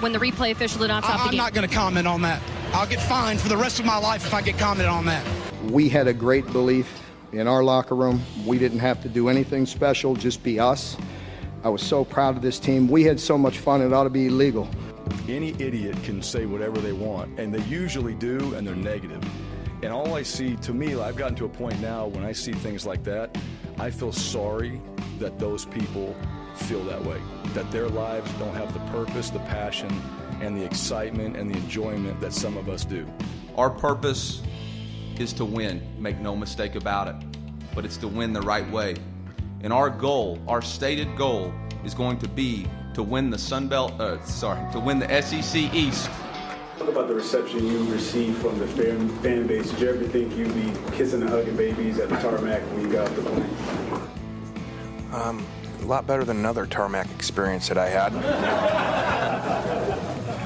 when 0.00 0.12
the 0.12 0.18
replay 0.18 0.50
official 0.50 0.80
did 0.80 0.88
not 0.88 1.04
stop 1.04 1.20
I, 1.20 1.22
the 1.24 1.28
I'm 1.30 1.36
not 1.36 1.54
going 1.54 1.68
to 1.68 1.74
comment 1.74 2.06
on 2.06 2.22
that. 2.22 2.42
I'll 2.72 2.86
get 2.86 3.00
fined 3.02 3.40
for 3.40 3.48
the 3.48 3.56
rest 3.56 3.80
of 3.80 3.86
my 3.86 3.98
life 3.98 4.26
if 4.26 4.34
I 4.34 4.42
get 4.42 4.58
commented 4.58 4.86
on 4.86 5.06
that. 5.06 5.26
We 5.64 5.88
had 5.88 6.06
a 6.06 6.12
great 6.12 6.46
belief 6.52 7.02
in 7.32 7.46
our 7.46 7.62
locker 7.62 7.94
room. 7.94 8.22
We 8.46 8.58
didn't 8.58 8.78
have 8.80 9.02
to 9.02 9.08
do 9.08 9.28
anything 9.28 9.66
special, 9.66 10.14
just 10.14 10.42
be 10.42 10.60
us. 10.60 10.96
I 11.64 11.68
was 11.68 11.82
so 11.82 12.04
proud 12.04 12.36
of 12.36 12.42
this 12.42 12.58
team. 12.58 12.88
We 12.88 13.04
had 13.04 13.18
so 13.18 13.36
much 13.36 13.58
fun, 13.58 13.82
it 13.82 13.92
ought 13.92 14.04
to 14.04 14.10
be 14.10 14.26
illegal. 14.26 14.68
Any 15.28 15.50
idiot 15.58 15.96
can 16.04 16.22
say 16.22 16.46
whatever 16.46 16.78
they 16.78 16.92
want, 16.92 17.38
and 17.38 17.52
they 17.52 17.62
usually 17.64 18.14
do, 18.14 18.54
and 18.54 18.66
they're 18.66 18.76
negative. 18.76 19.22
And 19.82 19.92
all 19.92 20.14
I 20.14 20.22
see, 20.22 20.56
to 20.56 20.74
me, 20.74 20.94
I've 20.94 21.16
gotten 21.16 21.36
to 21.36 21.44
a 21.44 21.48
point 21.48 21.80
now 21.80 22.06
when 22.06 22.24
I 22.24 22.32
see 22.32 22.52
things 22.52 22.86
like 22.86 23.04
that, 23.04 23.36
I 23.78 23.90
feel 23.90 24.12
sorry 24.12 24.80
that 25.18 25.38
those 25.38 25.64
people 25.64 26.16
feel 26.58 26.82
that 26.84 27.02
way. 27.04 27.20
That 27.54 27.70
their 27.70 27.88
lives 27.88 28.30
don't 28.34 28.54
have 28.54 28.72
the 28.72 28.80
purpose, 28.90 29.30
the 29.30 29.38
passion, 29.40 29.90
and 30.40 30.56
the 30.56 30.64
excitement 30.64 31.36
and 31.36 31.52
the 31.52 31.58
enjoyment 31.58 32.20
that 32.20 32.32
some 32.32 32.56
of 32.56 32.68
us 32.68 32.84
do. 32.84 33.06
Our 33.56 33.70
purpose 33.70 34.42
is 35.18 35.32
to 35.34 35.44
win, 35.44 35.82
make 35.98 36.18
no 36.18 36.36
mistake 36.36 36.74
about 36.74 37.08
it. 37.08 37.16
But 37.74 37.84
it's 37.84 37.96
to 37.98 38.08
win 38.08 38.32
the 38.32 38.42
right 38.42 38.68
way. 38.70 38.96
And 39.62 39.72
our 39.72 39.90
goal, 39.90 40.38
our 40.46 40.62
stated 40.62 41.16
goal, 41.16 41.52
is 41.84 41.94
going 41.94 42.18
to 42.18 42.28
be 42.28 42.66
to 42.94 43.02
win 43.02 43.30
the 43.30 43.38
Sun 43.38 43.68
Belt, 43.68 43.92
uh, 44.00 44.20
sorry, 44.24 44.60
to 44.72 44.80
win 44.80 44.98
the 44.98 45.22
SEC 45.22 45.74
East. 45.74 46.10
Talk 46.78 46.88
about 46.88 47.08
the 47.08 47.14
reception 47.14 47.66
you 47.66 47.92
received 47.92 48.38
from 48.38 48.58
the 48.58 48.66
fan, 48.68 49.08
fan 49.20 49.46
base. 49.46 49.70
Did 49.70 49.80
you 49.80 49.88
ever 49.90 50.04
think 50.04 50.36
you'd 50.36 50.54
be 50.54 50.96
kissing 50.96 51.22
and 51.22 51.30
hugging 51.30 51.56
babies 51.56 51.98
at 51.98 52.08
the 52.08 52.16
tarmac 52.16 52.62
when 52.72 52.82
you 52.82 52.92
got 52.92 53.08
off 53.08 53.16
the 53.16 53.22
plane? 53.22 53.50
Um, 55.12 55.46
a 55.57 55.57
lot 55.88 56.06
better 56.06 56.22
than 56.24 56.36
another 56.36 56.66
tarmac 56.66 57.10
experience 57.12 57.68
that 57.68 57.78
I 57.78 57.88
had. 57.88 58.14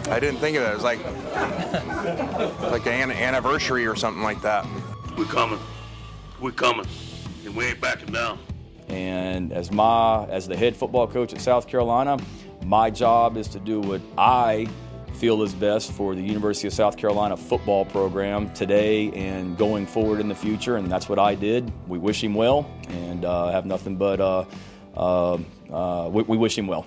I 0.08 0.20
didn't 0.20 0.39
think 0.39 0.56
of 0.56 0.62
it. 0.62 0.70
It 0.70 0.75
was 0.75 0.84
like 0.84 1.05
like 2.70 2.86
an 2.86 3.11
anniversary 3.11 3.86
or 3.86 3.97
something 3.97 4.22
like 4.22 4.41
that. 4.42 4.67
We're 5.19 5.25
coming. 5.25 5.58
We're 6.41 6.52
coming. 6.52 6.86
And 7.44 7.56
we 7.56 7.64
ain't 7.67 7.80
backing 7.80 8.12
down. 8.12 8.39
And 8.89 9.52
as 9.52 9.72
my 9.72 10.27
as 10.27 10.47
the 10.47 10.56
head 10.56 10.77
football 10.77 11.08
coach 11.08 11.33
at 11.33 11.41
South 11.41 11.67
Carolina, 11.67 12.19
my 12.64 12.91
job 12.91 13.36
is 13.36 13.48
to 13.48 13.58
do 13.58 13.80
what 13.80 14.00
I 14.17 14.69
feel 15.14 15.42
is 15.42 15.55
best 15.55 15.92
for 15.92 16.14
the 16.14 16.22
University 16.22 16.69
of 16.69 16.74
South 16.74 16.97
Carolina 16.97 17.36
football 17.36 17.84
program 17.84 18.52
today 18.55 19.11
and 19.12 19.56
going 19.56 19.86
forward 19.86 20.20
in 20.20 20.28
the 20.28 20.34
future. 20.34 20.77
And 20.77 20.91
that's 20.91 21.08
what 21.08 21.19
I 21.19 21.34
did. 21.34 21.72
We 21.89 21.98
wish 21.98 22.22
him 22.22 22.34
well, 22.34 22.70
and 22.89 23.24
uh, 23.24 23.50
have 23.50 23.67
nothing 23.67 23.97
but 23.97 24.20
uh, 24.20 24.45
we, 24.95 26.23
we 26.23 26.37
wish 26.37 26.57
him 26.57 26.67
well. 26.67 26.87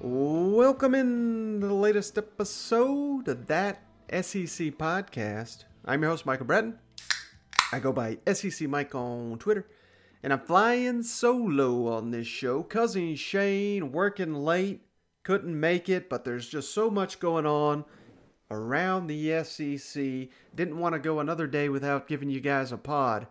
Welcome 0.00 0.94
in 0.94 1.60
the 1.60 1.72
latest 1.72 2.18
episode 2.18 3.28
of 3.28 3.46
that 3.46 3.82
SEC 4.10 4.76
podcast. 4.76 5.64
I'm 5.84 6.02
your 6.02 6.10
host, 6.10 6.26
Michael 6.26 6.46
Bratton. 6.46 6.78
I 7.72 7.78
go 7.78 7.92
by 7.92 8.18
SEC 8.32 8.68
Mike 8.68 8.94
on 8.94 9.38
Twitter. 9.38 9.66
And 10.22 10.32
I'm 10.32 10.40
flying 10.40 11.02
solo 11.02 11.86
on 11.86 12.10
this 12.10 12.26
show. 12.26 12.62
Cousin 12.62 13.14
Shane 13.14 13.92
working 13.92 14.34
late, 14.34 14.82
couldn't 15.22 15.58
make 15.58 15.88
it, 15.88 16.08
but 16.08 16.24
there's 16.24 16.48
just 16.48 16.74
so 16.74 16.90
much 16.90 17.20
going 17.20 17.46
on 17.46 17.84
around 18.50 19.06
the 19.06 19.44
SEC. 19.44 20.28
Didn't 20.54 20.78
want 20.78 20.94
to 20.94 20.98
go 20.98 21.20
another 21.20 21.46
day 21.46 21.68
without 21.68 22.08
giving 22.08 22.30
you 22.30 22.40
guys 22.40 22.72
a 22.72 22.76
pod. 22.76 23.28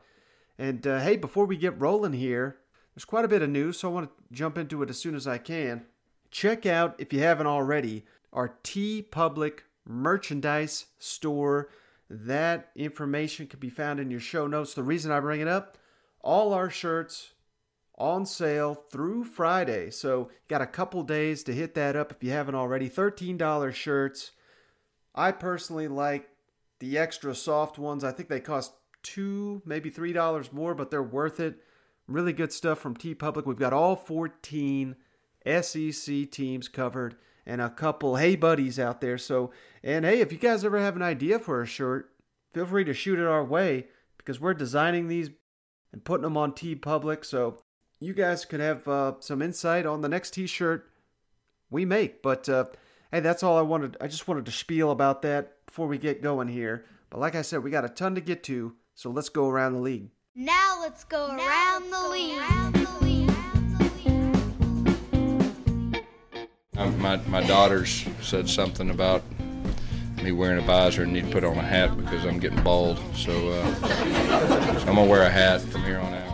And 0.57 0.85
uh, 0.87 0.99
hey, 0.99 1.17
before 1.17 1.45
we 1.45 1.57
get 1.57 1.79
rolling 1.79 2.13
here, 2.13 2.57
there's 2.95 3.05
quite 3.05 3.25
a 3.25 3.29
bit 3.29 3.41
of 3.41 3.49
news, 3.49 3.79
so 3.79 3.89
I 3.89 3.93
want 3.93 4.09
to 4.09 4.33
jump 4.33 4.57
into 4.57 4.81
it 4.81 4.89
as 4.89 4.97
soon 4.97 5.15
as 5.15 5.27
I 5.27 5.37
can. 5.37 5.85
Check 6.31 6.65
out, 6.65 6.95
if 6.97 7.11
you 7.11 7.19
haven't 7.19 7.47
already, 7.47 8.05
our 8.31 8.57
TeePublic 8.63 9.59
merchandise 9.85 10.85
store. 10.97 11.69
That 12.09 12.71
information 12.75 13.47
can 13.47 13.59
be 13.59 13.69
found 13.69 13.99
in 13.99 14.11
your 14.11 14.19
show 14.19 14.47
notes. 14.47 14.73
The 14.73 14.83
reason 14.83 15.11
I 15.11 15.19
bring 15.19 15.41
it 15.41 15.47
up, 15.47 15.77
all 16.21 16.53
our 16.53 16.69
shirts 16.69 17.33
on 17.97 18.25
sale 18.25 18.75
through 18.75 19.23
Friday. 19.23 19.89
So 19.89 20.29
got 20.47 20.61
a 20.61 20.67
couple 20.67 21.03
days 21.03 21.43
to 21.43 21.53
hit 21.53 21.73
that 21.75 21.95
up 21.95 22.11
if 22.11 22.23
you 22.23 22.31
haven't 22.31 22.55
already. 22.55 22.89
$13 22.89 23.73
shirts. 23.73 24.31
I 25.13 25.31
personally 25.31 25.87
like 25.87 26.29
the 26.79 26.97
extra 26.97 27.33
soft 27.35 27.77
ones. 27.77 28.03
I 28.03 28.11
think 28.11 28.29
they 28.29 28.41
cost 28.41 28.73
two, 29.01 29.61
maybe 29.65 29.89
three 29.89 30.13
dollars 30.13 30.51
more, 30.51 30.75
but 30.75 30.91
they're 30.91 31.03
worth 31.03 31.39
it. 31.39 31.59
Really 32.07 32.33
good 32.33 32.53
stuff 32.53 32.79
from 32.79 32.95
TeePublic. 32.95 33.45
We've 33.45 33.57
got 33.57 33.73
all 33.73 33.95
14 33.95 34.95
SEC 35.45 36.31
teams 36.31 36.67
covered 36.67 37.15
and 37.45 37.61
a 37.61 37.69
couple 37.69 38.15
hey 38.15 38.35
buddies 38.35 38.79
out 38.79 39.01
there. 39.01 39.17
So, 39.17 39.51
and 39.83 40.05
hey, 40.05 40.19
if 40.19 40.31
you 40.31 40.37
guys 40.37 40.63
ever 40.65 40.79
have 40.79 40.95
an 40.95 41.01
idea 41.01 41.39
for 41.39 41.61
a 41.61 41.67
shirt, 41.67 42.11
feel 42.53 42.65
free 42.65 42.83
to 42.85 42.93
shoot 42.93 43.19
it 43.19 43.27
our 43.27 43.43
way 43.43 43.87
because 44.17 44.39
we're 44.39 44.53
designing 44.53 45.07
these 45.07 45.29
and 45.91 46.03
putting 46.03 46.23
them 46.23 46.37
on 46.37 46.51
TeePublic. 46.51 47.25
So 47.25 47.57
you 47.99 48.13
guys 48.13 48.45
could 48.45 48.59
have 48.59 48.87
uh, 48.87 49.13
some 49.19 49.41
insight 49.41 49.85
on 49.85 50.01
the 50.01 50.09
next 50.09 50.31
T-shirt 50.31 50.89
we 51.69 51.85
make. 51.85 52.21
But 52.21 52.47
uh, 52.49 52.65
hey, 53.11 53.19
that's 53.19 53.43
all 53.43 53.57
I 53.57 53.61
wanted. 53.61 53.97
I 53.99 54.07
just 54.07 54.27
wanted 54.27 54.45
to 54.45 54.51
spiel 54.51 54.91
about 54.91 55.21
that 55.23 55.65
before 55.65 55.87
we 55.87 55.97
get 55.97 56.21
going 56.21 56.49
here. 56.49 56.85
But 57.09 57.19
like 57.19 57.35
I 57.35 57.41
said, 57.41 57.63
we 57.63 57.71
got 57.71 57.85
a 57.85 57.89
ton 57.89 58.15
to 58.15 58.21
get 58.21 58.43
to, 58.43 58.75
so 58.93 59.09
let's 59.09 59.29
go 59.29 59.47
around 59.47 59.73
the 59.73 59.79
league. 59.79 60.09
Now 60.37 60.79
let's 60.81 61.05
go 61.05 61.27
around 61.27 61.89
the 61.89 62.09
league. 62.09 62.37
Um, 66.75 66.99
my, 66.99 67.15
my 67.27 67.41
daughters 67.47 68.05
said 68.21 68.49
something 68.49 68.89
about 68.89 69.23
me 70.21 70.33
wearing 70.33 70.61
a 70.61 70.61
visor 70.65 71.03
and 71.03 71.13
need 71.13 71.27
to 71.27 71.31
put 71.31 71.45
on 71.45 71.57
a 71.57 71.61
hat 71.61 71.95
because 71.95 72.25
I'm 72.25 72.39
getting 72.39 72.61
bald. 72.63 72.99
So, 73.15 73.31
uh, 73.47 73.75
so 73.75 73.87
I'm 74.89 74.95
going 74.95 74.97
to 74.97 75.03
wear 75.03 75.21
a 75.21 75.29
hat 75.29 75.61
from 75.61 75.83
here 75.83 75.99
on 75.99 76.13
out. 76.13 76.25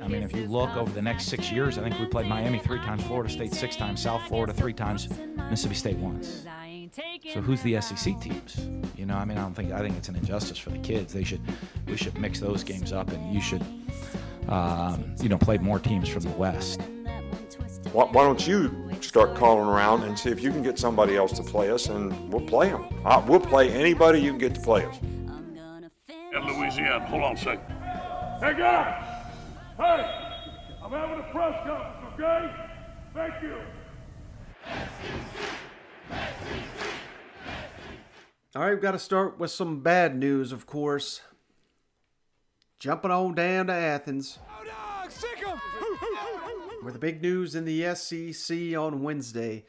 I 0.00 0.06
mean, 0.06 0.22
if 0.22 0.32
you 0.32 0.46
look 0.46 0.76
over 0.76 0.92
the 0.92 1.02
next 1.02 1.24
six 1.24 1.50
years, 1.50 1.76
I 1.76 1.82
think 1.82 1.98
we 1.98 2.06
played 2.06 2.26
Miami 2.26 2.60
three 2.60 2.78
times, 2.78 3.02
Florida 3.02 3.32
State 3.32 3.52
six 3.52 3.74
times, 3.74 4.00
South 4.00 4.22
Florida 4.28 4.52
three 4.52 4.74
times, 4.74 5.08
Mississippi 5.50 5.74
State 5.74 5.96
once. 5.96 6.44
So 7.32 7.40
who's 7.40 7.60
the 7.62 7.80
SEC 7.80 8.20
teams? 8.20 8.68
You 8.96 9.06
know, 9.06 9.16
I 9.16 9.24
mean, 9.24 9.36
I 9.36 9.40
don't 9.40 9.54
think 9.54 9.72
I 9.72 9.80
think 9.80 9.96
it's 9.96 10.08
an 10.08 10.14
injustice 10.14 10.58
for 10.58 10.70
the 10.70 10.78
kids. 10.78 11.12
They 11.12 11.24
should 11.24 11.40
we 11.86 11.96
should 11.96 12.16
mix 12.18 12.38
those 12.38 12.62
games 12.62 12.92
up, 12.92 13.10
and 13.10 13.34
you 13.34 13.40
should 13.40 13.64
um, 14.48 15.14
you 15.20 15.28
know 15.28 15.38
play 15.38 15.58
more 15.58 15.80
teams 15.80 16.08
from 16.08 16.22
the 16.22 16.30
West. 16.30 16.80
Why, 17.92 18.04
why 18.04 18.22
don't 18.22 18.46
you 18.46 18.88
start 19.00 19.34
calling 19.34 19.68
around 19.68 20.04
and 20.04 20.16
see 20.16 20.30
if 20.30 20.40
you 20.40 20.50
can 20.50 20.62
get 20.62 20.78
somebody 20.78 21.16
else 21.16 21.32
to 21.32 21.42
play 21.42 21.70
us, 21.70 21.88
and 21.88 22.32
we'll 22.32 22.46
play 22.46 22.70
them. 22.70 22.86
Uh, 23.04 23.20
we'll 23.26 23.40
play 23.40 23.70
anybody 23.70 24.20
you 24.20 24.30
can 24.30 24.38
get 24.38 24.54
to 24.54 24.60
play 24.60 24.84
us. 24.84 24.96
At 26.34 26.44
Louisiana. 26.44 27.06
Hold 27.06 27.22
on 27.24 27.34
a 27.34 27.36
second. 27.36 27.74
Hey 28.40 28.54
guys! 28.56 29.04
Hey! 29.76 30.30
I'm 30.82 30.92
having 30.92 31.18
a 31.18 31.28
press 31.32 31.56
conference, 31.66 32.14
okay? 32.14 32.54
Thank 33.14 33.42
you. 33.42 33.56
All 38.56 38.62
right, 38.62 38.70
we've 38.70 38.80
got 38.80 38.92
to 38.92 39.00
start 39.00 39.36
with 39.40 39.50
some 39.50 39.80
bad 39.80 40.16
news, 40.16 40.52
of 40.52 40.64
course. 40.64 41.22
Jumping 42.78 43.10
on 43.10 43.34
down 43.34 43.66
to 43.66 43.72
Athens. 43.72 44.38
Where 46.80 46.92
the 46.92 47.00
big 47.00 47.20
news 47.20 47.56
in 47.56 47.64
the 47.64 47.92
SEC 47.96 48.76
on 48.76 49.02
Wednesday. 49.02 49.64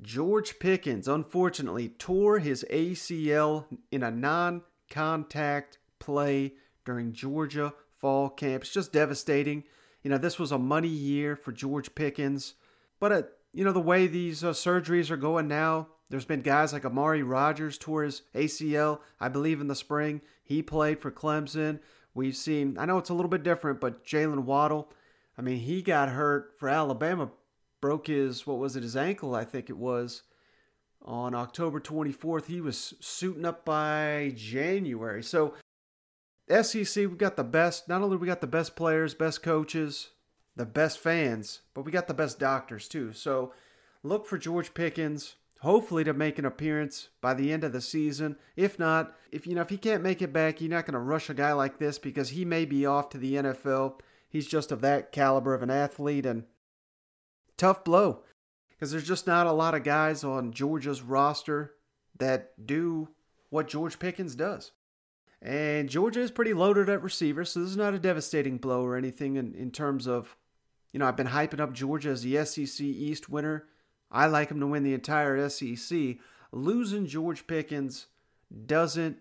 George 0.00 0.58
Pickens, 0.58 1.06
unfortunately, 1.06 1.90
tore 1.90 2.38
his 2.38 2.64
ACL 2.70 3.66
in 3.92 4.02
a 4.02 4.10
non 4.10 4.62
contact 4.88 5.76
play 5.98 6.54
during 6.86 7.12
Georgia 7.12 7.74
fall 7.98 8.30
camp. 8.30 8.62
It's 8.62 8.72
just 8.72 8.90
devastating. 8.90 9.64
You 10.02 10.08
know, 10.08 10.18
this 10.18 10.38
was 10.38 10.50
a 10.50 10.56
money 10.56 10.88
year 10.88 11.36
for 11.36 11.52
George 11.52 11.94
Pickens. 11.94 12.54
But, 12.98 13.12
uh, 13.12 13.22
you 13.52 13.64
know, 13.64 13.72
the 13.72 13.80
way 13.80 14.06
these 14.06 14.42
uh, 14.42 14.52
surgeries 14.52 15.10
are 15.10 15.18
going 15.18 15.46
now, 15.46 15.88
there's 16.14 16.24
been 16.24 16.42
guys 16.42 16.72
like 16.72 16.84
Amari 16.84 17.24
Rodgers 17.24 17.76
tore 17.76 18.04
his 18.04 18.22
ACL, 18.36 19.00
I 19.18 19.28
believe, 19.28 19.60
in 19.60 19.66
the 19.66 19.74
spring. 19.74 20.20
He 20.44 20.62
played 20.62 21.00
for 21.00 21.10
Clemson. 21.10 21.80
We've 22.14 22.36
seen, 22.36 22.78
I 22.78 22.86
know 22.86 22.98
it's 22.98 23.10
a 23.10 23.14
little 23.14 23.28
bit 23.28 23.42
different, 23.42 23.80
but 23.80 24.04
Jaylen 24.06 24.44
Waddle, 24.44 24.92
I 25.36 25.42
mean, 25.42 25.58
he 25.58 25.82
got 25.82 26.10
hurt 26.10 26.54
for 26.56 26.68
Alabama, 26.68 27.32
broke 27.80 28.06
his, 28.06 28.46
what 28.46 28.58
was 28.58 28.76
it, 28.76 28.84
his 28.84 28.94
ankle, 28.94 29.34
I 29.34 29.44
think 29.44 29.68
it 29.68 29.76
was, 29.76 30.22
on 31.02 31.34
October 31.34 31.80
24th. 31.80 32.46
He 32.46 32.60
was 32.60 32.94
suiting 33.00 33.44
up 33.44 33.64
by 33.64 34.32
January. 34.36 35.24
So, 35.24 35.54
SEC, 36.48 36.94
we've 36.94 37.18
got 37.18 37.34
the 37.34 37.42
best, 37.42 37.88
not 37.88 38.02
only 38.02 38.18
we 38.18 38.28
got 38.28 38.40
the 38.40 38.46
best 38.46 38.76
players, 38.76 39.14
best 39.14 39.42
coaches, 39.42 40.10
the 40.54 40.64
best 40.64 41.00
fans, 41.00 41.62
but 41.74 41.84
we 41.84 41.90
got 41.90 42.06
the 42.06 42.14
best 42.14 42.38
doctors 42.38 42.86
too. 42.86 43.12
So, 43.12 43.52
look 44.04 44.26
for 44.28 44.38
George 44.38 44.74
Pickens 44.74 45.34
hopefully 45.64 46.04
to 46.04 46.12
make 46.12 46.38
an 46.38 46.44
appearance 46.44 47.08
by 47.20 47.32
the 47.34 47.50
end 47.50 47.64
of 47.64 47.72
the 47.72 47.80
season. 47.80 48.36
If 48.54 48.78
not, 48.78 49.16
if 49.32 49.46
you 49.46 49.54
know 49.54 49.62
if 49.62 49.70
he 49.70 49.78
can't 49.78 50.02
make 50.02 50.20
it 50.20 50.32
back, 50.32 50.60
you're 50.60 50.70
not 50.70 50.84
going 50.84 50.92
to 50.92 50.98
rush 50.98 51.30
a 51.30 51.34
guy 51.34 51.52
like 51.52 51.78
this 51.78 51.98
because 51.98 52.30
he 52.30 52.44
may 52.44 52.64
be 52.66 52.86
off 52.86 53.08
to 53.10 53.18
the 53.18 53.34
NFL. 53.34 54.00
He's 54.28 54.46
just 54.46 54.70
of 54.70 54.82
that 54.82 55.10
caliber 55.10 55.54
of 55.54 55.62
an 55.62 55.70
athlete 55.70 56.26
and 56.26 56.44
tough 57.56 57.82
blow. 57.82 58.22
because 58.70 58.90
there's 58.90 59.08
just 59.08 59.26
not 59.26 59.46
a 59.46 59.52
lot 59.52 59.74
of 59.74 59.84
guys 59.84 60.22
on 60.22 60.52
Georgia's 60.52 61.00
roster 61.00 61.74
that 62.18 62.66
do 62.66 63.08
what 63.48 63.68
George 63.68 63.98
Pickens 63.98 64.34
does. 64.34 64.72
And 65.40 65.88
Georgia 65.88 66.20
is 66.20 66.30
pretty 66.30 66.52
loaded 66.54 66.88
at 66.88 67.02
receiver, 67.02 67.44
so 67.44 67.60
this 67.60 67.70
is 67.70 67.76
not 67.76 67.94
a 67.94 67.98
devastating 67.98 68.58
blow 68.58 68.84
or 68.84 68.96
anything 68.96 69.36
in, 69.36 69.54
in 69.54 69.70
terms 69.70 70.06
of, 70.06 70.36
you 70.92 70.98
know, 70.98 71.06
I've 71.06 71.16
been 71.16 71.28
hyping 71.28 71.60
up 71.60 71.72
Georgia 71.72 72.10
as 72.10 72.22
the 72.22 72.44
SEC 72.44 72.80
East 72.80 73.28
winner. 73.28 73.66
I 74.10 74.26
like 74.26 74.48
them 74.48 74.60
to 74.60 74.66
win 74.66 74.82
the 74.82 74.94
entire 74.94 75.48
SEC. 75.48 76.16
Losing 76.52 77.06
George 77.06 77.46
Pickens 77.46 78.06
doesn't 78.66 79.18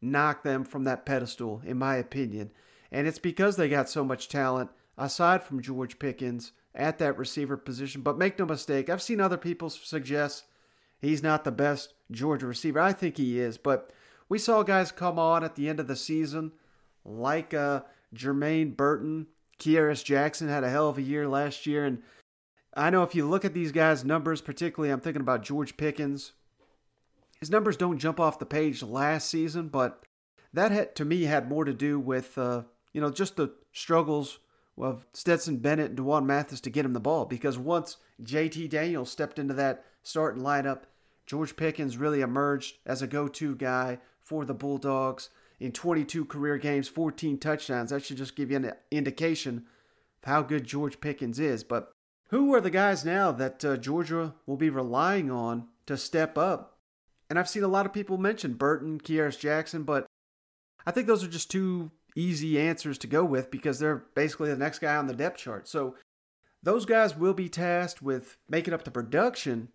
knock 0.00 0.42
them 0.42 0.64
from 0.64 0.84
that 0.84 1.06
pedestal, 1.06 1.62
in 1.64 1.78
my 1.78 1.96
opinion. 1.96 2.50
And 2.90 3.06
it's 3.06 3.18
because 3.18 3.56
they 3.56 3.68
got 3.68 3.88
so 3.88 4.04
much 4.04 4.28
talent, 4.28 4.70
aside 4.96 5.42
from 5.42 5.62
George 5.62 5.98
Pickens, 5.98 6.52
at 6.74 6.98
that 6.98 7.18
receiver 7.18 7.56
position. 7.56 8.02
But 8.02 8.18
make 8.18 8.38
no 8.38 8.46
mistake, 8.46 8.90
I've 8.90 9.02
seen 9.02 9.20
other 9.20 9.36
people 9.36 9.70
suggest 9.70 10.44
he's 11.00 11.22
not 11.22 11.44
the 11.44 11.52
best 11.52 11.94
Georgia 12.10 12.46
receiver. 12.46 12.80
I 12.80 12.92
think 12.92 13.16
he 13.16 13.40
is, 13.40 13.56
but 13.56 13.90
we 14.28 14.38
saw 14.38 14.62
guys 14.62 14.92
come 14.92 15.18
on 15.18 15.42
at 15.42 15.56
the 15.56 15.68
end 15.68 15.80
of 15.80 15.86
the 15.86 15.96
season, 15.96 16.52
like 17.04 17.54
uh, 17.54 17.82
Jermaine 18.14 18.76
Burton. 18.76 19.28
Kearis 19.58 20.04
Jackson 20.04 20.48
had 20.48 20.64
a 20.64 20.70
hell 20.70 20.90
of 20.90 20.98
a 20.98 21.02
year 21.02 21.26
last 21.26 21.66
year. 21.66 21.86
And 21.86 22.02
I 22.76 22.90
know 22.90 23.02
if 23.02 23.14
you 23.14 23.26
look 23.26 23.44
at 23.44 23.54
these 23.54 23.72
guys' 23.72 24.04
numbers, 24.04 24.42
particularly 24.42 24.92
I'm 24.92 25.00
thinking 25.00 25.22
about 25.22 25.42
George 25.42 25.78
Pickens, 25.78 26.32
his 27.40 27.50
numbers 27.50 27.76
don't 27.76 27.98
jump 27.98 28.20
off 28.20 28.38
the 28.38 28.46
page 28.46 28.82
last 28.82 29.30
season, 29.30 29.68
but 29.68 30.02
that 30.52 30.72
had, 30.72 30.94
to 30.96 31.04
me 31.04 31.22
had 31.22 31.48
more 31.48 31.64
to 31.64 31.72
do 31.72 31.98
with, 31.98 32.36
uh, 32.36 32.62
you 32.92 33.00
know, 33.00 33.10
just 33.10 33.36
the 33.36 33.52
struggles 33.72 34.38
of 34.78 35.06
Stetson 35.14 35.56
Bennett 35.56 35.88
and 35.88 35.96
D'Wan 35.96 36.26
Mathis 36.26 36.60
to 36.62 36.70
get 36.70 36.84
him 36.84 36.92
the 36.92 37.00
ball. 37.00 37.24
Because 37.24 37.58
once 37.58 37.96
JT 38.22 38.68
Daniels 38.68 39.10
stepped 39.10 39.38
into 39.38 39.54
that 39.54 39.84
starting 40.02 40.42
lineup, 40.42 40.82
George 41.26 41.56
Pickens 41.56 41.96
really 41.96 42.20
emerged 42.20 42.76
as 42.84 43.02
a 43.02 43.06
go 43.06 43.26
to 43.26 43.54
guy 43.54 43.98
for 44.20 44.44
the 44.44 44.54
Bulldogs 44.54 45.30
in 45.58 45.72
22 45.72 46.26
career 46.26 46.58
games, 46.58 46.88
14 46.88 47.38
touchdowns. 47.38 47.90
That 47.90 48.04
should 48.04 48.18
just 48.18 48.36
give 48.36 48.50
you 48.50 48.58
an 48.58 48.72
indication 48.90 49.64
of 50.22 50.28
how 50.28 50.42
good 50.42 50.64
George 50.64 51.00
Pickens 51.00 51.38
is. 51.38 51.64
But 51.64 51.95
who 52.28 52.54
are 52.54 52.60
the 52.60 52.70
guys 52.70 53.04
now 53.04 53.32
that 53.32 53.64
uh, 53.64 53.76
Georgia 53.76 54.34
will 54.46 54.56
be 54.56 54.70
relying 54.70 55.30
on 55.30 55.68
to 55.86 55.96
step 55.96 56.36
up? 56.36 56.78
And 57.28 57.38
I've 57.38 57.48
seen 57.48 57.62
a 57.62 57.68
lot 57.68 57.86
of 57.86 57.92
people 57.92 58.18
mention 58.18 58.54
Burton, 58.54 59.00
Kearis 59.00 59.38
Jackson, 59.38 59.82
but 59.82 60.06
I 60.86 60.90
think 60.90 61.06
those 61.06 61.24
are 61.24 61.28
just 61.28 61.50
two 61.50 61.90
easy 62.14 62.58
answers 62.58 62.98
to 62.98 63.06
go 63.06 63.24
with 63.24 63.50
because 63.50 63.78
they're 63.78 64.04
basically 64.14 64.48
the 64.48 64.56
next 64.56 64.78
guy 64.78 64.96
on 64.96 65.06
the 65.06 65.14
depth 65.14 65.38
chart. 65.38 65.68
So 65.68 65.96
those 66.62 66.86
guys 66.86 67.16
will 67.16 67.34
be 67.34 67.48
tasked 67.48 68.02
with 68.02 68.36
making 68.48 68.74
up 68.74 68.84
the 68.84 68.90
production 68.90 69.68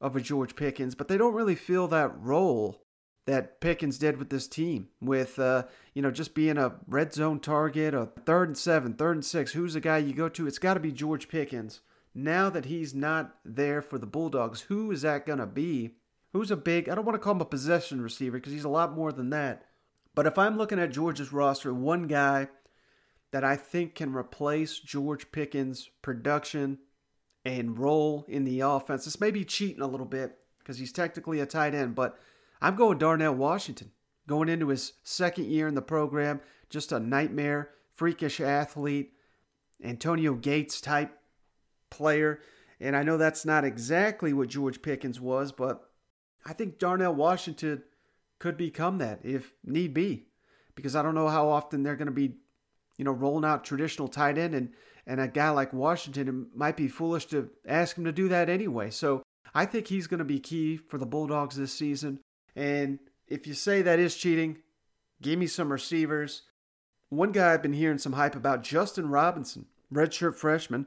of 0.00 0.14
a 0.14 0.20
George 0.20 0.54
Pickens, 0.54 0.94
but 0.94 1.08
they 1.08 1.16
don't 1.16 1.34
really 1.34 1.56
feel 1.56 1.88
that 1.88 2.16
role 2.20 2.84
that 3.28 3.60
Pickens 3.60 3.98
did 3.98 4.16
with 4.16 4.30
this 4.30 4.48
team, 4.48 4.88
with 5.02 5.38
uh, 5.38 5.64
you 5.92 6.00
know 6.00 6.10
just 6.10 6.34
being 6.34 6.56
a 6.56 6.76
red 6.86 7.12
zone 7.12 7.40
target, 7.40 7.92
a 7.92 8.06
third 8.24 8.48
and 8.48 8.56
seven, 8.56 8.94
third 8.94 9.16
and 9.16 9.24
six. 9.24 9.52
Who's 9.52 9.74
the 9.74 9.80
guy 9.80 9.98
you 9.98 10.14
go 10.14 10.30
to? 10.30 10.46
It's 10.46 10.58
got 10.58 10.74
to 10.74 10.80
be 10.80 10.92
George 10.92 11.28
Pickens. 11.28 11.80
Now 12.14 12.48
that 12.48 12.64
he's 12.64 12.94
not 12.94 13.36
there 13.44 13.82
for 13.82 13.98
the 13.98 14.06
Bulldogs, 14.06 14.62
who 14.62 14.90
is 14.90 15.02
that 15.02 15.26
gonna 15.26 15.46
be? 15.46 15.96
Who's 16.32 16.50
a 16.50 16.56
big? 16.56 16.88
I 16.88 16.94
don't 16.94 17.04
want 17.04 17.16
to 17.16 17.18
call 17.18 17.34
him 17.34 17.42
a 17.42 17.44
possession 17.44 18.00
receiver 18.00 18.38
because 18.38 18.52
he's 18.54 18.64
a 18.64 18.70
lot 18.70 18.96
more 18.96 19.12
than 19.12 19.28
that. 19.28 19.66
But 20.14 20.26
if 20.26 20.38
I'm 20.38 20.56
looking 20.56 20.78
at 20.78 20.90
Georgia's 20.90 21.30
roster, 21.30 21.74
one 21.74 22.06
guy 22.06 22.48
that 23.30 23.44
I 23.44 23.56
think 23.56 23.94
can 23.94 24.14
replace 24.14 24.78
George 24.78 25.30
Pickens' 25.32 25.90
production 26.00 26.78
and 27.44 27.78
role 27.78 28.24
in 28.26 28.44
the 28.44 28.60
offense, 28.60 29.04
this 29.04 29.20
may 29.20 29.30
be 29.30 29.44
cheating 29.44 29.82
a 29.82 29.86
little 29.86 30.06
bit 30.06 30.38
because 30.60 30.78
he's 30.78 30.92
technically 30.92 31.40
a 31.40 31.46
tight 31.46 31.74
end, 31.74 31.94
but 31.94 32.18
I'm 32.60 32.76
going 32.76 32.98
Darnell 32.98 33.34
Washington. 33.34 33.92
Going 34.26 34.48
into 34.48 34.68
his 34.68 34.94
second 35.02 35.46
year 35.46 35.68
in 35.68 35.74
the 35.74 35.82
program, 35.82 36.40
just 36.68 36.92
a 36.92 37.00
nightmare, 37.00 37.70
freakish 37.90 38.40
athlete, 38.40 39.12
Antonio 39.82 40.34
Gates 40.34 40.80
type 40.80 41.18
player. 41.90 42.40
And 42.80 42.94
I 42.94 43.02
know 43.02 43.16
that's 43.16 43.44
not 43.44 43.64
exactly 43.64 44.32
what 44.32 44.48
George 44.48 44.82
Pickens 44.82 45.20
was, 45.20 45.50
but 45.50 45.90
I 46.44 46.52
think 46.52 46.78
Darnell 46.78 47.14
Washington 47.14 47.82
could 48.38 48.56
become 48.56 48.98
that 48.98 49.20
if 49.24 49.54
need 49.64 49.94
be. 49.94 50.26
Because 50.74 50.94
I 50.94 51.02
don't 51.02 51.14
know 51.14 51.28
how 51.28 51.48
often 51.48 51.82
they're 51.82 51.96
going 51.96 52.06
to 52.06 52.12
be, 52.12 52.34
you 52.98 53.04
know, 53.04 53.12
rolling 53.12 53.44
out 53.44 53.64
traditional 53.64 54.08
tight 54.08 54.38
end 54.38 54.54
and 54.54 54.72
and 55.06 55.20
a 55.22 55.26
guy 55.26 55.48
like 55.48 55.72
Washington 55.72 56.48
might 56.54 56.76
be 56.76 56.86
foolish 56.86 57.24
to 57.26 57.48
ask 57.66 57.96
him 57.96 58.04
to 58.04 58.12
do 58.12 58.28
that 58.28 58.50
anyway. 58.50 58.90
So 58.90 59.22
I 59.54 59.64
think 59.64 59.86
he's 59.86 60.06
going 60.06 60.18
to 60.18 60.24
be 60.24 60.38
key 60.38 60.76
for 60.76 60.98
the 60.98 61.06
Bulldogs 61.06 61.56
this 61.56 61.72
season. 61.72 62.20
And 62.58 62.98
if 63.28 63.46
you 63.46 63.54
say 63.54 63.82
that 63.82 64.00
is 64.00 64.16
cheating, 64.16 64.58
give 65.22 65.38
me 65.38 65.46
some 65.46 65.70
receivers. 65.70 66.42
One 67.08 67.30
guy 67.30 67.54
I've 67.54 67.62
been 67.62 67.72
hearing 67.72 67.98
some 67.98 68.14
hype 68.14 68.34
about, 68.34 68.64
Justin 68.64 69.10
Robinson, 69.10 69.66
redshirt 69.94 70.34
freshman. 70.34 70.86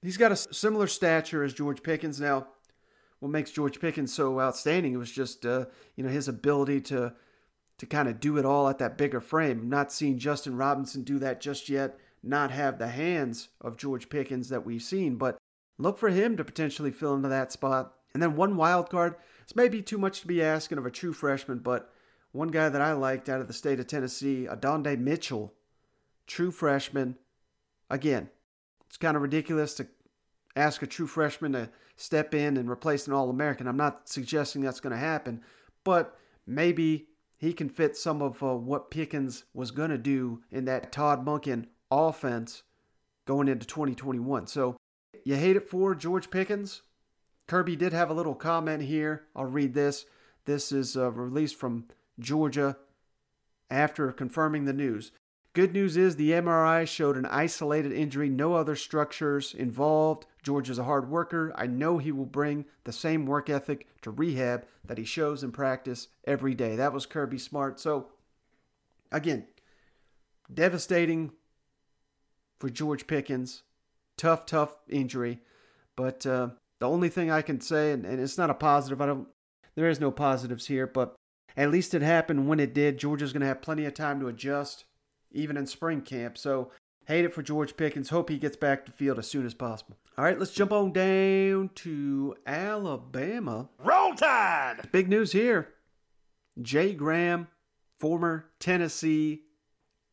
He's 0.00 0.16
got 0.16 0.32
a 0.32 0.36
similar 0.36 0.86
stature 0.86 1.44
as 1.44 1.52
George 1.52 1.82
Pickens. 1.82 2.18
Now, 2.18 2.46
what 3.20 3.30
makes 3.30 3.50
George 3.50 3.78
Pickens 3.78 4.14
so 4.14 4.40
outstanding 4.40 4.96
was 4.96 5.12
just 5.12 5.44
uh, 5.44 5.66
you 5.96 6.04
know 6.04 6.08
his 6.10 6.28
ability 6.28 6.80
to 6.82 7.12
to 7.76 7.86
kind 7.86 8.08
of 8.08 8.18
do 8.18 8.38
it 8.38 8.46
all 8.46 8.66
at 8.66 8.78
that 8.78 8.96
bigger 8.96 9.20
frame. 9.20 9.68
Not 9.68 9.92
seeing 9.92 10.18
Justin 10.18 10.56
Robinson 10.56 11.02
do 11.02 11.18
that 11.18 11.42
just 11.42 11.68
yet. 11.68 11.98
Not 12.22 12.50
have 12.50 12.78
the 12.78 12.88
hands 12.88 13.48
of 13.60 13.76
George 13.76 14.08
Pickens 14.08 14.48
that 14.48 14.64
we've 14.64 14.82
seen, 14.82 15.16
but 15.16 15.36
look 15.76 15.98
for 15.98 16.08
him 16.08 16.38
to 16.38 16.44
potentially 16.44 16.90
fill 16.90 17.14
into 17.14 17.28
that 17.28 17.52
spot. 17.52 17.92
And 18.14 18.22
then 18.22 18.34
one 18.34 18.56
wild 18.56 18.88
card. 18.88 19.16
This 19.46 19.56
maybe 19.56 19.80
too 19.80 19.98
much 19.98 20.20
to 20.20 20.26
be 20.26 20.42
asking 20.42 20.78
of 20.78 20.86
a 20.86 20.90
true 20.90 21.12
freshman, 21.12 21.58
but 21.58 21.92
one 22.32 22.48
guy 22.48 22.68
that 22.68 22.80
I 22.80 22.92
liked 22.92 23.28
out 23.28 23.40
of 23.40 23.46
the 23.46 23.52
state 23.52 23.78
of 23.78 23.86
Tennessee, 23.86 24.48
Adonai 24.48 24.96
Mitchell, 24.96 25.54
true 26.26 26.50
freshman. 26.50 27.16
Again, 27.88 28.28
it's 28.88 28.96
kind 28.96 29.16
of 29.16 29.22
ridiculous 29.22 29.74
to 29.74 29.86
ask 30.56 30.82
a 30.82 30.86
true 30.86 31.06
freshman 31.06 31.52
to 31.52 31.70
step 31.96 32.34
in 32.34 32.56
and 32.56 32.68
replace 32.68 33.06
an 33.06 33.12
All 33.12 33.30
American. 33.30 33.68
I'm 33.68 33.76
not 33.76 34.08
suggesting 34.08 34.62
that's 34.62 34.80
going 34.80 34.92
to 34.92 34.98
happen, 34.98 35.42
but 35.84 36.18
maybe 36.46 37.06
he 37.38 37.52
can 37.52 37.68
fit 37.68 37.96
some 37.96 38.22
of 38.22 38.42
uh, 38.42 38.56
what 38.56 38.90
Pickens 38.90 39.44
was 39.54 39.70
going 39.70 39.90
to 39.90 39.98
do 39.98 40.42
in 40.50 40.64
that 40.64 40.90
Todd 40.90 41.24
Monken 41.24 41.66
offense 41.90 42.62
going 43.26 43.48
into 43.48 43.66
2021. 43.66 44.46
So 44.46 44.76
you 45.24 45.36
hate 45.36 45.56
it 45.56 45.68
for 45.68 45.94
George 45.94 46.30
Pickens. 46.30 46.82
Kirby 47.46 47.76
did 47.76 47.92
have 47.92 48.10
a 48.10 48.14
little 48.14 48.34
comment 48.34 48.82
here. 48.82 49.24
I'll 49.34 49.44
read 49.44 49.74
this. 49.74 50.06
This 50.44 50.72
is 50.72 50.96
uh, 50.96 51.10
released 51.10 51.56
from 51.56 51.86
Georgia 52.18 52.76
after 53.70 54.12
confirming 54.12 54.64
the 54.64 54.72
news. 54.72 55.12
Good 55.52 55.72
news 55.72 55.96
is 55.96 56.16
the 56.16 56.32
MRI 56.32 56.86
showed 56.86 57.16
an 57.16 57.24
isolated 57.24 57.90
injury, 57.90 58.28
no 58.28 58.54
other 58.54 58.76
structures 58.76 59.54
involved. 59.54 60.26
George 60.42 60.68
is 60.68 60.78
a 60.78 60.84
hard 60.84 61.08
worker. 61.08 61.52
I 61.56 61.66
know 61.66 61.96
he 61.96 62.12
will 62.12 62.26
bring 62.26 62.66
the 62.84 62.92
same 62.92 63.24
work 63.24 63.48
ethic 63.48 63.86
to 64.02 64.10
rehab 64.10 64.66
that 64.84 64.98
he 64.98 65.04
shows 65.04 65.42
in 65.42 65.52
practice 65.52 66.08
every 66.24 66.54
day. 66.54 66.76
That 66.76 66.92
was 66.92 67.06
Kirby 67.06 67.38
Smart. 67.38 67.80
So, 67.80 68.08
again, 69.10 69.46
devastating 70.52 71.32
for 72.58 72.68
George 72.68 73.06
Pickens. 73.06 73.62
Tough, 74.18 74.44
tough 74.44 74.76
injury. 74.90 75.40
But 75.96 76.26
uh, 76.26 76.50
the 76.80 76.88
only 76.88 77.08
thing 77.08 77.30
I 77.30 77.42
can 77.42 77.60
say, 77.60 77.92
and, 77.92 78.04
and 78.04 78.20
it's 78.20 78.38
not 78.38 78.50
a 78.50 78.54
positive, 78.54 79.00
I 79.00 79.06
don't, 79.06 79.28
there 79.74 79.88
is 79.88 80.00
no 80.00 80.10
positives 80.10 80.66
here, 80.66 80.86
but 80.86 81.14
at 81.56 81.70
least 81.70 81.94
it 81.94 82.02
happened 82.02 82.48
when 82.48 82.60
it 82.60 82.74
did. 82.74 82.98
Georgia's 82.98 83.32
going 83.32 83.40
to 83.40 83.46
have 83.46 83.62
plenty 83.62 83.84
of 83.84 83.94
time 83.94 84.20
to 84.20 84.28
adjust 84.28 84.84
even 85.32 85.56
in 85.56 85.66
spring 85.66 86.00
camp. 86.00 86.36
So 86.38 86.70
hate 87.06 87.24
it 87.24 87.34
for 87.34 87.42
George 87.42 87.76
Pickens. 87.76 88.10
Hope 88.10 88.28
he 88.28 88.38
gets 88.38 88.56
back 88.56 88.84
to 88.86 88.92
field 88.92 89.18
as 89.18 89.28
soon 89.28 89.46
as 89.46 89.54
possible. 89.54 89.96
All 90.18 90.24
right, 90.24 90.38
let's 90.38 90.52
jump 90.52 90.72
on 90.72 90.92
down 90.92 91.70
to 91.76 92.34
Alabama. 92.46 93.68
Roll 93.78 94.14
Tide! 94.14 94.88
Big 94.90 95.08
news 95.08 95.32
here. 95.32 95.74
Jay 96.60 96.94
Graham, 96.94 97.48
former 97.98 98.46
Tennessee 98.58 99.42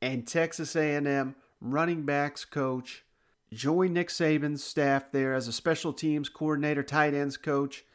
and 0.02 0.28
Texas 0.28 0.76
A&M 0.76 1.36
running 1.62 2.04
backs 2.04 2.44
coach, 2.44 3.06
joined 3.54 3.94
Nick 3.94 4.10
Saban's 4.10 4.64
staff 4.64 5.12
there 5.12 5.34
as 5.34 5.48
a 5.48 5.54
special 5.54 5.94
teams 5.94 6.30
coordinator, 6.30 6.84
tight 6.84 7.14
ends 7.14 7.38
coach, 7.38 7.86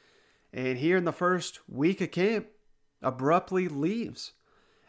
and 0.52 0.78
here 0.78 0.96
in 0.96 1.04
the 1.04 1.12
first 1.12 1.60
week 1.68 2.00
of 2.00 2.10
camp, 2.10 2.46
abruptly 3.02 3.68
leaves. 3.68 4.32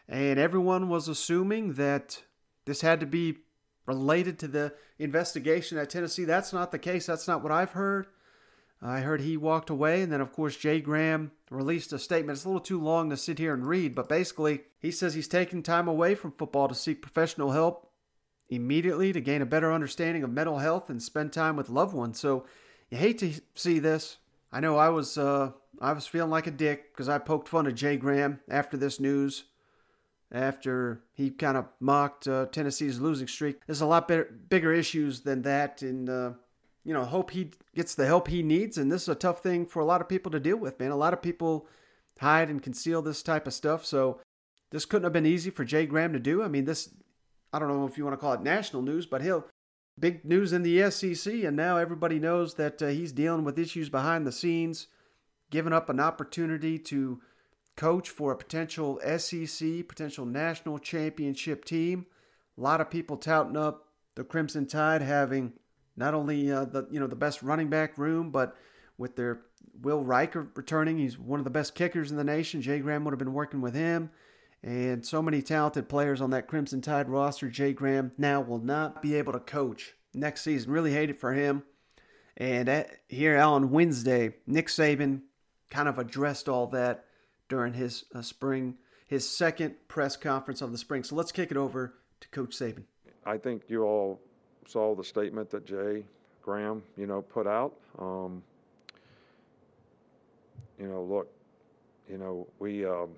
And 0.08 0.38
everyone 0.38 0.88
was 0.88 1.06
assuming 1.06 1.74
that 1.74 2.22
this 2.64 2.80
had 2.80 3.00
to 3.00 3.06
be 3.06 3.38
related 3.86 4.38
to 4.38 4.48
the 4.48 4.74
investigation 4.98 5.78
at 5.78 5.90
Tennessee. 5.90 6.24
That's 6.24 6.52
not 6.52 6.72
the 6.72 6.78
case. 6.78 7.06
That's 7.06 7.28
not 7.28 7.42
what 7.42 7.52
I've 7.52 7.72
heard. 7.72 8.06
I 8.82 9.00
heard 9.00 9.20
he 9.20 9.36
walked 9.36 9.68
away, 9.68 10.00
and 10.00 10.10
then, 10.10 10.22
of 10.22 10.32
course, 10.32 10.56
Jay 10.56 10.80
Graham 10.80 11.32
released 11.50 11.92
a 11.92 11.98
statement. 11.98 12.38
It's 12.38 12.44
a 12.44 12.48
little 12.48 12.60
too 12.60 12.80
long 12.80 13.10
to 13.10 13.16
sit 13.16 13.38
here 13.38 13.52
and 13.52 13.66
read, 13.66 13.94
but 13.94 14.08
basically, 14.08 14.62
he 14.78 14.90
says 14.90 15.12
he's 15.12 15.28
taking 15.28 15.62
time 15.62 15.86
away 15.86 16.14
from 16.14 16.32
football 16.32 16.66
to 16.66 16.74
seek 16.74 17.02
professional 17.02 17.50
help 17.50 17.89
immediately 18.50 19.12
to 19.12 19.20
gain 19.20 19.40
a 19.40 19.46
better 19.46 19.72
understanding 19.72 20.22
of 20.22 20.30
mental 20.30 20.58
health 20.58 20.90
and 20.90 21.02
spend 21.02 21.32
time 21.32 21.56
with 21.56 21.70
loved 21.70 21.94
ones. 21.94 22.20
So, 22.20 22.44
You 22.90 22.98
hate 22.98 23.18
to 23.18 23.32
see 23.54 23.78
this. 23.78 24.18
I 24.52 24.60
know 24.60 24.76
I 24.76 24.88
was 24.88 25.16
uh, 25.16 25.52
I 25.80 25.92
was 25.92 26.06
feeling 26.06 26.30
like 26.30 26.46
a 26.46 26.50
dick 26.50 26.92
because 26.92 27.08
I 27.08 27.18
poked 27.18 27.48
fun 27.48 27.66
at 27.66 27.76
Jay 27.76 27.96
Graham 27.96 28.40
after 28.50 28.76
this 28.76 28.98
news, 28.98 29.44
after 30.32 31.02
he 31.12 31.30
kind 31.30 31.56
of 31.56 31.66
mocked 31.78 32.26
uh, 32.26 32.46
Tennessee's 32.46 33.00
losing 33.00 33.28
streak. 33.28 33.64
There's 33.66 33.80
a 33.80 33.86
lot 33.86 34.08
better, 34.08 34.24
bigger 34.48 34.72
issues 34.72 35.20
than 35.20 35.42
that, 35.42 35.82
and 35.82 36.10
uh, 36.10 36.32
you 36.84 36.92
know, 36.92 37.04
hope 37.04 37.30
he 37.30 37.52
gets 37.74 37.94
the 37.94 38.06
help 38.06 38.28
he 38.28 38.42
needs. 38.42 38.76
And 38.76 38.90
this 38.90 39.02
is 39.02 39.08
a 39.08 39.14
tough 39.14 39.40
thing 39.40 39.66
for 39.66 39.80
a 39.80 39.84
lot 39.84 40.00
of 40.00 40.08
people 40.08 40.32
to 40.32 40.40
deal 40.40 40.56
with, 40.56 40.80
man. 40.80 40.90
A 40.90 40.96
lot 40.96 41.12
of 41.12 41.22
people 41.22 41.68
hide 42.18 42.50
and 42.50 42.62
conceal 42.62 43.02
this 43.02 43.22
type 43.22 43.46
of 43.46 43.54
stuff, 43.54 43.86
so 43.86 44.20
this 44.70 44.84
couldn't 44.84 45.04
have 45.04 45.12
been 45.12 45.26
easy 45.26 45.50
for 45.50 45.64
Jay 45.64 45.86
Graham 45.86 46.12
to 46.12 46.18
do. 46.18 46.42
I 46.42 46.48
mean, 46.48 46.64
this 46.64 46.90
I 47.52 47.58
don't 47.58 47.68
know 47.68 47.86
if 47.86 47.98
you 47.98 48.04
want 48.04 48.14
to 48.14 48.20
call 48.20 48.32
it 48.34 48.42
national 48.42 48.82
news, 48.82 49.06
but 49.06 49.22
he'll 49.22 49.46
big 49.98 50.24
news 50.24 50.52
in 50.52 50.62
the 50.62 50.90
SEC, 50.90 51.32
and 51.32 51.56
now 51.56 51.76
everybody 51.76 52.18
knows 52.18 52.54
that 52.54 52.80
uh, 52.80 52.88
he's 52.88 53.12
dealing 53.12 53.44
with 53.44 53.58
issues 53.58 53.88
behind 53.88 54.26
the 54.26 54.32
scenes, 54.32 54.86
giving 55.50 55.72
up 55.72 55.88
an 55.88 56.00
opportunity 56.00 56.78
to 56.78 57.20
coach 57.76 58.08
for 58.08 58.32
a 58.32 58.36
potential 58.36 59.00
SEC, 59.18 59.86
potential 59.88 60.24
national 60.24 60.78
championship 60.78 61.64
team. 61.64 62.06
A 62.56 62.60
lot 62.60 62.80
of 62.80 62.90
people 62.90 63.16
touting 63.16 63.56
up 63.56 63.88
the 64.14 64.24
Crimson 64.24 64.66
Tide 64.66 65.02
having 65.02 65.52
not 65.96 66.14
only 66.14 66.50
uh, 66.50 66.64
the 66.64 66.86
you 66.90 67.00
know 67.00 67.06
the 67.06 67.16
best 67.16 67.42
running 67.42 67.68
back 67.68 67.98
room, 67.98 68.30
but 68.30 68.56
with 68.96 69.16
their 69.16 69.42
Will 69.82 70.04
Reichard 70.04 70.56
returning, 70.56 70.98
he's 70.98 71.18
one 71.18 71.40
of 71.40 71.44
the 71.44 71.50
best 71.50 71.74
kickers 71.74 72.10
in 72.10 72.16
the 72.16 72.24
nation. 72.24 72.62
Jay 72.62 72.78
Graham 72.80 73.04
would 73.04 73.12
have 73.12 73.18
been 73.18 73.32
working 73.32 73.60
with 73.60 73.74
him 73.74 74.10
and 74.62 75.06
so 75.06 75.22
many 75.22 75.40
talented 75.40 75.88
players 75.88 76.20
on 76.20 76.30
that 76.30 76.46
Crimson 76.46 76.80
Tide 76.82 77.08
roster. 77.08 77.48
Jay 77.48 77.72
Graham 77.72 78.12
now 78.18 78.40
will 78.40 78.58
not 78.58 79.00
be 79.00 79.14
able 79.14 79.32
to 79.32 79.40
coach 79.40 79.94
next 80.12 80.42
season. 80.42 80.70
Really 80.70 80.92
hate 80.92 81.10
it 81.10 81.18
for 81.18 81.32
him. 81.32 81.62
And 82.36 82.68
at, 82.68 82.90
here 83.08 83.38
on 83.38 83.70
Wednesday, 83.70 84.34
Nick 84.46 84.68
Saban 84.68 85.22
kind 85.70 85.88
of 85.88 85.98
addressed 85.98 86.48
all 86.48 86.66
that 86.68 87.04
during 87.48 87.72
his 87.72 88.04
uh, 88.14 88.22
spring, 88.22 88.76
his 89.06 89.28
second 89.28 89.74
press 89.88 90.16
conference 90.16 90.60
of 90.60 90.72
the 90.72 90.78
spring. 90.78 91.04
So 91.04 91.16
let's 91.16 91.32
kick 91.32 91.50
it 91.50 91.56
over 91.56 91.94
to 92.20 92.28
Coach 92.28 92.50
Saban. 92.50 92.84
I 93.24 93.38
think 93.38 93.62
you 93.68 93.82
all 93.82 94.20
saw 94.66 94.94
the 94.94 95.04
statement 95.04 95.50
that 95.50 95.66
Jay 95.66 96.04
Graham, 96.42 96.82
you 96.96 97.06
know, 97.06 97.22
put 97.22 97.46
out. 97.46 97.74
Um, 97.98 98.42
you 100.78 100.86
know, 100.86 101.02
look, 101.02 101.30
you 102.10 102.18
know, 102.18 102.46
we. 102.58 102.84
Um, 102.84 103.10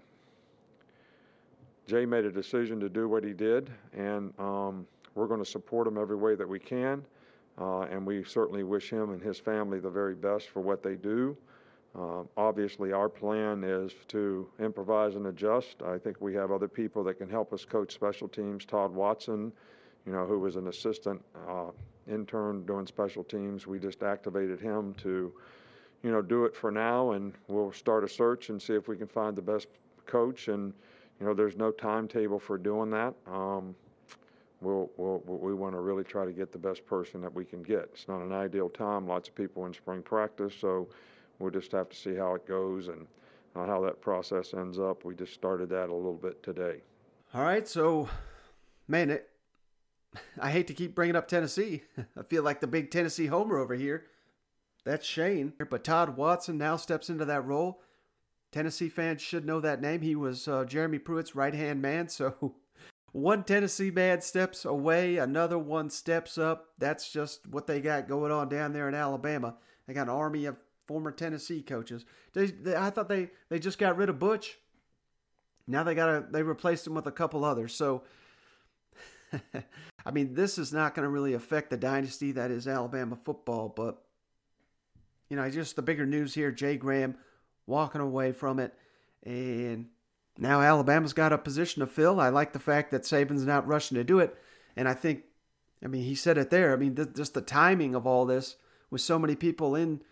Jay 1.92 2.06
made 2.06 2.24
a 2.24 2.32
decision 2.32 2.80
to 2.80 2.88
do 2.88 3.06
what 3.06 3.22
he 3.22 3.34
did, 3.34 3.70
and 3.94 4.32
um, 4.38 4.86
we're 5.14 5.26
going 5.26 5.44
to 5.44 5.50
support 5.50 5.86
him 5.86 5.98
every 5.98 6.16
way 6.16 6.34
that 6.34 6.48
we 6.48 6.58
can. 6.58 7.04
Uh, 7.60 7.80
and 7.82 8.06
we 8.06 8.24
certainly 8.24 8.62
wish 8.62 8.88
him 8.88 9.10
and 9.10 9.20
his 9.20 9.38
family 9.38 9.78
the 9.78 9.90
very 9.90 10.14
best 10.14 10.48
for 10.48 10.60
what 10.60 10.82
they 10.82 10.94
do. 10.94 11.36
Uh, 11.94 12.22
obviously, 12.38 12.92
our 12.92 13.10
plan 13.10 13.62
is 13.62 13.92
to 14.08 14.48
improvise 14.58 15.16
and 15.16 15.26
adjust. 15.26 15.82
I 15.82 15.98
think 15.98 16.18
we 16.18 16.32
have 16.32 16.50
other 16.50 16.66
people 16.66 17.04
that 17.04 17.18
can 17.18 17.28
help 17.28 17.52
us 17.52 17.66
coach 17.66 17.92
special 17.92 18.26
teams. 18.26 18.64
Todd 18.64 18.94
Watson, 18.94 19.52
you 20.06 20.12
know, 20.12 20.24
who 20.24 20.38
was 20.38 20.56
an 20.56 20.68
assistant 20.68 21.22
uh, 21.46 21.72
intern 22.10 22.64
doing 22.64 22.86
special 22.86 23.22
teams, 23.22 23.66
we 23.66 23.78
just 23.78 24.02
activated 24.02 24.60
him 24.62 24.94
to, 24.94 25.30
you 26.02 26.10
know, 26.10 26.22
do 26.22 26.46
it 26.46 26.56
for 26.56 26.70
now, 26.70 27.10
and 27.10 27.34
we'll 27.48 27.70
start 27.70 28.02
a 28.02 28.08
search 28.08 28.48
and 28.48 28.62
see 28.62 28.72
if 28.72 28.88
we 28.88 28.96
can 28.96 29.08
find 29.08 29.36
the 29.36 29.42
best 29.42 29.68
coach 30.06 30.48
and 30.48 30.72
you 31.22 31.28
know, 31.28 31.34
there's 31.34 31.56
no 31.56 31.70
timetable 31.70 32.40
for 32.40 32.58
doing 32.58 32.90
that. 32.90 33.14
Um, 33.28 33.76
we'll, 34.60 34.90
we'll, 34.96 35.22
we 35.24 35.54
want 35.54 35.72
to 35.76 35.80
really 35.80 36.02
try 36.02 36.24
to 36.24 36.32
get 36.32 36.50
the 36.50 36.58
best 36.58 36.84
person 36.84 37.20
that 37.20 37.32
we 37.32 37.44
can 37.44 37.62
get. 37.62 37.90
It's 37.92 38.08
not 38.08 38.22
an 38.22 38.32
ideal 38.32 38.68
time. 38.68 39.06
Lots 39.06 39.28
of 39.28 39.36
people 39.36 39.64
in 39.66 39.72
spring 39.72 40.02
practice, 40.02 40.52
so 40.60 40.88
we'll 41.38 41.52
just 41.52 41.70
have 41.70 41.88
to 41.90 41.96
see 41.96 42.16
how 42.16 42.34
it 42.34 42.44
goes 42.44 42.88
and 42.88 43.06
uh, 43.54 43.66
how 43.66 43.80
that 43.82 44.00
process 44.00 44.52
ends 44.52 44.80
up. 44.80 45.04
We 45.04 45.14
just 45.14 45.32
started 45.32 45.68
that 45.68 45.90
a 45.90 45.94
little 45.94 46.18
bit 46.20 46.42
today. 46.42 46.80
All 47.32 47.44
right, 47.44 47.68
so 47.68 48.08
man, 48.88 49.10
it, 49.10 49.30
I 50.40 50.50
hate 50.50 50.66
to 50.66 50.74
keep 50.74 50.96
bringing 50.96 51.14
up 51.14 51.28
Tennessee. 51.28 51.82
I 52.18 52.24
feel 52.24 52.42
like 52.42 52.60
the 52.60 52.66
big 52.66 52.90
Tennessee 52.90 53.26
homer 53.26 53.58
over 53.58 53.74
here. 53.74 54.06
That's 54.84 55.06
Shane, 55.06 55.52
but 55.70 55.84
Todd 55.84 56.16
Watson 56.16 56.58
now 56.58 56.74
steps 56.74 57.08
into 57.08 57.26
that 57.26 57.46
role. 57.46 57.80
Tennessee 58.52 58.90
fans 58.90 59.22
should 59.22 59.46
know 59.46 59.60
that 59.60 59.80
name. 59.80 60.02
He 60.02 60.14
was 60.14 60.46
uh, 60.46 60.64
Jeremy 60.64 60.98
Pruitt's 60.98 61.34
right 61.34 61.54
hand 61.54 61.80
man. 61.82 62.08
So 62.08 62.54
one 63.12 63.44
Tennessee 63.44 63.90
man 63.90 64.20
steps 64.20 64.64
away, 64.64 65.16
another 65.16 65.58
one 65.58 65.90
steps 65.90 66.38
up. 66.38 66.68
That's 66.78 67.10
just 67.10 67.46
what 67.48 67.66
they 67.66 67.80
got 67.80 68.08
going 68.08 68.30
on 68.30 68.48
down 68.48 68.72
there 68.72 68.88
in 68.88 68.94
Alabama. 68.94 69.56
They 69.86 69.94
got 69.94 70.02
an 70.02 70.14
army 70.14 70.44
of 70.44 70.56
former 70.86 71.10
Tennessee 71.10 71.62
coaches. 71.62 72.04
They, 72.34 72.46
they, 72.46 72.76
I 72.76 72.90
thought 72.90 73.08
they, 73.08 73.30
they 73.48 73.58
just 73.58 73.78
got 73.78 73.96
rid 73.96 74.10
of 74.10 74.18
Butch. 74.18 74.58
Now 75.66 75.82
they 75.82 75.94
got 75.94 76.06
to 76.06 76.26
they 76.30 76.42
replaced 76.42 76.86
him 76.86 76.94
with 76.94 77.06
a 77.06 77.12
couple 77.12 77.44
others. 77.44 77.74
So 77.74 78.02
I 80.04 80.10
mean, 80.10 80.34
this 80.34 80.58
is 80.58 80.72
not 80.72 80.94
going 80.94 81.04
to 81.04 81.08
really 81.08 81.34
affect 81.34 81.70
the 81.70 81.76
dynasty 81.76 82.32
that 82.32 82.50
is 82.50 82.68
Alabama 82.68 83.16
football, 83.24 83.68
but 83.68 84.02
you 85.30 85.36
know, 85.36 85.48
just 85.48 85.76
the 85.76 85.82
bigger 85.82 86.04
news 86.04 86.34
here, 86.34 86.50
Jay 86.50 86.76
Graham 86.76 87.16
walking 87.72 88.00
away 88.00 88.32
from 88.32 88.58
it. 88.60 88.74
And 89.24 89.86
now 90.38 90.60
Alabama's 90.60 91.14
got 91.14 91.32
a 91.32 91.38
position 91.38 91.80
to 91.80 91.86
fill. 91.86 92.20
I 92.20 92.28
like 92.28 92.52
the 92.52 92.58
fact 92.58 92.90
that 92.90 93.02
Saban's 93.02 93.46
not 93.46 93.66
rushing 93.66 93.96
to 93.96 94.04
do 94.04 94.18
it. 94.18 94.36
And 94.76 94.86
I 94.86 94.94
think, 94.94 95.22
I 95.82 95.88
mean, 95.88 96.04
he 96.04 96.14
said 96.14 96.38
it 96.38 96.50
there. 96.50 96.72
I 96.72 96.76
mean, 96.76 96.94
th- 96.94 97.14
just 97.16 97.34
the 97.34 97.40
timing 97.40 97.94
of 97.94 98.06
all 98.06 98.26
this 98.26 98.56
with 98.90 99.00
so 99.00 99.18
many 99.18 99.34
people 99.34 99.74
in, 99.74 100.02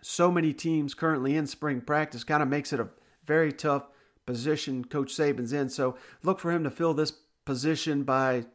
so 0.00 0.30
many 0.30 0.52
teams 0.52 0.94
currently 0.94 1.36
in 1.36 1.46
spring 1.46 1.80
practice 1.80 2.22
kind 2.22 2.42
of 2.42 2.48
makes 2.48 2.72
it 2.72 2.80
a 2.80 2.88
very 3.26 3.52
tough 3.52 3.88
position 4.24 4.84
Coach 4.84 5.14
Saban's 5.14 5.52
in. 5.52 5.68
So 5.68 5.96
look 6.22 6.38
for 6.38 6.52
him 6.52 6.62
to 6.64 6.70
fill 6.70 6.94
this 6.94 7.12
position 7.44 8.04
by, 8.04 8.46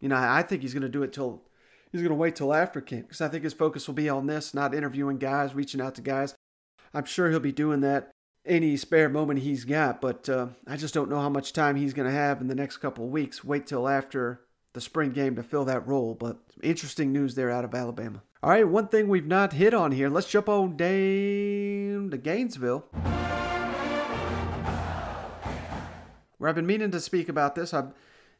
you 0.00 0.08
know, 0.08 0.16
I 0.16 0.42
think 0.42 0.62
he's 0.62 0.74
going 0.74 0.82
to 0.82 0.88
do 0.88 1.04
it 1.04 1.12
till 1.12 1.42
he's 1.92 2.00
going 2.00 2.10
to 2.10 2.14
wait 2.14 2.34
till 2.34 2.52
after 2.52 2.80
camp 2.80 3.06
because 3.08 3.20
I 3.20 3.28
think 3.28 3.44
his 3.44 3.52
focus 3.52 3.86
will 3.86 3.94
be 3.94 4.08
on 4.08 4.26
this, 4.26 4.54
not 4.54 4.74
interviewing 4.74 5.18
guys, 5.18 5.54
reaching 5.54 5.80
out 5.80 5.94
to 5.96 6.02
guys. 6.02 6.34
I'm 6.94 7.04
sure 7.04 7.30
he'll 7.30 7.40
be 7.40 7.52
doing 7.52 7.80
that 7.80 8.10
any 8.44 8.76
spare 8.76 9.08
moment 9.08 9.40
he's 9.40 9.64
got, 9.64 10.00
but 10.00 10.28
uh, 10.28 10.48
I 10.66 10.76
just 10.76 10.94
don't 10.94 11.08
know 11.08 11.20
how 11.20 11.28
much 11.28 11.52
time 11.52 11.76
he's 11.76 11.94
going 11.94 12.08
to 12.08 12.14
have 12.14 12.40
in 12.40 12.48
the 12.48 12.54
next 12.54 12.78
couple 12.78 13.04
of 13.04 13.10
weeks. 13.10 13.44
Wait 13.44 13.66
till 13.66 13.88
after 13.88 14.40
the 14.72 14.80
spring 14.80 15.10
game 15.10 15.36
to 15.36 15.42
fill 15.42 15.64
that 15.66 15.86
role, 15.86 16.14
but 16.14 16.38
interesting 16.62 17.12
news 17.12 17.34
there 17.34 17.50
out 17.50 17.64
of 17.64 17.74
Alabama. 17.74 18.22
All 18.42 18.50
right, 18.50 18.66
one 18.66 18.88
thing 18.88 19.08
we've 19.08 19.26
not 19.26 19.52
hit 19.52 19.72
on 19.72 19.92
here. 19.92 20.08
Let's 20.08 20.28
jump 20.28 20.48
on 20.48 20.76
down 20.76 22.10
to 22.10 22.18
Gainesville. 22.18 22.84
Where 26.38 26.48
I've 26.48 26.56
been 26.56 26.66
meaning 26.66 26.90
to 26.90 27.00
speak 27.00 27.28
about 27.28 27.54
this. 27.54 27.72
i 27.72 27.84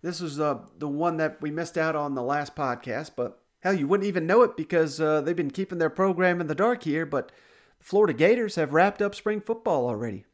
this 0.03 0.21
is 0.21 0.41
uh, 0.41 0.59
the 0.79 0.89
one 0.89 1.19
that 1.19 1.41
we 1.41 1.53
missed 1.53 1.79
out 1.79 1.95
on 1.95 2.17
the 2.17 2.23
last 2.23 2.57
podcast, 2.57 3.13
but 3.17 3.41
hell, 3.61 3.73
you 3.73 3.87
wouldn't 3.87 4.09
even 4.09 4.27
know 4.27 4.43
it 4.43 4.57
because 4.57 5.01
uh, 5.01 5.21
they've 5.21 5.37
been 5.37 5.53
keeping 5.53 5.79
their 5.79 5.91
program 5.91 6.41
in 6.41 6.49
the 6.49 6.57
dark 6.57 6.83
here. 6.83 7.07
But 7.07 7.31
Florida 7.83 8.13
Gators 8.13 8.55
have 8.55 8.73
wrapped 8.73 9.03
up 9.03 9.15
spring 9.15 9.41
football 9.41 9.87
already. 9.87 10.25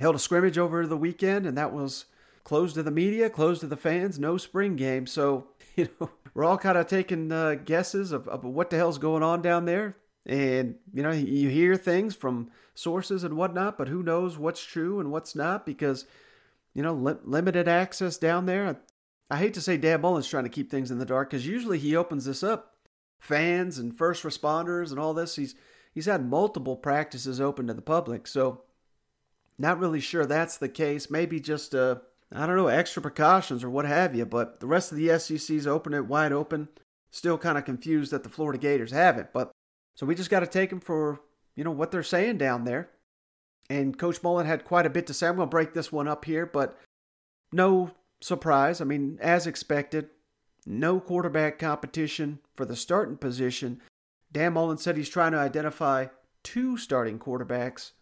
Held 0.00 0.16
a 0.16 0.18
scrimmage 0.18 0.56
over 0.56 0.86
the 0.86 0.96
weekend, 0.96 1.46
and 1.46 1.56
that 1.56 1.72
was 1.72 2.06
closed 2.44 2.74
to 2.74 2.82
the 2.82 2.90
media, 2.90 3.28
closed 3.28 3.60
to 3.60 3.66
the 3.66 3.76
fans, 3.76 4.18
no 4.18 4.38
spring 4.38 4.74
game. 4.74 5.06
So, 5.06 5.48
you 5.76 5.88
know, 6.00 6.10
we're 6.32 6.44
all 6.44 6.58
kind 6.58 6.78
of 6.78 6.86
taking 6.86 7.30
uh, 7.30 7.56
guesses 7.56 8.10
of, 8.10 8.26
of 8.28 8.44
what 8.44 8.70
the 8.70 8.76
hell's 8.76 8.98
going 8.98 9.22
on 9.22 9.42
down 9.42 9.66
there. 9.66 9.96
And, 10.24 10.76
you 10.92 11.02
know, 11.02 11.12
you 11.12 11.50
hear 11.50 11.76
things 11.76 12.14
from 12.14 12.50
sources 12.74 13.22
and 13.22 13.36
whatnot, 13.36 13.78
but 13.78 13.88
who 13.88 14.02
knows 14.02 14.38
what's 14.38 14.64
true 14.64 14.98
and 14.98 15.12
what's 15.12 15.36
not 15.36 15.64
because, 15.64 16.06
you 16.74 16.82
know, 16.82 16.94
li- 16.94 17.18
limited 17.22 17.68
access 17.68 18.16
down 18.16 18.46
there. 18.46 18.80
I 19.30 19.36
hate 19.36 19.54
to 19.54 19.60
say 19.60 19.76
Dan 19.76 20.00
Mullen's 20.00 20.28
trying 20.28 20.44
to 20.44 20.50
keep 20.50 20.70
things 20.70 20.90
in 20.90 20.98
the 20.98 21.04
dark 21.04 21.30
because 21.30 21.46
usually 21.46 21.78
he 21.78 21.94
opens 21.94 22.24
this 22.24 22.42
up. 22.42 22.74
Fans 23.18 23.78
and 23.78 23.96
first 23.96 24.24
responders 24.24 24.90
and 24.90 24.98
all 24.98 25.14
this, 25.14 25.36
he's 25.36 25.54
he's 25.96 26.04
had 26.06 26.28
multiple 26.28 26.76
practices 26.76 27.40
open 27.40 27.66
to 27.66 27.72
the 27.72 27.80
public. 27.80 28.26
So, 28.26 28.60
not 29.58 29.78
really 29.80 30.00
sure 30.00 30.26
that's 30.26 30.58
the 30.58 30.68
case. 30.68 31.10
Maybe 31.10 31.40
just, 31.40 31.74
uh, 31.74 31.96
I 32.30 32.46
don't 32.46 32.56
know, 32.56 32.68
extra 32.68 33.00
precautions 33.00 33.64
or 33.64 33.70
what 33.70 33.86
have 33.86 34.14
you. 34.14 34.26
But 34.26 34.60
the 34.60 34.66
rest 34.66 34.92
of 34.92 34.98
the 34.98 35.18
SEC's 35.18 35.66
open 35.66 35.94
it 35.94 36.04
wide 36.04 36.32
open. 36.32 36.68
Still 37.10 37.38
kind 37.38 37.56
of 37.56 37.64
confused 37.64 38.12
that 38.12 38.24
the 38.24 38.28
Florida 38.28 38.58
Gators 38.58 38.90
have 38.90 39.16
it, 39.16 39.28
But 39.32 39.50
so 39.94 40.04
we 40.04 40.14
just 40.14 40.28
got 40.28 40.40
to 40.40 40.46
take 40.46 40.68
them 40.68 40.80
for, 40.80 41.22
you 41.54 41.64
know, 41.64 41.70
what 41.70 41.90
they're 41.90 42.02
saying 42.02 42.36
down 42.36 42.64
there. 42.64 42.90
And 43.70 43.98
Coach 43.98 44.22
Mullen 44.22 44.44
had 44.44 44.66
quite 44.66 44.84
a 44.84 44.90
bit 44.90 45.06
to 45.06 45.14
say. 45.14 45.26
I'm 45.26 45.36
going 45.36 45.48
to 45.48 45.50
break 45.50 45.72
this 45.72 45.90
one 45.90 46.06
up 46.06 46.26
here, 46.26 46.44
but 46.44 46.78
no 47.50 47.92
surprise. 48.20 48.82
I 48.82 48.84
mean, 48.84 49.16
as 49.22 49.46
expected, 49.46 50.10
no 50.66 51.00
quarterback 51.00 51.58
competition 51.58 52.40
for 52.54 52.66
the 52.66 52.76
starting 52.76 53.16
position 53.16 53.80
Dan 54.36 54.52
Mullen 54.52 54.76
said 54.76 54.98
he's 54.98 55.08
trying 55.08 55.32
to 55.32 55.38
identify 55.38 56.08
two 56.42 56.76
starting 56.76 57.18
quarterbacks. 57.18 57.92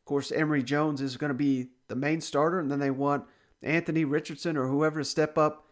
Of 0.00 0.04
course, 0.04 0.32
Emory 0.32 0.64
Jones 0.64 1.00
is 1.00 1.16
going 1.16 1.28
to 1.28 1.34
be 1.34 1.68
the 1.86 1.94
main 1.94 2.20
starter, 2.20 2.58
and 2.58 2.72
then 2.72 2.80
they 2.80 2.90
want 2.90 3.26
Anthony 3.62 4.04
Richardson 4.04 4.56
or 4.56 4.66
whoever 4.66 4.98
to 4.98 5.04
step 5.04 5.38
up. 5.38 5.68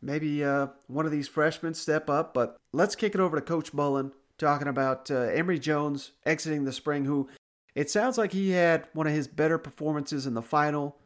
Maybe 0.00 0.42
uh, 0.42 0.68
one 0.86 1.04
of 1.04 1.12
these 1.12 1.28
freshmen 1.28 1.74
step 1.74 2.08
up. 2.08 2.32
But 2.32 2.56
let's 2.72 2.96
kick 2.96 3.14
it 3.14 3.20
over 3.20 3.36
to 3.36 3.42
Coach 3.42 3.74
Mullen 3.74 4.12
talking 4.38 4.68
about 4.68 5.10
uh, 5.10 5.16
Emory 5.16 5.58
Jones 5.58 6.12
exiting 6.24 6.64
the 6.64 6.72
spring, 6.72 7.04
who 7.04 7.28
it 7.74 7.90
sounds 7.90 8.16
like 8.16 8.32
he 8.32 8.52
had 8.52 8.88
one 8.94 9.06
of 9.06 9.12
his 9.12 9.28
better 9.28 9.58
performances 9.58 10.26
in 10.26 10.32
the 10.32 10.40
final 10.40 10.96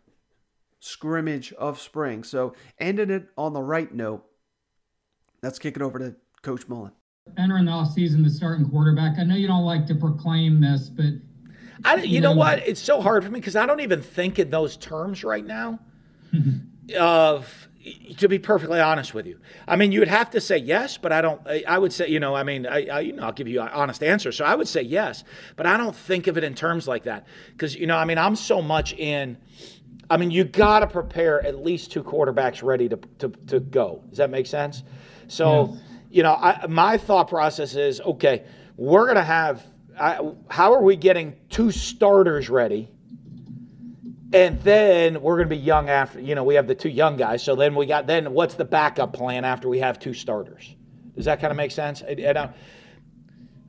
scrimmage 0.79 1.53
of 1.55 1.81
spring. 1.81 2.23
So, 2.23 2.55
ended 2.79 3.11
it 3.11 3.27
on 3.37 3.55
the 3.55 3.63
right 3.63 3.93
note. 3.93 4.25
Let's 5.43 5.59
kick 5.59 5.75
it 5.75 5.83
over 5.83 5.99
to 5.99 6.15
Coach 6.43 6.69
Mullen. 6.69 6.93
Entering 7.37 7.67
the 7.67 7.73
offseason, 7.73 8.25
the 8.25 8.31
starting 8.31 8.69
quarterback. 8.69 9.19
I 9.19 9.25
know 9.25 9.35
you 9.35 9.47
don't 9.47 9.65
like 9.65 9.87
to 9.89 9.95
proclaim 9.95 10.61
this, 10.61 10.89
but 10.89 11.15
I, 11.85 11.97
you 11.97 12.21
know 12.21 12.33
what? 12.33 12.67
It's 12.67 12.81
so 12.81 13.01
hard 13.01 13.25
for 13.25 13.31
me 13.31 13.41
because 13.41 13.57
I 13.57 13.67
don't 13.67 13.81
even 13.81 14.01
think 14.01 14.39
in 14.39 14.51
those 14.51 14.77
terms 14.77 15.23
right 15.23 15.45
now. 15.45 15.79
of 16.99 17.69
to 18.17 18.29
be 18.29 18.39
perfectly 18.39 18.81
honest 18.81 19.15
with 19.15 19.27
you, 19.27 19.39
I 19.67 19.77
mean, 19.77 19.93
you 19.93 20.01
would 20.01 20.09
have 20.09 20.31
to 20.31 20.41
say 20.41 20.57
yes, 20.57 20.99
but 20.99 21.13
I 21.13 21.21
don't. 21.21 21.41
I, 21.47 21.65
I 21.67 21.79
would 21.79 21.93
say, 21.93 22.09
you 22.09 22.21
know, 22.21 22.35
I 22.35 22.43
mean, 22.43 22.67
I, 22.67 22.87
I, 22.87 23.01
you 23.01 23.13
know, 23.13 23.25
I'll 23.25 23.33
give 23.33 23.49
you 23.49 23.61
an 23.61 23.69
honest 23.69 24.03
answer. 24.03 24.33
So 24.33 24.45
I 24.45 24.55
would 24.55 24.69
say 24.69 24.83
yes, 24.83 25.25
but 25.57 25.67
I 25.67 25.77
don't 25.77 25.95
think 25.95 26.27
of 26.27 26.37
it 26.37 26.45
in 26.45 26.55
terms 26.55 26.89
like 26.89 27.05
that 27.05 27.27
because 27.53 27.77
you 27.77 27.87
know, 27.87 27.97
I 27.97 28.05
mean, 28.05 28.19
I'm 28.19 28.37
so 28.37 28.63
much 28.63 28.93
in. 28.95 29.37
I 30.09 30.17
mean, 30.17 30.31
you 30.31 30.45
got 30.45 30.81
to 30.81 30.87
prepare 30.87 31.45
at 31.45 31.65
least 31.65 31.91
two 31.91 32.05
quarterbacks 32.05 32.63
ready 32.63 32.89
to, 32.89 32.97
to, 33.19 33.29
to 33.49 33.59
go. 33.59 34.05
Does 34.09 34.19
that 34.19 34.31
make 34.31 34.47
sense? 34.47 34.85
So, 35.27 35.71
yes. 35.73 35.83
You 36.11 36.23
know, 36.23 36.35
I, 36.35 36.67
my 36.69 36.99
thought 36.99 37.29
process 37.29 37.75
is 37.75 38.01
okay, 38.01 38.45
we're 38.77 39.05
going 39.05 39.17
to 39.17 39.25
have, 39.25 39.65
I, 39.99 40.21
how 40.49 40.75
are 40.75 40.83
we 40.83 40.97
getting 40.97 41.37
two 41.49 41.71
starters 41.71 42.49
ready? 42.49 42.89
And 44.33 44.61
then 44.63 45.23
we're 45.23 45.37
going 45.37 45.49
to 45.49 45.55
be 45.55 45.61
young 45.61 45.89
after, 45.89 46.21
you 46.21 46.35
know, 46.35 46.45
we 46.45 46.57
have 46.57 46.67
the 46.67 46.75
two 46.75 46.89
young 46.89 47.17
guys. 47.17 47.43
So 47.43 47.55
then 47.55 47.75
we 47.75 47.87
got, 47.87 48.07
then 48.07 48.33
what's 48.33 48.55
the 48.55 48.65
backup 48.65 49.13
plan 49.13 49.45
after 49.45 49.69
we 49.69 49.79
have 49.79 49.99
two 49.99 50.15
starters? 50.15 50.75
Does 51.15 51.25
that 51.27 51.41
kind 51.41 51.51
of 51.51 51.57
make 51.57 51.71
sense? 51.71 52.03
I, 52.03 52.11
I 52.11 52.33
don't, 52.33 52.51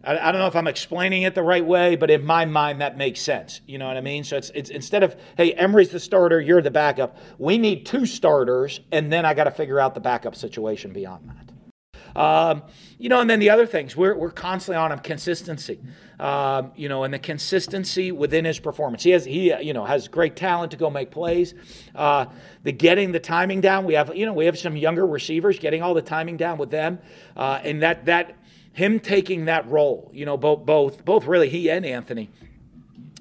I, 0.03 0.31
don't 0.31 0.39
know 0.39 0.47
if 0.47 0.55
I'm 0.55 0.67
explaining 0.67 1.23
it 1.23 1.35
the 1.35 1.43
right 1.43 1.65
way, 1.65 1.95
but 1.95 2.09
in 2.09 2.25
my 2.25 2.45
mind, 2.45 2.81
that 2.81 2.97
makes 2.97 3.21
sense. 3.21 3.61
You 3.67 3.77
know 3.77 3.87
what 3.87 3.97
I 3.97 4.01
mean? 4.01 4.23
So 4.23 4.37
it's, 4.37 4.49
it's 4.51 4.69
instead 4.69 5.03
of, 5.03 5.15
hey, 5.35 5.53
Emory's 5.53 5.89
the 5.89 5.99
starter, 5.99 6.39
you're 6.39 6.61
the 6.61 6.71
backup, 6.71 7.17
we 7.37 7.57
need 7.57 7.85
two 7.85 8.05
starters, 8.05 8.79
and 8.91 9.11
then 9.11 9.25
I 9.25 9.33
got 9.33 9.45
to 9.45 9.51
figure 9.51 9.79
out 9.79 9.95
the 9.95 9.99
backup 9.99 10.35
situation 10.35 10.93
beyond 10.93 11.29
that. 11.29 11.46
Um, 12.17 12.63
you 12.97 13.09
know, 13.09 13.21
and 13.21 13.29
then 13.29 13.39
the 13.39 13.51
other 13.51 13.67
things, 13.67 13.95
we're, 13.95 14.15
we're 14.15 14.31
constantly 14.31 14.77
on 14.77 14.91
him 14.91 14.99
consistency. 14.99 15.79
Um, 16.19 16.71
you 16.75 16.89
know, 16.89 17.03
and 17.03 17.13
the 17.13 17.19
consistency 17.19 18.11
within 18.11 18.43
his 18.43 18.57
performance. 18.57 19.03
He 19.03 19.11
has 19.11 19.23
he 19.23 19.53
you 19.61 19.71
know 19.71 19.85
has 19.85 20.07
great 20.07 20.35
talent 20.35 20.71
to 20.71 20.77
go 20.77 20.89
make 20.89 21.11
plays. 21.11 21.53
Uh, 21.93 22.25
the 22.63 22.71
getting 22.71 23.11
the 23.11 23.19
timing 23.19 23.61
down. 23.61 23.85
We 23.85 23.93
have 23.93 24.15
you 24.15 24.25
know 24.25 24.33
we 24.33 24.45
have 24.45 24.57
some 24.57 24.75
younger 24.75 25.05
receivers 25.05 25.59
getting 25.59 25.83
all 25.83 25.93
the 25.93 26.01
timing 26.01 26.37
down 26.37 26.57
with 26.57 26.71
them, 26.71 26.97
uh, 27.35 27.59
and 27.63 27.83
that 27.83 28.05
that 28.05 28.35
him 28.73 28.99
taking 28.99 29.45
that 29.45 29.69
role. 29.69 30.09
You 30.11 30.25
know, 30.25 30.37
both 30.37 30.65
both 30.65 31.05
both 31.05 31.25
really 31.25 31.49
he 31.49 31.69
and 31.69 31.85
Anthony. 31.85 32.31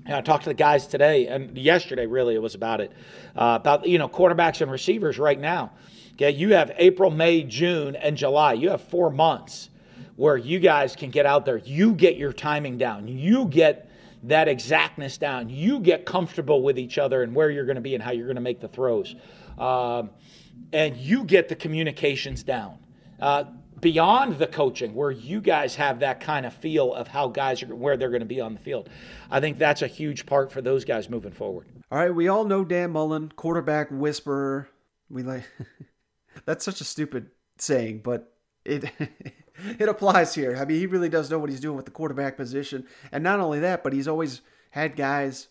You 0.06 0.12
know, 0.12 0.18
I 0.18 0.20
talked 0.22 0.44
to 0.44 0.50
the 0.50 0.54
guys 0.54 0.86
today 0.86 1.26
and 1.26 1.58
yesterday. 1.58 2.06
Really, 2.06 2.34
it 2.34 2.40
was 2.40 2.54
about 2.54 2.80
it 2.80 2.92
uh, 3.36 3.58
about 3.60 3.86
you 3.86 3.98
know 3.98 4.08
quarterbacks 4.08 4.62
and 4.62 4.70
receivers 4.70 5.18
right 5.18 5.38
now. 5.38 5.72
Okay, 6.16 6.30
you 6.30 6.54
have 6.54 6.72
April, 6.78 7.10
May, 7.10 7.42
June, 7.42 7.94
and 7.94 8.16
July. 8.16 8.54
You 8.54 8.70
have 8.70 8.80
four 8.80 9.10
months 9.10 9.68
where 10.16 10.38
you 10.38 10.58
guys 10.58 10.96
can 10.96 11.10
get 11.10 11.26
out 11.26 11.44
there. 11.44 11.58
You 11.58 11.92
get 11.92 12.16
your 12.16 12.32
timing 12.32 12.78
down. 12.78 13.06
You 13.06 13.44
get 13.44 13.90
that 14.22 14.48
exactness 14.48 15.18
down. 15.18 15.50
You 15.50 15.78
get 15.78 16.06
comfortable 16.06 16.62
with 16.62 16.78
each 16.78 16.96
other 16.96 17.22
and 17.22 17.34
where 17.34 17.50
you're 17.50 17.66
going 17.66 17.76
to 17.76 17.82
be 17.82 17.94
and 17.94 18.02
how 18.02 18.12
you're 18.12 18.26
going 18.26 18.36
to 18.36 18.40
make 18.40 18.60
the 18.60 18.68
throws. 18.68 19.14
Um, 19.58 20.08
and 20.72 20.96
you 20.96 21.24
get 21.24 21.48
the 21.48 21.54
communications 21.54 22.42
down. 22.42 22.78
Uh, 23.20 23.44
beyond 23.80 24.38
the 24.38 24.46
coaching, 24.46 24.94
where 24.94 25.10
you 25.10 25.40
guys 25.40 25.76
have 25.76 26.00
that 26.00 26.20
kind 26.20 26.46
of 26.46 26.54
feel 26.54 26.94
of 26.94 27.08
how 27.08 27.28
guys 27.28 27.62
are 27.62 27.74
where 27.74 27.98
they're 27.98 28.08
going 28.08 28.20
to 28.20 28.26
be 28.26 28.40
on 28.40 28.54
the 28.54 28.60
field. 28.60 28.88
I 29.30 29.40
think 29.40 29.58
that's 29.58 29.82
a 29.82 29.86
huge 29.86 30.24
part 30.24 30.50
for 30.50 30.62
those 30.62 30.86
guys 30.86 31.10
moving 31.10 31.32
forward. 31.32 31.66
All 31.90 31.98
right, 31.98 32.14
we 32.14 32.28
all 32.28 32.44
know 32.44 32.64
Dan 32.64 32.92
Mullen, 32.92 33.32
quarterback 33.36 33.88
whisperer. 33.90 34.68
We 35.10 35.22
like 35.22 35.44
that's 36.44 36.64
such 36.64 36.80
a 36.80 36.84
stupid 36.84 37.30
saying, 37.58 38.00
but 38.04 38.32
it 38.64 38.84
it 39.78 39.88
applies 39.88 40.34
here. 40.34 40.56
I 40.56 40.64
mean, 40.64 40.78
he 40.78 40.86
really 40.86 41.08
does 41.08 41.30
know 41.30 41.38
what 41.38 41.50
he's 41.50 41.60
doing 41.60 41.76
with 41.76 41.86
the 41.86 41.90
quarterback 41.90 42.36
position, 42.36 42.86
and 43.12 43.24
not 43.24 43.40
only 43.40 43.60
that, 43.60 43.82
but 43.82 43.92
he's 43.92 44.08
always 44.08 44.42
had 44.70 44.96
guys 44.96 45.48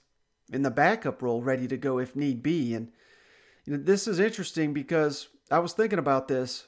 in 0.52 0.62
the 0.62 0.72
backup 0.72 1.22
role 1.22 1.42
ready 1.42 1.68
to 1.68 1.78
go 1.78 1.98
if 1.98 2.16
need 2.16 2.44
be. 2.44 2.74
And 2.74 2.92
you 3.66 3.74
know, 3.74 3.84
this 3.84 4.08
is 4.08 4.20
interesting 4.20 4.74
because 4.74 5.30
I 5.50 5.60
was 5.60 5.74
thinking 5.74 6.00
about 6.00 6.28
this. 6.28 6.68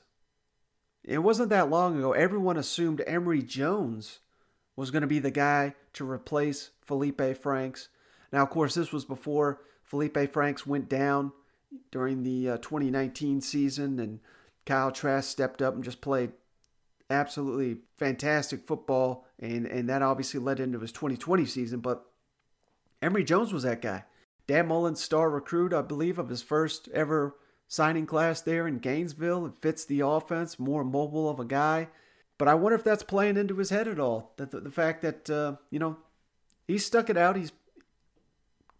It 1.03 1.19
wasn't 1.19 1.49
that 1.49 1.69
long 1.69 1.97
ago. 1.97 2.12
Everyone 2.12 2.58
assumed 2.58 3.01
Emory 3.06 3.41
Jones 3.41 4.19
was 4.75 4.91
going 4.91 5.01
to 5.01 5.08
be 5.08 5.19
the 5.19 5.32
guy 5.32 5.73
to 5.93 6.10
replace 6.10 6.71
Felipe 6.82 7.38
Franks. 7.38 7.89
Now, 8.32 8.43
of 8.43 8.49
course, 8.49 8.75
this 8.75 8.91
was 8.91 9.06
before 9.06 9.62
Felipe 9.84 10.34
Franks 10.34 10.67
went 10.67 10.89
down 10.89 11.32
during 11.91 12.23
the 12.23 12.49
uh, 12.49 12.58
2019 12.58 13.41
season, 13.41 13.99
and 13.99 14.19
Kyle 14.65 14.91
Trask 14.91 15.30
stepped 15.30 15.62
up 15.62 15.75
and 15.75 15.84
just 15.84 16.01
played 16.01 16.32
absolutely 17.10 17.77
fantastic 17.97 18.65
football, 18.67 19.25
and, 19.39 19.65
and 19.65 19.89
that 19.89 20.01
obviously 20.01 20.39
led 20.39 20.60
into 20.60 20.80
his 20.80 20.91
2020 20.91 21.45
season. 21.45 21.80
But 21.80 22.06
Emory 23.01 23.23
Jones 23.23 23.53
was 23.53 23.63
that 23.63 23.82
guy. 23.82 24.06
Dan 24.47 24.67
Mullen's 24.67 25.01
star 25.01 25.30
recruit, 25.30 25.73
I 25.73 25.82
believe, 25.82 26.17
of 26.17 26.30
his 26.30 26.41
first 26.41 26.88
ever 26.93 27.36
signing 27.67 28.06
class 28.06 28.41
there 28.41 28.67
in 28.67 28.80
Gainesville. 28.80 29.45
It 29.45 29.53
fits 29.60 29.86
the 29.86 30.01
offense, 30.01 30.58
more 30.58 30.84
mobile 30.84 31.30
of 31.30 31.39
a 31.39 31.45
guy. 31.45 31.89
But 32.38 32.47
I 32.47 32.53
wonder 32.53 32.75
if 32.75 32.84
that's 32.84 33.03
playing 33.03 33.38
into 33.38 33.58
his 33.58 33.71
head 33.71 33.88
at 33.88 33.99
all. 33.99 34.34
That 34.38 34.51
the, 34.51 34.62
the 34.62 34.71
fact 34.71 35.01
that 35.01 35.30
uh, 35.30 35.56
you 35.69 35.80
know 35.80 35.97
he's 36.67 36.86
stuck 36.86 37.10
it 37.10 37.17
out. 37.17 37.36
He's 37.36 37.51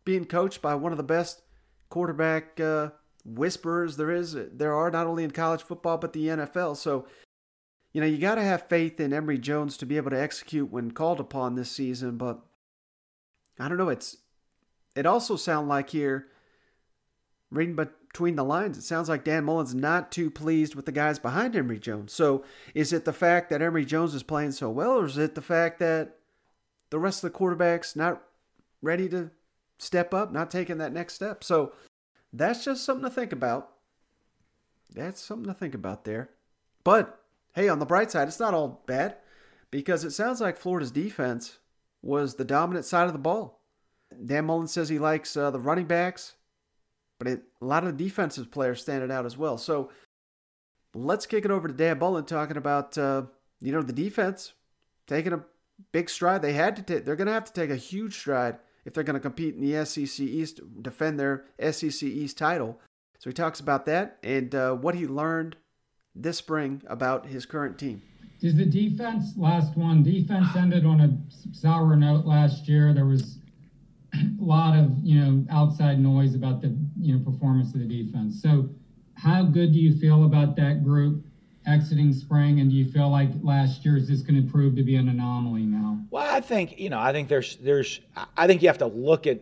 being 0.06 0.26
coached 0.26 0.62
by 0.62 0.76
one 0.76 0.92
of 0.92 0.98
the 0.98 1.04
best 1.04 1.42
quarterback 1.90 2.60
uh, 2.60 2.90
whisperers 3.26 3.98
there 3.98 4.12
is 4.12 4.36
there 4.54 4.74
are 4.74 4.90
not 4.90 5.08
only 5.08 5.24
in 5.24 5.32
college 5.32 5.62
football 5.62 5.98
but 5.98 6.14
the 6.14 6.28
NFL. 6.28 6.78
So 6.78 7.08
you 7.94 8.02
know 8.02 8.08
you 8.08 8.18
got 8.18 8.36
to 8.36 8.44
have 8.44 8.68
faith 8.68 9.00
in 9.00 9.14
Emory 9.14 9.38
Jones 9.38 9.78
to 9.78 9.86
be 9.86 9.98
able 9.98 10.12
to 10.12 10.22
execute 10.22 10.72
when 10.72 10.92
called 10.92 11.20
upon 11.20 11.56
this 11.56 11.72
season. 11.72 12.18
But 12.18 12.40
I 13.60 13.68
don't 13.68 13.78
know. 13.78 13.90
It's 13.90 14.18
it 14.96 15.06
also 15.06 15.36
sound 15.36 15.68
like 15.68 15.90
here 15.90 16.28
reading 17.52 17.76
between 17.76 18.36
the 18.36 18.44
lines, 18.44 18.78
it 18.78 18.84
sounds 18.84 19.10
like 19.10 19.24
Dan 19.24 19.46
Mullen's 19.46 19.76
not 19.76 20.12
too 20.12 20.30
pleased 20.30 20.76
with 20.76 20.86
the 20.86 20.92
guys 20.92 21.20
behind 21.20 21.56
Emory 21.56 21.80
Jones. 21.80 22.14
So 22.14 22.44
is 22.74 22.92
it 22.92 23.06
the 23.06 23.14
fact 23.14 23.50
that 23.50 23.62
Emory 23.62 23.86
Jones 23.86 24.14
is 24.14 24.24
playing 24.24 24.54
so 24.54 24.70
well, 24.70 24.98
or 25.00 25.06
is 25.06 25.18
it 25.18 25.36
the 25.36 25.42
fact 25.42 25.80
that 25.80 26.18
the 26.90 27.00
rest 27.00 27.24
of 27.24 27.32
the 27.32 27.38
quarterbacks 27.38 27.96
not 27.96 28.22
ready 28.82 29.08
to 29.10 29.32
step 29.80 30.14
up, 30.14 30.32
not 30.32 30.52
taking 30.52 30.78
that 30.80 30.94
next 30.94 31.14
step. 31.14 31.44
So 31.44 31.74
that's 32.34 32.64
just 32.66 32.84
something 32.84 33.04
to 33.04 33.14
think 33.14 33.32
about. 33.32 33.72
That's 34.94 35.22
something 35.22 35.48
to 35.48 35.54
think 35.54 35.76
about 35.76 36.04
there. 36.06 36.30
But 36.84 37.20
hey, 37.54 37.70
on 37.70 37.80
the 37.80 37.86
bright 37.86 38.12
side, 38.12 38.28
it's 38.28 38.40
not 38.40 38.54
all 38.54 38.84
bad 38.88 39.18
because 39.72 40.04
it 40.04 40.12
sounds 40.12 40.42
like 40.42 40.58
Florida's 40.58 40.92
defense 40.92 41.58
was 42.02 42.36
the 42.36 42.46
dominant 42.46 42.86
side 42.86 43.08
of 43.08 43.14
the 43.14 43.20
ball. 43.20 43.62
Dan 44.26 44.46
Mullen 44.46 44.68
says 44.68 44.88
he 44.88 45.00
likes 45.00 45.36
uh, 45.36 45.52
the 45.52 45.60
running 45.60 45.86
backs, 45.86 46.36
but 47.20 47.28
it, 47.28 47.44
a 47.62 47.66
lot 47.66 47.84
of 47.84 47.98
the 47.98 48.04
defensive 48.04 48.52
players 48.52 48.82
standing 48.82 49.12
out 49.12 49.26
as 49.26 49.38
well. 49.38 49.58
So 49.58 49.90
let's 50.94 51.26
kick 51.26 51.44
it 51.46 51.52
over 51.52 51.68
to 51.68 51.74
Dan 51.74 52.00
Mullen 52.00 52.26
talking 52.26 52.58
about 52.58 52.98
uh, 52.98 53.24
you 53.60 53.72
know 53.72 53.82
the 53.82 53.94
defense 53.94 54.54
taking 55.08 55.34
a 55.34 55.44
big 55.92 56.10
stride. 56.10 56.42
They 56.42 56.54
had 56.54 56.76
to 56.78 56.82
take. 56.82 57.06
They're 57.06 57.18
going 57.18 57.28
to 57.28 57.34
have 57.34 57.46
to 57.46 57.54
take 57.54 57.70
a 57.70 57.76
huge 57.76 58.16
stride 58.16 58.58
if 58.88 58.94
they're 58.94 59.04
going 59.04 59.16
to 59.16 59.20
compete 59.20 59.54
in 59.54 59.60
the 59.60 59.86
SEC 59.86 60.22
East, 60.22 60.62
defend 60.82 61.20
their 61.20 61.44
SEC 61.60 62.04
East 62.04 62.38
title. 62.38 62.80
So 63.20 63.30
he 63.30 63.34
talks 63.34 63.60
about 63.60 63.86
that 63.88 64.18
and 64.24 64.56
uh, 64.56 64.76
what 64.76 64.96
he 64.96 65.06
learned 65.06 65.58
this 66.16 66.38
spring 66.38 66.82
about 66.88 67.28
his 67.28 67.46
current 67.46 67.78
team. 67.78 68.02
Does 68.40 68.56
the 68.56 68.66
defense, 68.66 69.34
last 69.36 69.76
one, 69.76 70.04
defense 70.04 70.48
ended 70.56 70.86
on 70.86 71.02
a 71.02 71.54
sour 71.54 71.98
note 71.98 72.26
last 72.26 72.70
year. 72.70 72.94
There 72.94 73.06
was 73.06 73.40
a 74.14 74.20
lot 74.40 74.80
of, 74.80 74.98
you 75.04 75.20
know, 75.20 75.46
outside 75.52 76.00
noise 76.00 76.34
about 76.34 76.62
the, 76.62 76.74
you 76.98 77.14
know, 77.14 77.30
performance 77.30 77.74
of 77.74 77.82
the 77.82 78.04
defense. 78.04 78.42
So 78.42 78.70
how 79.16 79.44
good 79.44 79.74
do 79.74 79.80
you 79.80 80.00
feel 80.00 80.24
about 80.24 80.56
that 80.56 80.86
group? 80.86 81.26
Exiting 81.68 82.14
spring, 82.14 82.60
and 82.60 82.70
do 82.70 82.76
you 82.76 82.90
feel 82.90 83.10
like 83.10 83.30
last 83.44 83.86
year 83.86 83.98
is 83.98 84.08
this 84.08 84.22
going 84.22 84.44
to 84.44 84.52
prove 84.52 84.76
to 84.76 84.84
be 84.84 84.96
an 84.96 85.10
anomaly 85.10 85.64
now? 85.64 86.00
Well, 86.10 86.28
I 86.28 86.40
think 86.40 86.80
you 86.80 86.90
know, 86.90 87.00
I 87.00 87.12
think 87.12 87.28
there's 87.28 87.58
there's 87.58 88.00
I 88.36 88.48
think 88.48 88.62
you 88.62 88.70
have 88.70 88.78
to 88.80 88.88
look 88.88 89.28
at 89.28 89.42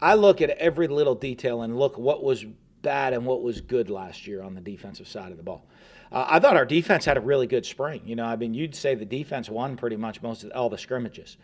I 0.00 0.14
look 0.14 0.40
at 0.40 0.50
every 0.50 0.88
little 0.88 1.14
detail 1.14 1.62
and 1.62 1.78
look 1.78 1.98
what 1.98 2.22
was 2.22 2.44
bad 2.82 3.12
and 3.12 3.26
what 3.26 3.42
was 3.42 3.60
good 3.60 3.90
last 3.90 4.26
year 4.26 4.42
on 4.42 4.54
the 4.54 4.60
defensive 4.60 5.06
side 5.06 5.30
of 5.30 5.36
the 5.36 5.42
ball. 5.42 5.66
Uh, 6.12 6.26
I 6.28 6.40
thought 6.40 6.56
our 6.56 6.64
defense 6.64 7.04
had 7.04 7.16
a 7.16 7.20
really 7.20 7.46
good 7.46 7.66
spring. 7.66 8.02
You 8.04 8.16
know, 8.16 8.24
I 8.24 8.36
mean, 8.36 8.54
you'd 8.54 8.74
say 8.74 8.94
the 8.94 9.04
defense 9.04 9.48
won 9.48 9.76
pretty 9.76 9.96
much 9.96 10.22
most 10.22 10.44
of 10.44 10.52
all 10.52 10.68
the 10.68 10.78
scrimmages 10.78 11.36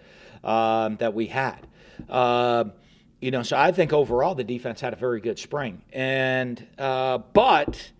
um, 0.42 0.97
that 0.97 1.14
we 1.14 1.27
had. 1.27 1.66
Uh, 2.09 2.64
you 3.21 3.31
know, 3.31 3.42
so 3.42 3.57
I 3.57 3.73
think 3.73 3.92
overall 3.92 4.35
the 4.35 4.45
defense 4.45 4.81
had 4.81 4.92
a 4.92 4.97
very 4.97 5.21
good 5.21 5.38
spring. 5.38 5.83
And 5.92 6.66
uh, 6.79 7.19
but 7.19 7.92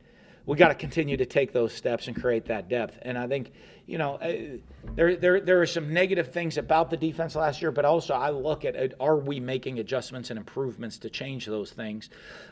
we 0.47 0.57
got 0.57 0.69
to 0.69 0.75
continue 0.75 1.17
to 1.17 1.27
take 1.27 1.53
those 1.53 1.73
steps 1.73 2.07
and 2.07 2.21
create 2.21 2.47
that 2.47 2.69
depth. 2.69 2.99
And 3.03 3.19
I 3.19 3.27
think, 3.27 3.51
you 3.85 3.99
know, 3.99 4.15
uh, 4.15 4.59
there, 4.95 5.17
there, 5.17 5.41
there 5.41 5.61
are 5.61 5.67
some 5.67 5.93
negative 5.93 6.33
things 6.33 6.57
about 6.57 6.89
the 6.89 6.97
defense 6.97 7.35
last 7.35 7.61
year, 7.61 7.73
but 7.73 7.85
also 7.85 8.15
I 8.15 8.31
look 8.31 8.65
at 8.65 8.95
are 9.01 9.17
we 9.17 9.41
making 9.41 9.81
adjustments 9.81 10.31
and 10.31 10.39
improvements 10.39 10.99
to 10.99 11.11
change 11.11 11.47
those 11.47 11.73
things 11.73 12.09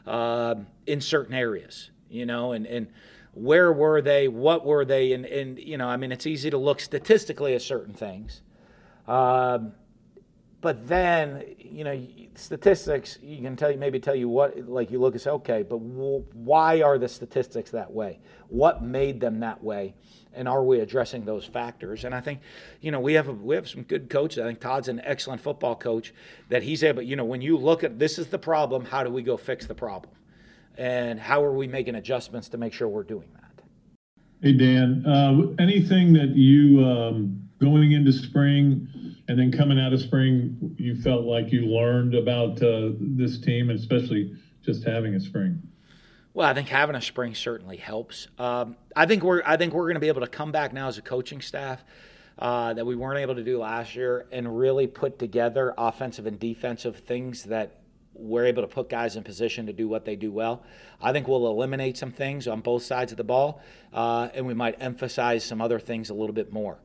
uh, 0.06 0.56
in 0.86 1.00
certain 1.00 1.34
areas, 1.34 1.90
you 2.10 2.26
know, 2.26 2.52
and, 2.52 2.66
and 2.66 2.88
where 3.32 3.72
were 3.72 4.02
they, 4.02 4.26
what 4.28 4.66
were 4.66 4.84
they, 4.84 5.12
and, 5.12 5.24
and, 5.24 5.58
you 5.58 5.78
know, 5.78 5.88
I 5.88 5.96
mean, 5.96 6.10
it's 6.10 6.26
easy 6.26 6.50
to 6.50 6.58
look 6.58 6.80
statistically 6.80 7.54
at 7.54 7.62
certain 7.62 7.94
things. 7.94 8.42
Um, 9.06 9.72
but 10.64 10.88
then, 10.88 11.44
you 11.58 11.84
know, 11.84 12.06
statistics, 12.36 13.18
you 13.22 13.42
can 13.42 13.54
tell 13.54 13.70
you, 13.70 13.76
maybe 13.76 14.00
tell 14.00 14.14
you 14.14 14.30
what, 14.30 14.66
like 14.66 14.90
you 14.90 14.98
look 14.98 15.12
and 15.12 15.20
say, 15.20 15.28
okay, 15.28 15.62
but 15.62 15.76
w- 15.76 16.24
why 16.32 16.80
are 16.80 16.96
the 16.96 17.06
statistics 17.06 17.70
that 17.72 17.92
way? 17.92 18.18
What 18.48 18.82
made 18.82 19.20
them 19.20 19.40
that 19.40 19.62
way? 19.62 19.92
And 20.32 20.48
are 20.48 20.64
we 20.64 20.80
addressing 20.80 21.26
those 21.26 21.44
factors? 21.44 22.02
And 22.02 22.14
I 22.14 22.22
think, 22.22 22.40
you 22.80 22.90
know, 22.90 22.98
we 22.98 23.12
have 23.12 23.28
a, 23.28 23.32
we 23.32 23.54
have 23.56 23.68
some 23.68 23.82
good 23.82 24.08
coaches. 24.08 24.38
I 24.38 24.46
think 24.46 24.60
Todd's 24.60 24.88
an 24.88 25.02
excellent 25.04 25.42
football 25.42 25.76
coach. 25.76 26.14
That 26.48 26.62
he's 26.62 26.82
able, 26.82 27.02
you 27.02 27.14
know, 27.14 27.26
when 27.26 27.42
you 27.42 27.58
look 27.58 27.84
at 27.84 27.98
this 27.98 28.18
is 28.18 28.28
the 28.28 28.38
problem, 28.38 28.86
how 28.86 29.04
do 29.04 29.10
we 29.10 29.22
go 29.22 29.36
fix 29.36 29.66
the 29.66 29.74
problem? 29.74 30.14
And 30.78 31.20
how 31.20 31.44
are 31.44 31.52
we 31.52 31.68
making 31.68 31.94
adjustments 31.94 32.48
to 32.48 32.56
make 32.56 32.72
sure 32.72 32.88
we're 32.88 33.02
doing 33.02 33.28
that? 33.34 33.60
Hey 34.40 34.54
Dan, 34.54 35.04
uh, 35.04 35.62
anything 35.62 36.14
that 36.14 36.34
you 36.34 36.82
um, 36.82 37.50
going 37.60 37.92
into 37.92 38.12
spring 38.12 39.16
and 39.28 39.38
then 39.38 39.52
coming 39.52 39.78
out 39.78 39.92
of 39.92 40.00
spring, 40.00 40.74
you 40.78 40.96
felt 40.96 41.24
like 41.24 41.52
you 41.52 41.66
learned 41.66 42.14
about 42.14 42.62
uh, 42.62 42.90
this 42.98 43.38
team, 43.38 43.70
especially 43.70 44.36
just 44.62 44.84
having 44.84 45.14
a 45.14 45.20
spring. 45.20 45.62
Well, 46.34 46.48
I 46.48 46.54
think 46.54 46.68
having 46.68 46.96
a 46.96 47.02
spring 47.02 47.34
certainly 47.34 47.76
helps. 47.76 48.28
Um, 48.38 48.76
I 48.96 49.06
think 49.06 49.22
we're 49.22 49.42
I 49.46 49.56
think 49.56 49.72
we're 49.72 49.84
going 49.84 49.94
to 49.94 50.00
be 50.00 50.08
able 50.08 50.22
to 50.22 50.26
come 50.26 50.50
back 50.50 50.72
now 50.72 50.88
as 50.88 50.98
a 50.98 51.02
coaching 51.02 51.40
staff 51.40 51.84
uh, 52.38 52.74
that 52.74 52.84
we 52.84 52.96
weren't 52.96 53.20
able 53.20 53.36
to 53.36 53.44
do 53.44 53.60
last 53.60 53.94
year, 53.94 54.26
and 54.32 54.58
really 54.58 54.88
put 54.88 55.18
together 55.18 55.72
offensive 55.78 56.26
and 56.26 56.38
defensive 56.40 56.96
things 56.96 57.44
that 57.44 57.78
we're 58.14 58.46
able 58.46 58.62
to 58.62 58.68
put 58.68 58.88
guys 58.88 59.16
in 59.16 59.22
position 59.22 59.66
to 59.66 59.72
do 59.72 59.88
what 59.88 60.04
they 60.04 60.16
do 60.16 60.32
well. 60.32 60.64
I 61.00 61.12
think 61.12 61.28
we'll 61.28 61.46
eliminate 61.46 61.96
some 61.96 62.12
things 62.12 62.46
on 62.46 62.60
both 62.60 62.82
sides 62.82 63.12
of 63.12 63.18
the 63.18 63.24
ball, 63.24 63.60
uh, 63.92 64.28
and 64.34 64.46
we 64.46 64.54
might 64.54 64.76
emphasize 64.80 65.44
some 65.44 65.60
other 65.60 65.78
things 65.78 66.10
a 66.10 66.14
little 66.14 66.34
bit 66.34 66.52
more. 66.52 66.78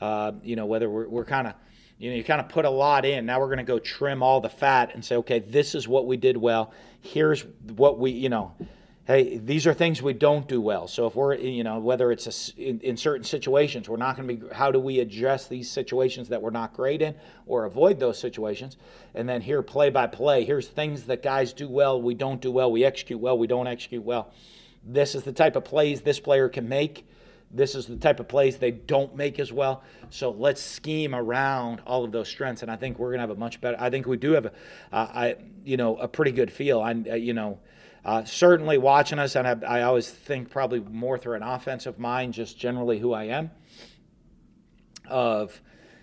Uh, 0.00 0.32
you 0.42 0.56
know, 0.56 0.66
whether 0.66 0.88
we're, 0.90 1.08
we're 1.08 1.24
kind 1.24 1.46
of 1.46 1.54
you 1.98 2.10
know, 2.10 2.16
you 2.16 2.24
kind 2.24 2.40
of 2.40 2.48
put 2.48 2.64
a 2.64 2.70
lot 2.70 3.04
in. 3.04 3.24
Now 3.26 3.40
we're 3.40 3.46
going 3.46 3.58
to 3.58 3.64
go 3.64 3.78
trim 3.78 4.22
all 4.22 4.40
the 4.40 4.50
fat 4.50 4.94
and 4.94 5.04
say, 5.04 5.16
okay, 5.16 5.38
this 5.38 5.74
is 5.74 5.88
what 5.88 6.06
we 6.06 6.16
did 6.16 6.36
well. 6.36 6.72
Here's 7.00 7.44
what 7.76 7.98
we, 7.98 8.10
you 8.10 8.28
know, 8.28 8.54
hey, 9.06 9.38
these 9.38 9.66
are 9.66 9.72
things 9.72 10.02
we 10.02 10.12
don't 10.12 10.46
do 10.46 10.60
well. 10.60 10.88
So 10.88 11.06
if 11.06 11.14
we're, 11.14 11.36
you 11.36 11.64
know, 11.64 11.78
whether 11.78 12.12
it's 12.12 12.26
a, 12.26 12.60
in, 12.60 12.80
in 12.80 12.96
certain 12.96 13.24
situations, 13.24 13.88
we're 13.88 13.96
not 13.96 14.16
going 14.16 14.28
to 14.28 14.34
be, 14.34 14.54
how 14.54 14.70
do 14.70 14.78
we 14.78 15.00
address 15.00 15.46
these 15.46 15.70
situations 15.70 16.28
that 16.28 16.42
we're 16.42 16.50
not 16.50 16.74
great 16.74 17.00
in 17.00 17.14
or 17.46 17.64
avoid 17.64 17.98
those 17.98 18.18
situations? 18.18 18.76
And 19.14 19.26
then 19.26 19.40
here, 19.40 19.62
play 19.62 19.88
by 19.88 20.06
play, 20.06 20.44
here's 20.44 20.68
things 20.68 21.04
that 21.04 21.22
guys 21.22 21.54
do 21.54 21.68
well, 21.68 22.02
we 22.02 22.14
don't 22.14 22.42
do 22.42 22.50
well, 22.50 22.70
we 22.70 22.84
execute 22.84 23.20
well, 23.20 23.38
we 23.38 23.46
don't 23.46 23.68
execute 23.68 24.02
well. 24.02 24.32
This 24.84 25.14
is 25.14 25.22
the 25.22 25.32
type 25.32 25.56
of 25.56 25.64
plays 25.64 26.02
this 26.02 26.20
player 26.20 26.48
can 26.48 26.68
make 26.68 27.06
this 27.50 27.74
is 27.74 27.86
the 27.86 27.96
type 27.96 28.20
of 28.20 28.28
plays 28.28 28.58
they 28.58 28.70
don't 28.70 29.16
make 29.16 29.38
as 29.38 29.52
well. 29.52 29.82
So 30.10 30.30
let's 30.30 30.60
scheme 30.60 31.14
around 31.14 31.80
all 31.86 32.04
of 32.04 32.12
those 32.12 32.28
strengths, 32.28 32.62
and 32.62 32.70
I 32.70 32.76
think 32.76 32.98
we're 32.98 33.08
going 33.08 33.18
to 33.18 33.22
have 33.22 33.30
a 33.30 33.36
much 33.36 33.60
better. 33.60 33.76
I 33.78 33.90
think 33.90 34.06
we 34.06 34.16
do 34.16 34.32
have 34.32 34.46
a, 34.46 34.52
uh, 34.92 35.08
I, 35.12 35.36
you 35.64 35.76
know, 35.76 35.96
a 35.96 36.08
pretty 36.08 36.32
good 36.32 36.52
feel. 36.52 36.80
I, 36.80 36.92
uh, 36.92 37.14
you 37.14 37.32
know, 37.32 37.60
uh, 38.04 38.24
certainly 38.24 38.78
watching 38.78 39.18
us, 39.18 39.36
and 39.36 39.46
I, 39.46 39.78
I 39.78 39.82
always 39.82 40.08
think 40.10 40.50
probably 40.50 40.80
more 40.80 41.18
through 41.18 41.34
an 41.34 41.42
offensive 41.42 41.98
mind, 41.98 42.34
just 42.34 42.58
generally 42.58 42.98
who 42.98 43.12
I 43.12 43.24
am. 43.24 43.50
Of, 45.08 45.60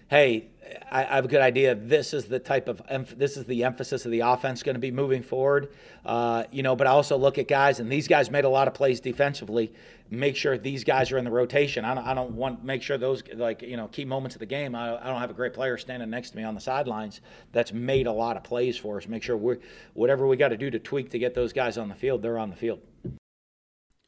hey, 0.10 0.50
I, 0.92 1.04
have 1.16 1.26
a 1.26 1.28
good 1.28 1.42
idea. 1.42 1.76
This 1.76 2.14
is 2.14 2.26
the 2.26 2.40
type 2.40 2.68
of 2.68 2.82
this 3.18 3.38
is 3.38 3.46
the 3.46 3.64
emphasis 3.64 4.06
of 4.06 4.12
the 4.12 4.22
offense 4.22 4.64
going 4.64 4.76
to 4.76 4.80
be 4.80 4.92
moving 4.92 5.24
forward. 5.24 5.74
Uh, 6.06 6.44
you 6.52 6.64
know, 6.64 6.76
but 6.76 6.88
I 6.88 6.92
also 6.92 7.18
look 7.18 7.38
at 7.38 7.48
guys, 7.48 7.80
and 7.80 7.92
these 7.92 8.08
guys 8.08 8.30
made 8.30 8.46
a 8.46 8.50
lot 8.50 8.68
of 8.68 8.74
plays 8.74 9.00
defensively. 9.00 9.74
Make 10.10 10.36
sure 10.36 10.58
these 10.58 10.84
guys 10.84 11.12
are 11.12 11.18
in 11.18 11.26
the 11.26 11.32
rotation. 11.32 11.86
I 11.86 11.96
don't, 11.96 12.06
I 12.06 12.14
don't 12.14 12.32
want 12.32 12.64
make 12.64 12.82
sure 12.82 12.98
those 12.98 13.24
like 13.34 13.62
you 13.62 13.78
know 13.78 13.88
key 13.88 14.06
moments 14.06 14.36
of 14.36 14.40
the 14.40 14.46
game. 14.46 14.76
I, 14.76 14.96
I 14.98 15.08
don't 15.08 15.20
have 15.20 15.32
a 15.32 15.34
great 15.34 15.54
player 15.54 15.78
standing 15.78 16.10
next 16.10 16.32
to 16.32 16.38
me 16.38 16.44
on 16.44 16.56
the 16.56 16.62
sidelines 16.62 17.22
that's 17.52 17.74
made 17.74 18.08
a 18.08 18.12
lot 18.12 18.38
of 18.38 18.44
plays 18.44 18.78
for 18.78 18.98
us. 18.98 19.08
Make 19.08 19.24
sure 19.24 19.36
we're 19.36 19.60
whatever 19.94 20.28
we 20.28 20.38
got 20.38 20.50
to 20.50 20.58
do 20.58 20.70
to 20.70 20.80
tweak 20.80 21.10
to 21.12 21.20
get 21.20 21.34
those 21.34 21.54
guys 21.54 21.78
on 21.78 21.90
the 21.90 21.96
field, 21.96 22.22
they're 22.22 22.38
on 22.40 22.50
the 22.50 22.56
field. 22.56 22.80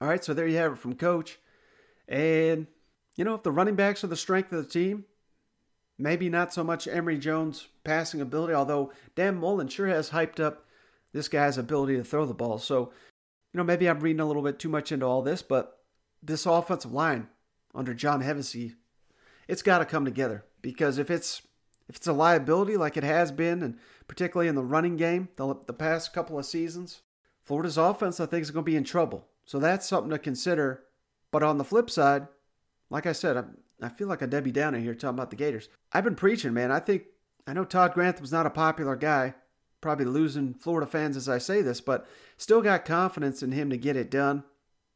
All 0.02 0.08
right, 0.08 0.24
so 0.24 0.34
there 0.34 0.48
you 0.48 0.58
have 0.58 0.74
it 0.74 0.78
from 0.78 0.96
coach, 0.96 1.40
and 2.08 2.68
you 3.16 3.26
know 3.26 3.34
if 3.34 3.44
the 3.44 3.52
running 3.52 3.76
backs 3.76 4.04
are 4.04 4.08
the 4.08 4.16
strength 4.16 4.52
of 4.54 4.64
the 4.64 4.70
team 4.70 5.06
Maybe 5.98 6.30
not 6.30 6.54
so 6.54 6.64
much 6.64 6.88
Emory 6.88 7.18
Jones' 7.18 7.68
passing 7.84 8.20
ability, 8.20 8.54
although 8.54 8.92
Dan 9.16 9.38
Mullen 9.38 9.68
sure 9.68 9.88
has 9.88 10.10
hyped 10.10 10.40
up 10.40 10.66
this 11.14 11.30
guy's 11.30 11.58
ability 11.58 11.96
to 11.96 12.04
throw 12.04 12.26
the 12.26 12.34
ball. 12.34 12.58
So, 12.58 12.92
you 13.54 13.58
know, 13.58 13.64
maybe 13.64 13.88
I'm 13.88 14.02
reading 14.02 14.20
a 14.20 14.26
little 14.26 14.42
bit 14.42 14.60
too 14.60 14.68
much 14.68 14.92
into 14.92 15.06
all 15.06 15.22
this, 15.22 15.42
but 15.42 15.80
this 16.22 16.46
offensive 16.46 16.92
line 16.92 17.30
under 17.74 17.94
John 17.94 18.22
Hevesy, 18.22 18.74
it's 19.48 19.62
got 19.62 19.80
to 19.80 19.86
come 19.86 20.04
together 20.04 20.44
because 20.62 20.98
if 20.98 21.10
it's 21.10 21.42
if 21.88 21.98
it's 21.98 22.08
a 22.08 22.14
liability 22.14 22.78
like 22.78 22.98
it 22.98 23.04
has 23.04 23.32
been, 23.32 23.62
and 23.62 23.78
particularly 24.08 24.48
in 24.48 24.56
the 24.56 24.64
running 24.64 24.98
game 24.98 25.30
the, 25.36 25.56
the 25.68 25.74
past 25.74 26.14
couple 26.14 26.38
of 26.38 26.46
seasons, 26.46 27.04
Florida's 27.44 27.78
offense 27.78 28.20
I 28.20 28.26
think 28.26 28.42
is 28.42 28.52
going 28.52 28.66
to 28.66 28.72
be 28.72 28.76
in 28.76 28.84
trouble. 28.84 29.28
So 29.46 29.60
that's 29.60 29.88
something 29.88 30.10
to 30.10 30.20
consider. 30.20 30.84
But 31.32 31.44
on 31.44 31.58
the 31.58 31.64
flip 31.64 31.90
side, 31.90 32.28
like 32.90 33.06
I 33.06 33.12
said, 33.12 33.38
I'm, 33.38 33.58
I 33.86 33.90
feel 33.90 34.08
like 34.08 34.22
a 34.22 34.28
Debbie 34.28 34.52
Downer 34.52 34.80
here 34.80 34.94
talking 34.94 35.16
about 35.16 35.30
the 35.30 35.36
Gators. 35.36 35.70
I've 35.94 36.04
been 36.04 36.16
preaching, 36.16 36.54
man. 36.54 36.72
I 36.72 36.80
think 36.80 37.04
I 37.48 37.54
know 37.54 37.66
Todd 37.66 37.94
Grantham's 37.94 38.32
not 38.32 38.46
a 38.46 38.52
popular 38.52 38.96
guy, 38.96 39.36
probably 39.82 40.06
losing 40.06 40.54
Florida 40.54 40.88
fans 40.88 41.16
as 41.16 41.30
I 41.30 41.38
say 41.38 41.62
this, 41.62 41.82
but 41.82 42.08
still 42.38 42.62
got 42.62 42.86
confidence 42.86 43.44
in 43.44 43.52
him 43.52 43.70
to 43.70 43.78
get 43.78 43.96
it 43.96 44.10
done. 44.10 44.44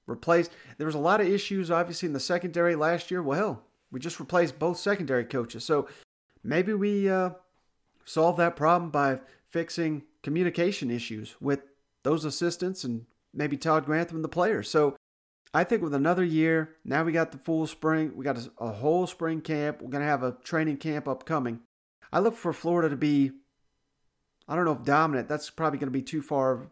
Replace. 0.07 0.49
There 0.77 0.87
was 0.87 0.95
a 0.95 0.99
lot 0.99 1.21
of 1.21 1.27
issues, 1.27 1.69
obviously, 1.69 2.07
in 2.07 2.13
the 2.13 2.19
secondary 2.19 2.75
last 2.75 3.11
year. 3.11 3.21
Well, 3.21 3.61
we 3.91 3.99
just 3.99 4.19
replaced 4.19 4.57
both 4.57 4.77
secondary 4.77 5.23
coaches, 5.23 5.63
so 5.63 5.87
maybe 6.43 6.73
we 6.73 7.07
uh, 7.07 7.31
solve 8.05 8.37
that 8.37 8.55
problem 8.55 8.89
by 8.89 9.19
fixing 9.49 10.03
communication 10.23 10.89
issues 10.89 11.35
with 11.39 11.61
those 12.03 12.25
assistants 12.25 12.83
and 12.83 13.05
maybe 13.33 13.55
Todd 13.57 13.85
Grantham 13.85 14.17
and 14.17 14.23
the 14.23 14.29
players. 14.29 14.69
So 14.69 14.95
I 15.53 15.63
think 15.63 15.81
with 15.81 15.93
another 15.93 16.23
year, 16.23 16.75
now 16.85 17.03
we 17.03 17.11
got 17.11 17.31
the 17.31 17.37
full 17.37 17.65
spring, 17.65 18.11
we 18.15 18.23
got 18.23 18.37
a, 18.37 18.51
a 18.59 18.71
whole 18.71 19.07
spring 19.07 19.41
camp. 19.41 19.81
We're 19.81 19.89
going 19.89 20.03
to 20.03 20.09
have 20.09 20.23
a 20.23 20.37
training 20.43 20.77
camp 20.77 21.07
upcoming. 21.07 21.61
I 22.13 22.19
look 22.19 22.35
for 22.35 22.53
Florida 22.53 22.89
to 22.89 22.95
be, 22.95 23.31
I 24.47 24.55
don't 24.55 24.65
know 24.65 24.73
if 24.73 24.83
dominant, 24.83 25.27
that's 25.27 25.49
probably 25.49 25.79
going 25.79 25.91
to 25.91 25.97
be 25.97 26.03
too 26.03 26.21
far 26.21 26.69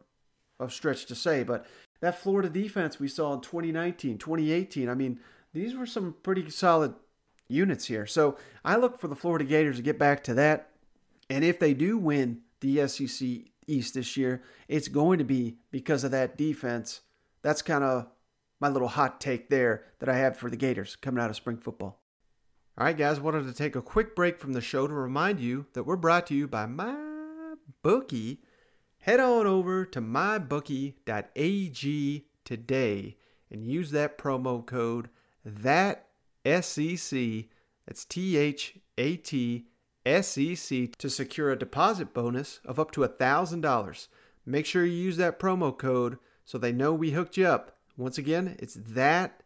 of 0.60 0.74
stretch 0.74 1.06
to 1.08 1.16
say, 1.16 1.44
but 1.44 1.66
that 2.02 2.20
Florida 2.20 2.50
defense 2.50 3.00
we 3.00 3.08
saw 3.08 3.34
in 3.34 3.42
2019, 3.42 4.18
2018, 4.18 4.90
I 4.90 4.94
mean, 4.94 5.20
these 5.54 5.76
were 5.76 5.86
some 5.86 6.16
pretty 6.22 6.50
solid 6.50 6.94
units 7.48 7.86
here. 7.86 8.06
So 8.06 8.38
I 8.64 8.76
look 8.76 9.00
for 9.00 9.08
the 9.08 9.16
Florida 9.16 9.46
Gators 9.46 9.78
to 9.78 9.82
get 9.82 9.98
back 9.98 10.24
to 10.26 10.34
that. 10.36 10.70
And 11.30 11.44
if 11.44 11.60
they 11.60 11.74
do 11.74 11.98
win 11.98 12.42
the 12.62 12.88
SEC 12.88 13.28
East 13.68 13.94
this 13.96 14.18
year, 14.18 14.44
it's 14.68 14.88
going 14.88 15.18
to 15.20 15.26
be 15.26 15.58
because 15.72 16.04
of 16.04 16.12
that 16.12 16.38
defense. 16.38 17.02
That's 17.42 17.62
kind 17.62 17.84
of 17.84 18.08
my 18.60 18.70
little 18.70 18.88
hot 18.88 19.22
take 19.22 19.50
there 19.50 19.84
that 20.00 20.10
I 20.10 20.18
have 20.18 20.38
for 20.38 20.50
the 20.50 20.58
Gators 20.58 20.96
coming 20.96 21.24
out 21.24 21.30
of 21.30 21.36
spring 21.36 21.58
football. 21.58 22.02
All 22.78 22.86
right, 22.86 22.98
guys, 22.98 23.20
wanted 23.20 23.46
to 23.46 23.54
take 23.54 23.76
a 23.76 23.82
quick 23.82 24.16
break 24.16 24.40
from 24.40 24.54
the 24.54 24.62
show 24.62 24.88
to 24.88 24.94
remind 24.94 25.40
you 25.40 25.66
that 25.74 25.84
we're 25.84 25.96
brought 25.96 26.28
to 26.28 26.36
you 26.36 26.48
by 26.48 26.66
my 26.68 26.96
bookie. 27.82 28.42
Head 29.00 29.20
on 29.20 29.48
over 29.48 29.86
to 29.86 30.02
mybookie.ag 30.02 30.96
today 32.46 33.18
and 33.50 33.66
use 33.66 33.92
that 33.92 34.18
promo 34.18 34.66
code 34.66 35.10
that 35.44 36.08
SEC. 36.46 37.46
That's 37.88 38.06
T 38.06 38.38
H 38.38 38.78
A 38.98 39.16
T 39.16 39.68
S 40.06 40.38
E 40.38 40.56
C 40.56 40.88
to 40.98 41.10
secure 41.10 41.52
a 41.52 41.58
deposit 41.58 42.14
bonus 42.14 42.60
of 42.66 42.80
up 42.80 42.92
to 42.92 43.02
$1,000. 43.02 44.08
Make 44.46 44.66
sure 44.66 44.86
you 44.86 44.94
use 44.94 45.18
that 45.18 45.40
promo 45.40 45.78
code 45.78 46.18
so 46.46 46.58
they 46.58 46.72
know 46.72 46.94
we 46.94 47.12
hooked 47.12 47.38
you 47.38 47.48
up 47.48 47.77
once 47.98 48.18
again, 48.18 48.56
it's 48.60 48.76
that 48.76 49.44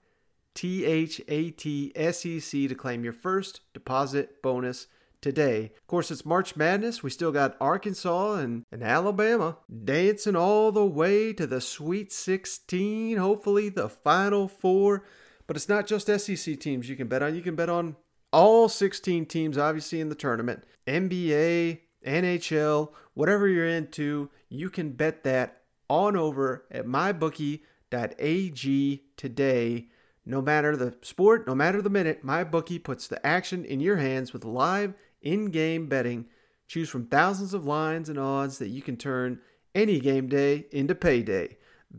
T 0.53 0.85
H 0.85 1.21
A 1.27 1.51
T 1.51 1.91
S 1.95 2.25
E 2.25 2.39
C 2.39 2.67
to 2.67 2.75
claim 2.75 3.03
your 3.03 3.13
first 3.13 3.61
deposit 3.73 4.41
bonus 4.41 4.87
today. 5.21 5.71
Of 5.77 5.87
course, 5.87 6.11
it's 6.11 6.25
March 6.25 6.55
Madness. 6.55 7.01
We 7.01 7.09
still 7.09 7.31
got 7.31 7.55
Arkansas 7.61 8.35
and, 8.35 8.65
and 8.71 8.83
Alabama 8.83 9.57
dancing 9.83 10.35
all 10.35 10.71
the 10.71 10.85
way 10.85 11.31
to 11.33 11.47
the 11.47 11.61
Sweet 11.61 12.11
16, 12.11 13.17
hopefully 13.17 13.69
the 13.69 13.87
Final 13.87 14.47
Four. 14.47 15.05
But 15.47 15.55
it's 15.55 15.69
not 15.69 15.87
just 15.87 16.07
SEC 16.07 16.59
teams 16.59 16.89
you 16.89 16.95
can 16.95 17.07
bet 17.07 17.23
on. 17.23 17.35
You 17.35 17.41
can 17.41 17.55
bet 17.55 17.69
on 17.69 17.95
all 18.33 18.67
16 18.69 19.25
teams, 19.25 19.57
obviously, 19.57 19.99
in 20.01 20.09
the 20.09 20.15
tournament. 20.15 20.63
NBA, 20.87 21.79
NHL, 22.05 22.91
whatever 23.13 23.47
you're 23.47 23.67
into, 23.67 24.29
you 24.49 24.69
can 24.69 24.91
bet 24.91 25.23
that 25.23 25.63
on 25.89 26.15
over 26.15 26.65
at 26.71 26.85
MyBookie.com 26.85 27.67
ag 27.93 29.01
today. 29.17 29.87
No 30.25 30.41
matter 30.41 30.77
the 30.77 30.95
sport, 31.01 31.47
no 31.47 31.55
matter 31.55 31.81
the 31.81 31.89
minute, 31.89 32.25
MyBookie 32.25 32.83
puts 32.83 33.07
the 33.07 33.25
action 33.25 33.65
in 33.65 33.79
your 33.79 33.97
hands 33.97 34.33
with 34.33 34.45
live 34.45 34.93
in-game 35.21 35.87
betting. 35.87 36.27
Choose 36.67 36.89
from 36.89 37.07
thousands 37.07 37.53
of 37.53 37.65
lines 37.65 38.07
and 38.07 38.19
odds 38.19 38.59
that 38.59 38.69
you 38.69 38.81
can 38.81 38.97
turn 38.97 39.39
any 39.73 39.99
game 39.99 40.27
day 40.27 40.67
into 40.71 40.95
payday. 40.95 41.57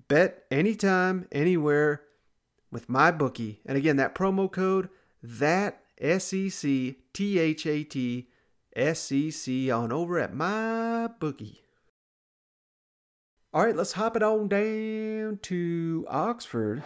Bet 0.09 0.45
anytime, 0.51 1.27
anywhere 1.33 2.03
with 2.71 2.89
MyBookie. 2.89 3.59
And 3.67 3.77
again, 3.77 3.97
that 3.97 4.15
promo 4.15 4.51
code 4.51 4.89
that 5.23 5.83
S 6.01 6.33
E 6.33 6.49
C 6.49 6.97
T 7.13 7.39
H 7.39 7.67
A 7.67 7.85
T 7.85 8.29
S 8.75 9.13
E 9.13 9.31
C 9.31 9.71
on 9.71 9.93
over 9.93 10.19
at 10.19 10.33
MyBookie. 10.33 11.59
All 13.55 13.63
right, 13.63 13.77
let's 13.77 13.93
hop 13.93 14.17
it 14.17 14.23
on 14.23 14.49
down 14.49 15.39
to 15.43 16.07
Oxford. 16.09 16.83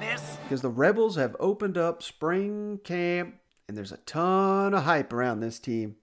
miss. 0.00 0.36
Because 0.42 0.62
the 0.62 0.68
Rebels 0.68 1.14
have 1.14 1.36
opened 1.38 1.78
up 1.78 2.02
spring 2.02 2.80
camp, 2.82 3.36
and 3.68 3.76
there's 3.76 3.92
a 3.92 3.98
ton 3.98 4.74
of 4.74 4.82
hype 4.82 5.12
around 5.12 5.38
this 5.38 5.60
team. 5.60 5.94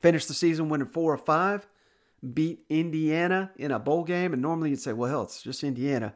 Finished 0.00 0.26
the 0.26 0.34
season 0.34 0.68
winning 0.68 0.88
four 0.88 1.14
or 1.14 1.18
five, 1.18 1.68
beat 2.34 2.64
Indiana 2.68 3.52
in 3.54 3.70
a 3.70 3.78
bowl 3.78 4.02
game, 4.02 4.32
and 4.32 4.42
normally 4.42 4.70
you'd 4.70 4.80
say, 4.80 4.92
well, 4.92 5.10
hell, 5.10 5.22
it's 5.22 5.42
just 5.42 5.62
Indiana. 5.62 6.14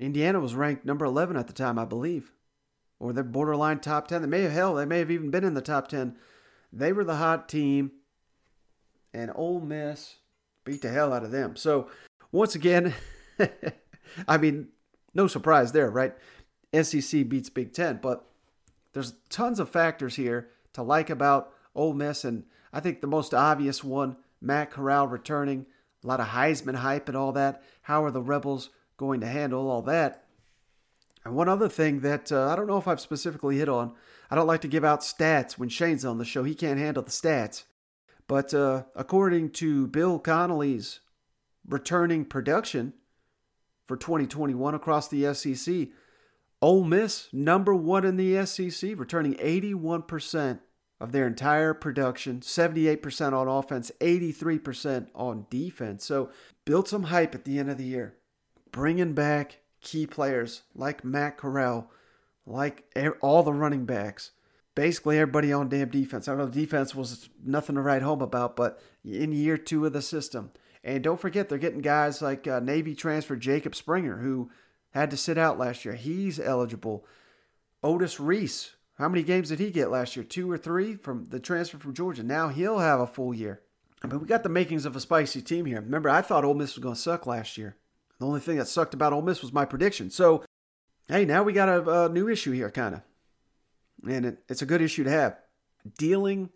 Indiana 0.00 0.40
was 0.40 0.56
ranked 0.56 0.84
number 0.84 1.04
11 1.04 1.36
at 1.36 1.46
the 1.46 1.52
time, 1.52 1.78
I 1.78 1.84
believe, 1.84 2.32
or 2.98 3.12
they're 3.12 3.22
borderline 3.22 3.78
top 3.78 4.08
10. 4.08 4.22
They 4.22 4.28
may 4.28 4.42
have, 4.42 4.50
hell, 4.50 4.74
they 4.74 4.84
may 4.84 4.98
have 4.98 5.12
even 5.12 5.30
been 5.30 5.44
in 5.44 5.54
the 5.54 5.60
top 5.60 5.86
10. 5.86 6.16
They 6.72 6.92
were 6.92 7.04
the 7.04 7.14
hot 7.14 7.48
team, 7.48 7.92
and 9.14 9.30
Ole 9.36 9.60
Miss 9.60 10.16
beat 10.66 10.82
the 10.82 10.90
hell 10.90 11.14
out 11.14 11.24
of 11.24 11.30
them. 11.30 11.56
So, 11.56 11.88
once 12.30 12.54
again, 12.54 12.92
I 14.28 14.36
mean, 14.36 14.68
no 15.14 15.26
surprise 15.26 15.72
there, 15.72 15.88
right? 15.88 16.14
SEC 16.82 17.26
beats 17.26 17.48
Big 17.48 17.72
Ten, 17.72 18.00
but 18.02 18.26
there's 18.92 19.14
tons 19.30 19.58
of 19.58 19.70
factors 19.70 20.16
here 20.16 20.50
to 20.74 20.82
like 20.82 21.08
about 21.08 21.52
Ole 21.74 21.94
Miss, 21.94 22.24
and 22.24 22.44
I 22.72 22.80
think 22.80 23.00
the 23.00 23.06
most 23.06 23.32
obvious 23.32 23.82
one, 23.82 24.16
Matt 24.42 24.70
Corral 24.70 25.08
returning, 25.08 25.64
a 26.04 26.06
lot 26.06 26.20
of 26.20 26.28
Heisman 26.28 26.76
hype 26.76 27.08
and 27.08 27.16
all 27.16 27.32
that. 27.32 27.62
How 27.82 28.04
are 28.04 28.10
the 28.10 28.20
Rebels 28.20 28.70
going 28.98 29.20
to 29.20 29.26
handle 29.26 29.70
all 29.70 29.82
that? 29.82 30.24
And 31.24 31.34
one 31.34 31.48
other 31.48 31.68
thing 31.68 32.00
that 32.00 32.30
uh, 32.30 32.48
I 32.48 32.56
don't 32.56 32.66
know 32.66 32.76
if 32.76 32.86
I've 32.86 33.00
specifically 33.00 33.58
hit 33.58 33.68
on, 33.68 33.92
I 34.30 34.34
don't 34.34 34.46
like 34.46 34.60
to 34.60 34.68
give 34.68 34.84
out 34.84 35.00
stats 35.00 35.58
when 35.58 35.68
Shane's 35.68 36.04
on 36.04 36.18
the 36.18 36.24
show. 36.24 36.44
He 36.44 36.54
can't 36.54 36.78
handle 36.78 37.02
the 37.02 37.10
stats. 37.10 37.64
But 38.28 38.52
uh, 38.52 38.84
according 38.94 39.50
to 39.50 39.86
Bill 39.86 40.18
Connelly's 40.18 41.00
returning 41.66 42.24
production 42.24 42.94
for 43.84 43.96
2021 43.96 44.74
across 44.74 45.08
the 45.08 45.32
SEC, 45.34 45.88
Ole 46.62 46.84
Miss, 46.84 47.28
number 47.32 47.74
one 47.74 48.04
in 48.04 48.16
the 48.16 48.44
SEC, 48.46 48.98
returning 48.98 49.34
81% 49.34 50.60
of 50.98 51.12
their 51.12 51.26
entire 51.26 51.74
production, 51.74 52.40
78% 52.40 53.32
on 53.32 53.48
offense, 53.48 53.92
83% 54.00 55.08
on 55.14 55.46
defense. 55.50 56.04
So 56.04 56.30
built 56.64 56.88
some 56.88 57.04
hype 57.04 57.34
at 57.34 57.44
the 57.44 57.58
end 57.58 57.70
of 57.70 57.76
the 57.76 57.84
year, 57.84 58.14
bringing 58.72 59.12
back 59.12 59.58
key 59.82 60.06
players 60.06 60.62
like 60.74 61.04
Matt 61.04 61.36
Corral, 61.36 61.90
like 62.46 62.84
all 63.20 63.42
the 63.42 63.52
running 63.52 63.84
backs, 63.84 64.32
basically 64.76 65.18
everybody 65.18 65.52
on 65.52 65.68
damn 65.68 65.88
defense. 65.88 66.28
I 66.28 66.36
know 66.36 66.46
defense 66.46 66.94
was 66.94 67.28
nothing 67.44 67.74
to 67.74 67.82
write 67.82 68.02
home 68.02 68.22
about, 68.22 68.54
but 68.54 68.80
in 69.04 69.32
year 69.32 69.56
two 69.56 69.84
of 69.84 69.92
the 69.92 70.02
system. 70.02 70.52
And 70.84 71.02
don't 71.02 71.20
forget, 71.20 71.48
they're 71.48 71.58
getting 71.58 71.80
guys 71.80 72.22
like 72.22 72.46
uh, 72.46 72.60
Navy 72.60 72.94
transfer 72.94 73.34
Jacob 73.34 73.74
Springer, 73.74 74.18
who 74.18 74.50
had 74.90 75.10
to 75.10 75.16
sit 75.16 75.36
out 75.36 75.58
last 75.58 75.84
year. 75.84 75.94
He's 75.94 76.38
eligible. 76.38 77.04
Otis 77.82 78.20
Reese, 78.20 78.76
how 78.98 79.08
many 79.08 79.24
games 79.24 79.48
did 79.48 79.58
he 79.58 79.72
get 79.72 79.90
last 79.90 80.14
year? 80.14 80.24
Two 80.24 80.48
or 80.48 80.56
three 80.58 80.94
from 80.94 81.26
the 81.30 81.40
transfer 81.40 81.78
from 81.78 81.94
Georgia. 81.94 82.22
Now 82.22 82.48
he'll 82.48 82.78
have 82.78 83.00
a 83.00 83.06
full 83.06 83.34
year. 83.34 83.62
I 84.04 84.06
mean, 84.06 84.20
we 84.20 84.26
got 84.26 84.42
the 84.42 84.48
makings 84.48 84.84
of 84.84 84.94
a 84.94 85.00
spicy 85.00 85.42
team 85.42 85.64
here. 85.64 85.80
Remember, 85.80 86.08
I 86.08 86.22
thought 86.22 86.44
Ole 86.44 86.54
Miss 86.54 86.76
was 86.76 86.82
going 86.82 86.94
to 86.94 87.00
suck 87.00 87.26
last 87.26 87.58
year. 87.58 87.76
The 88.20 88.26
only 88.26 88.40
thing 88.40 88.58
that 88.58 88.68
sucked 88.68 88.94
about 88.94 89.12
Ole 89.12 89.22
Miss 89.22 89.42
was 89.42 89.52
my 89.52 89.64
prediction. 89.64 90.10
So, 90.10 90.44
hey, 91.08 91.24
now 91.24 91.42
we 91.42 91.52
got 91.52 91.68
a, 91.68 92.04
a 92.04 92.08
new 92.08 92.28
issue 92.28 92.52
here, 92.52 92.70
kind 92.70 92.94
of. 92.94 93.02
And 94.04 94.26
it, 94.26 94.38
it's 94.48 94.62
a 94.62 94.66
good 94.66 94.82
issue 94.82 95.04
to 95.04 95.10
have. 95.10 95.36
Dealing 95.98 96.50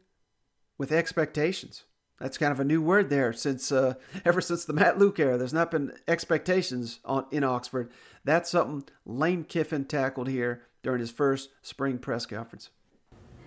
with 0.78 0.92
expectations. 0.92 1.84
That's 2.18 2.36
kind 2.36 2.52
of 2.52 2.60
a 2.60 2.64
new 2.64 2.82
word 2.82 3.08
there 3.08 3.32
since 3.32 3.72
uh, 3.72 3.94
ever 4.24 4.40
since 4.40 4.64
the 4.64 4.72
Matt 4.72 4.98
Luke 4.98 5.18
era. 5.18 5.38
There's 5.38 5.54
not 5.54 5.70
been 5.70 5.92
expectations 6.06 7.00
on 7.04 7.26
in 7.30 7.44
Oxford. 7.44 7.90
That's 8.24 8.50
something 8.50 8.84
Lane 9.06 9.44
Kiffin 9.44 9.86
tackled 9.86 10.28
here 10.28 10.62
during 10.82 11.00
his 11.00 11.10
first 11.10 11.50
spring 11.62 11.98
press 11.98 12.26
conference. 12.26 12.70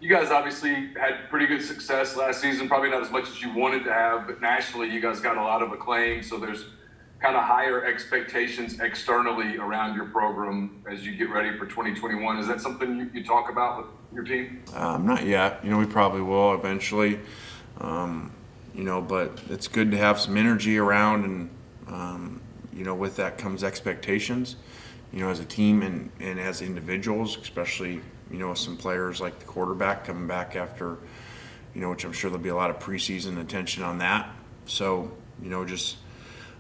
You 0.01 0.09
guys 0.09 0.31
obviously 0.31 0.73
had 0.99 1.29
pretty 1.29 1.45
good 1.45 1.61
success 1.61 2.17
last 2.17 2.41
season, 2.41 2.67
probably 2.67 2.89
not 2.89 3.01
as 3.01 3.11
much 3.11 3.29
as 3.29 3.41
you 3.41 3.53
wanted 3.53 3.85
to 3.85 3.93
have, 3.93 4.27
but 4.27 4.41
nationally 4.41 4.89
you 4.89 4.99
guys 4.99 5.21
got 5.21 5.37
a 5.37 5.41
lot 5.41 5.61
of 5.61 5.71
acclaim. 5.71 6.21
So 6.21 6.37
there's 6.37 6.65
kind 7.23 7.37
of 7.37 7.43
higher 7.43 7.85
expectations 7.85 8.81
externally 8.81 9.55
around 9.57 9.95
your 9.95 10.05
program 10.05 10.83
as 10.91 11.05
you 11.05 11.15
get 11.15 11.29
ready 11.29 11.57
for 11.57 11.65
2021. 11.65 12.37
Is 12.37 12.47
that 12.47 12.59
something 12.59 12.97
you, 12.97 13.09
you 13.13 13.23
talk 13.23 13.49
about 13.49 13.77
with 13.77 13.87
your 14.13 14.25
team? 14.25 14.61
Um, 14.73 15.05
not 15.05 15.25
yet. 15.25 15.63
You 15.63 15.71
know, 15.71 15.79
we 15.79 15.85
probably 15.85 16.21
will 16.21 16.53
eventually. 16.53 17.19
Um, 17.79 18.33
you 18.75 18.83
know, 18.83 19.01
but 19.01 19.41
it's 19.49 19.69
good 19.69 19.89
to 19.91 19.97
have 19.97 20.19
some 20.19 20.35
energy 20.35 20.77
around, 20.77 21.23
and 21.23 21.49
um, 21.87 22.41
you 22.73 22.83
know, 22.83 22.93
with 22.93 23.15
that 23.15 23.37
comes 23.37 23.63
expectations. 23.63 24.57
You 25.13 25.21
know, 25.21 25.29
as 25.29 25.39
a 25.39 25.45
team 25.45 25.81
and, 25.81 26.11
and 26.19 26.39
as 26.39 26.61
individuals, 26.61 27.37
especially 27.37 28.01
you 28.33 28.39
know, 28.39 28.53
some 28.55 28.75
players 28.75 29.21
like 29.21 29.39
the 29.39 29.45
quarterback 29.45 30.05
coming 30.05 30.27
back 30.27 30.55
after, 30.55 30.97
you 31.75 31.81
know, 31.81 31.91
which 31.91 32.03
I'm 32.03 32.11
sure 32.11 32.31
there'll 32.31 32.43
be 32.43 32.49
a 32.49 32.55
lot 32.55 32.71
of 32.71 32.79
preseason 32.79 33.39
attention 33.39 33.83
on 33.83 33.99
that. 33.99 34.27
So, 34.65 35.11
you 35.41 35.49
know, 35.49 35.63
just 35.65 35.97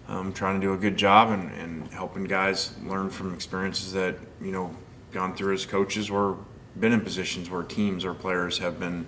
um, 0.07 0.33
trying 0.33 0.59
to 0.59 0.65
do 0.65 0.73
a 0.73 0.77
good 0.77 0.97
job 0.97 1.29
and, 1.29 1.51
and 1.53 1.87
helping 1.93 2.25
guys 2.25 2.71
learn 2.83 3.09
from 3.09 3.33
experiences 3.33 3.93
that, 3.93 4.15
you 4.41 4.51
know, 4.51 4.75
gone 5.11 5.35
through 5.35 5.53
as 5.53 5.65
coaches 5.65 6.09
or 6.09 6.37
been 6.79 6.91
in 6.91 7.01
positions 7.01 7.49
where 7.49 7.63
teams 7.63 8.03
or 8.03 8.13
players 8.13 8.57
have 8.57 8.79
been, 8.79 9.05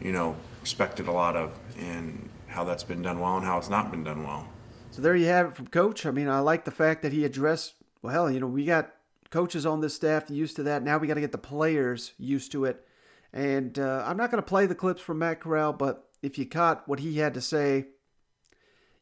you 0.00 0.12
know, 0.12 0.36
expected 0.60 1.08
a 1.08 1.12
lot 1.12 1.36
of 1.36 1.58
and 1.78 2.28
how 2.46 2.64
that's 2.64 2.84
been 2.84 3.02
done 3.02 3.18
well 3.18 3.36
and 3.36 3.44
how 3.44 3.58
it's 3.58 3.70
not 3.70 3.90
been 3.90 4.04
done 4.04 4.24
well. 4.24 4.46
So 4.90 5.02
there 5.02 5.16
you 5.16 5.26
have 5.26 5.46
it 5.46 5.56
from 5.56 5.68
coach. 5.68 6.04
I 6.06 6.10
mean, 6.10 6.28
I 6.28 6.40
like 6.40 6.64
the 6.64 6.70
fact 6.70 7.02
that 7.02 7.12
he 7.12 7.24
addressed, 7.24 7.74
well, 8.02 8.30
you 8.30 8.40
know, 8.40 8.46
we 8.46 8.64
got 8.64 8.92
coaches 9.30 9.64
on 9.64 9.80
this 9.80 9.94
staff 9.94 10.30
used 10.30 10.56
to 10.56 10.62
that. 10.64 10.82
Now 10.82 10.98
we 10.98 11.08
got 11.08 11.14
to 11.14 11.20
get 11.20 11.32
the 11.32 11.38
players 11.38 12.12
used 12.18 12.52
to 12.52 12.66
it. 12.66 12.86
And 13.32 13.78
uh, 13.78 14.04
I'm 14.06 14.18
not 14.18 14.30
going 14.30 14.42
to 14.42 14.46
play 14.48 14.66
the 14.66 14.74
clips 14.74 15.00
from 15.00 15.18
Matt 15.18 15.40
Corral, 15.40 15.72
but 15.72 16.06
if 16.20 16.38
you 16.38 16.44
caught 16.44 16.86
what 16.86 17.00
he 17.00 17.18
had 17.18 17.32
to 17.34 17.40
say, 17.40 17.86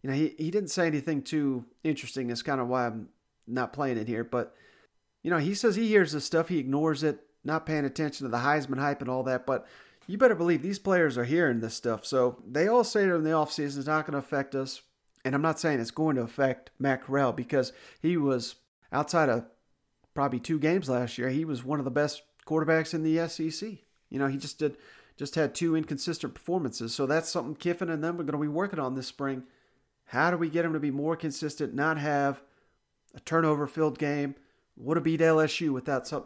you 0.02 0.10
know, 0.10 0.16
he, 0.16 0.34
he 0.38 0.50
didn't 0.50 0.70
say 0.70 0.86
anything 0.86 1.22
too 1.22 1.64
interesting. 1.84 2.28
That's 2.28 2.42
kind 2.42 2.60
of 2.60 2.68
why 2.68 2.86
I'm 2.86 3.08
not 3.46 3.72
playing 3.72 3.98
it 3.98 4.08
here. 4.08 4.24
But, 4.24 4.54
you 5.22 5.30
know, 5.30 5.38
he 5.38 5.54
says 5.54 5.76
he 5.76 5.88
hears 5.88 6.12
this 6.12 6.24
stuff, 6.24 6.48
he 6.48 6.58
ignores 6.58 7.02
it, 7.02 7.20
not 7.44 7.66
paying 7.66 7.84
attention 7.84 8.24
to 8.24 8.30
the 8.30 8.38
Heisman 8.38 8.78
hype 8.78 9.00
and 9.00 9.10
all 9.10 9.22
that. 9.24 9.46
But 9.46 9.66
you 10.06 10.18
better 10.18 10.34
believe 10.34 10.62
these 10.62 10.78
players 10.78 11.16
are 11.18 11.24
hearing 11.24 11.60
this 11.60 11.74
stuff. 11.74 12.04
So 12.04 12.42
they 12.46 12.66
all 12.66 12.84
say 12.84 13.04
during 13.04 13.24
the 13.24 13.30
offseason 13.30 13.78
it's 13.78 13.86
not 13.86 14.06
going 14.06 14.12
to 14.12 14.18
affect 14.18 14.54
us. 14.54 14.82
And 15.24 15.34
I'm 15.34 15.42
not 15.42 15.60
saying 15.60 15.80
it's 15.80 15.90
going 15.90 16.16
to 16.16 16.22
affect 16.22 16.70
Matt 16.78 17.02
Corral 17.02 17.32
because 17.32 17.72
he 18.00 18.16
was 18.16 18.56
outside 18.90 19.28
of 19.28 19.44
probably 20.14 20.40
two 20.40 20.58
games 20.58 20.88
last 20.88 21.18
year. 21.18 21.28
He 21.28 21.44
was 21.44 21.62
one 21.62 21.78
of 21.78 21.84
the 21.84 21.90
best 21.90 22.22
quarterbacks 22.46 22.94
in 22.94 23.02
the 23.02 23.28
SEC. 23.28 23.70
You 24.08 24.18
know, 24.18 24.26
he 24.26 24.38
just 24.38 24.58
did 24.58 24.76
just 25.16 25.34
had 25.34 25.54
two 25.54 25.76
inconsistent 25.76 26.32
performances. 26.34 26.94
So 26.94 27.04
that's 27.04 27.28
something 27.28 27.54
Kiffin 27.54 27.90
and 27.90 28.02
them 28.02 28.14
are 28.14 28.24
going 28.24 28.32
to 28.32 28.38
be 28.38 28.48
working 28.48 28.78
on 28.78 28.94
this 28.94 29.06
spring. 29.06 29.42
How 30.11 30.33
do 30.33 30.37
we 30.37 30.51
get 30.51 30.64
him 30.64 30.73
to 30.73 30.81
be 30.81 30.90
more 30.90 31.14
consistent, 31.14 31.73
not 31.73 31.96
have 31.96 32.42
a 33.14 33.20
turnover 33.20 33.68
filled 33.68 33.96
game? 33.96 34.35
Would 34.77 34.96
have 34.96 35.05
beat 35.05 35.20
LSU 35.20 35.73
without 35.73 36.09
some, 36.09 36.25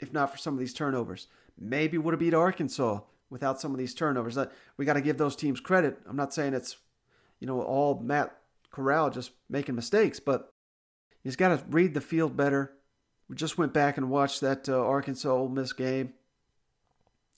if 0.00 0.10
not 0.10 0.32
for 0.32 0.38
some 0.38 0.54
of 0.54 0.60
these 0.60 0.72
turnovers. 0.72 1.26
Maybe 1.58 1.98
would 1.98 2.14
have 2.14 2.18
beat 2.18 2.32
Arkansas 2.32 3.00
without 3.28 3.60
some 3.60 3.72
of 3.72 3.78
these 3.78 3.92
turnovers. 3.92 4.38
We 4.78 4.86
got 4.86 4.94
to 4.94 5.02
give 5.02 5.18
those 5.18 5.36
teams 5.36 5.60
credit. 5.60 5.98
I'm 6.08 6.16
not 6.16 6.32
saying 6.32 6.54
it's, 6.54 6.78
you 7.40 7.46
know, 7.46 7.60
all 7.60 8.00
Matt 8.00 8.38
Corral 8.70 9.10
just 9.10 9.32
making 9.50 9.74
mistakes, 9.74 10.18
but 10.18 10.50
he's 11.22 11.36
got 11.36 11.48
to 11.48 11.62
read 11.68 11.92
the 11.92 12.00
field 12.00 12.38
better. 12.38 12.72
We 13.28 13.36
just 13.36 13.58
went 13.58 13.74
back 13.74 13.98
and 13.98 14.08
watched 14.08 14.40
that 14.40 14.66
uh, 14.66 14.82
Arkansas 14.82 15.30
Ole 15.30 15.50
Miss 15.50 15.74
game, 15.74 16.14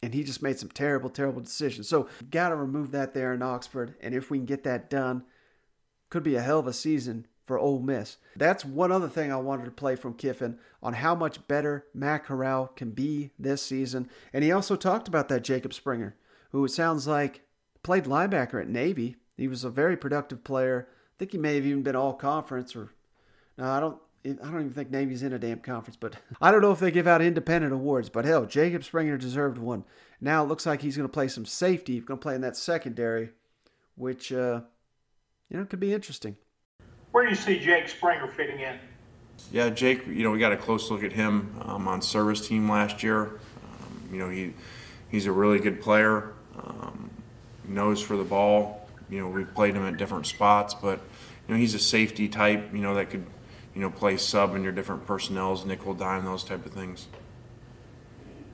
and 0.01 0.15
he 0.15 0.23
just 0.23 0.43
made 0.43 0.61
some 0.61 0.69
terrible, 0.69 1.11
terrible 1.11 1.41
decisions. 1.41 1.89
So 1.89 2.09
got 2.31 2.51
to 2.51 2.57
remove 2.57 2.93
that 2.93 3.15
there 3.15 3.35
in 3.35 3.43
Oxford, 3.43 3.97
and 4.01 4.15
if 4.15 4.31
we 4.31 4.39
can 4.39 4.47
get 4.47 4.63
that 4.63 4.89
done, 4.89 5.25
could 6.11 6.23
be 6.23 6.37
a 6.37 6.43
hell 6.43 6.59
of 6.59 6.67
a 6.67 6.73
season 6.73 7.27
for 7.47 7.59
Ole 7.59 7.81
Miss. 7.81 8.17
That's 8.35 8.65
one 8.65 8.91
other 8.91 9.09
thing 9.09 9.33
I 9.33 9.37
wanted 9.37 9.67
to 9.67 9.71
play 9.71 9.97
from 9.97 10.15
Kiffin 10.15 10.59
on 10.83 10.95
how 10.95 11.15
much 11.15 11.47
better 11.47 11.87
Matt 11.95 12.25
Corral 12.25 12.69
can 12.69 12.91
be 12.91 13.31
this 13.39 13.63
season. 13.63 14.09
And 14.33 14.43
he 14.43 14.51
also 14.51 14.77
talked 14.77 15.09
about 15.09 15.29
that 15.29 15.45
Jacob 15.45 15.73
Springer, 15.73 16.17
who 16.51 16.65
it 16.65 16.71
sounds 16.71 17.07
like 17.07 17.43
played 17.83 18.05
linebacker 18.05 18.61
at 18.61 18.69
Navy. 18.69 19.17
He 19.37 19.49
was 19.49 19.65
a 19.65 19.71
very 19.71 19.97
productive 19.97 20.43
player. 20.43 20.89
I 20.91 21.15
think 21.19 21.33
he 21.33 21.39
may 21.39 21.55
have 21.55 21.67
even 21.67 21.83
been 21.83 21.97
all 21.97 22.15
conference 22.15 22.75
or 22.75 22.91
no, 23.57 23.65
I 23.65 23.81
don't 23.81 23.99
I 24.25 24.51
don't 24.51 24.61
even 24.61 24.73
think 24.73 24.91
Navy's 24.91 25.23
in 25.23 25.33
a 25.33 25.39
damn 25.39 25.61
conference, 25.61 25.97
but 25.97 26.17
I 26.41 26.51
don't 26.51 26.63
know 26.63 26.73
if 26.73 26.81
they 26.81 26.91
give 26.91 27.07
out 27.07 27.23
independent 27.23 27.73
awards. 27.73 28.09
But 28.09 28.25
hell, 28.25 28.45
Jacob 28.45 28.83
Springer 28.83 29.17
deserved 29.17 29.59
one. 29.59 29.85
Now 30.21 30.43
it 30.43 30.49
looks 30.49 30.67
like 30.67 30.83
he's 30.83 30.97
going 30.97 31.09
to 31.09 31.13
play 31.13 31.29
some 31.29 31.47
safety. 31.47 31.95
He's 31.95 32.05
going 32.05 32.19
to 32.19 32.23
play 32.23 32.35
in 32.35 32.41
that 32.41 32.57
secondary, 32.57 33.31
which 33.95 34.33
uh, 34.33 34.63
you 35.49 35.57
know 35.57 35.63
it 35.63 35.71
could 35.71 35.81
be 35.81 35.93
interesting. 35.93 36.37
Where 37.13 37.25
do 37.25 37.31
you 37.31 37.37
see 37.37 37.59
Jake 37.59 37.89
Springer 37.89 38.29
fitting 38.29 38.61
in? 38.61 38.79
Yeah, 39.53 39.71
Jake. 39.71 40.07
You 40.07 40.25
know, 40.25 40.31
we 40.31 40.39
got 40.39 40.53
a 40.53 40.57
close 40.57 40.91
look 40.91 41.03
at 41.03 41.13
him 41.13 41.55
um, 41.63 41.89
on 41.89 42.03
service 42.03 42.47
team 42.47 42.71
last 42.71 43.03
year. 43.03 43.25
Um, 43.25 44.09
you 44.13 44.19
know, 44.19 44.29
he 44.29 44.55
he's 45.11 45.27
a 45.27 45.33
really 45.33 45.59
good 45.59 45.81
player. 45.81 46.33
Um, 46.57 47.11
knows 47.69 48.01
for 48.01 48.17
the 48.17 48.25
ball. 48.25 48.89
You 49.09 49.21
know, 49.21 49.29
we've 49.29 49.53
played 49.55 49.75
him 49.75 49.87
at 49.87 49.97
different 49.97 50.27
spots, 50.27 50.75
but 50.75 51.01
you 51.47 51.55
know, 51.55 51.61
he's 51.61 51.75
a 51.75 51.79
safety 51.79 52.29
type. 52.29 52.73
You 52.73 52.81
know, 52.81 52.95
that 52.95 53.11
could 53.11 53.25
you 53.75 53.81
know 53.81 53.91
play 53.91 54.17
sub 54.17 54.55
in 54.57 54.63
your 54.63 54.73
different 54.73 55.07
personnels, 55.07 55.65
nickel, 55.65 55.95
dime, 55.95 56.25
those 56.25 56.45
type 56.45 56.67
of 56.67 56.73
things. 56.73 57.07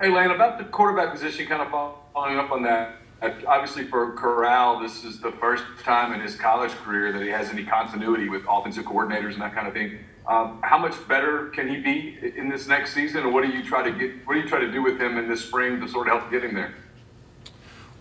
Hey, 0.00 0.10
Lane, 0.10 0.30
about 0.30 0.58
the 0.58 0.64
quarterback 0.64 1.12
position, 1.12 1.46
kind 1.46 1.62
of 1.62 1.70
following 2.12 2.38
up 2.38 2.50
on 2.50 2.62
that. 2.64 2.96
Obviously, 3.22 3.84
for 3.84 4.12
Corral, 4.12 4.80
this 4.80 5.04
is 5.04 5.20
the 5.20 5.30
first 5.32 5.62
time 5.84 6.12
in 6.12 6.20
his 6.20 6.34
college 6.34 6.72
career 6.72 7.12
that 7.12 7.22
he 7.22 7.28
has 7.28 7.50
any 7.50 7.64
continuity 7.64 8.28
with 8.28 8.42
offensive 8.48 8.84
coordinators 8.84 9.34
and 9.34 9.42
that 9.42 9.54
kind 9.54 9.68
of 9.68 9.74
thing. 9.74 10.00
Um, 10.26 10.60
how 10.62 10.76
much 10.76 10.94
better 11.06 11.46
can 11.50 11.68
he 11.68 11.76
be 11.76 12.18
in 12.36 12.48
this 12.48 12.66
next 12.66 12.94
season, 12.94 13.24
or 13.24 13.30
what 13.30 13.44
do 13.44 13.50
you 13.50 13.64
try 13.64 13.88
to 13.88 13.96
get? 13.96 14.26
What 14.26 14.34
do 14.34 14.40
you 14.40 14.48
try 14.48 14.58
to 14.58 14.70
do 14.72 14.82
with 14.82 15.00
him 15.00 15.18
in 15.18 15.28
this 15.28 15.44
spring 15.44 15.80
to 15.80 15.88
sort 15.88 16.08
of 16.08 16.18
help 16.18 16.30
get 16.32 16.42
him 16.42 16.54
there? 16.54 16.74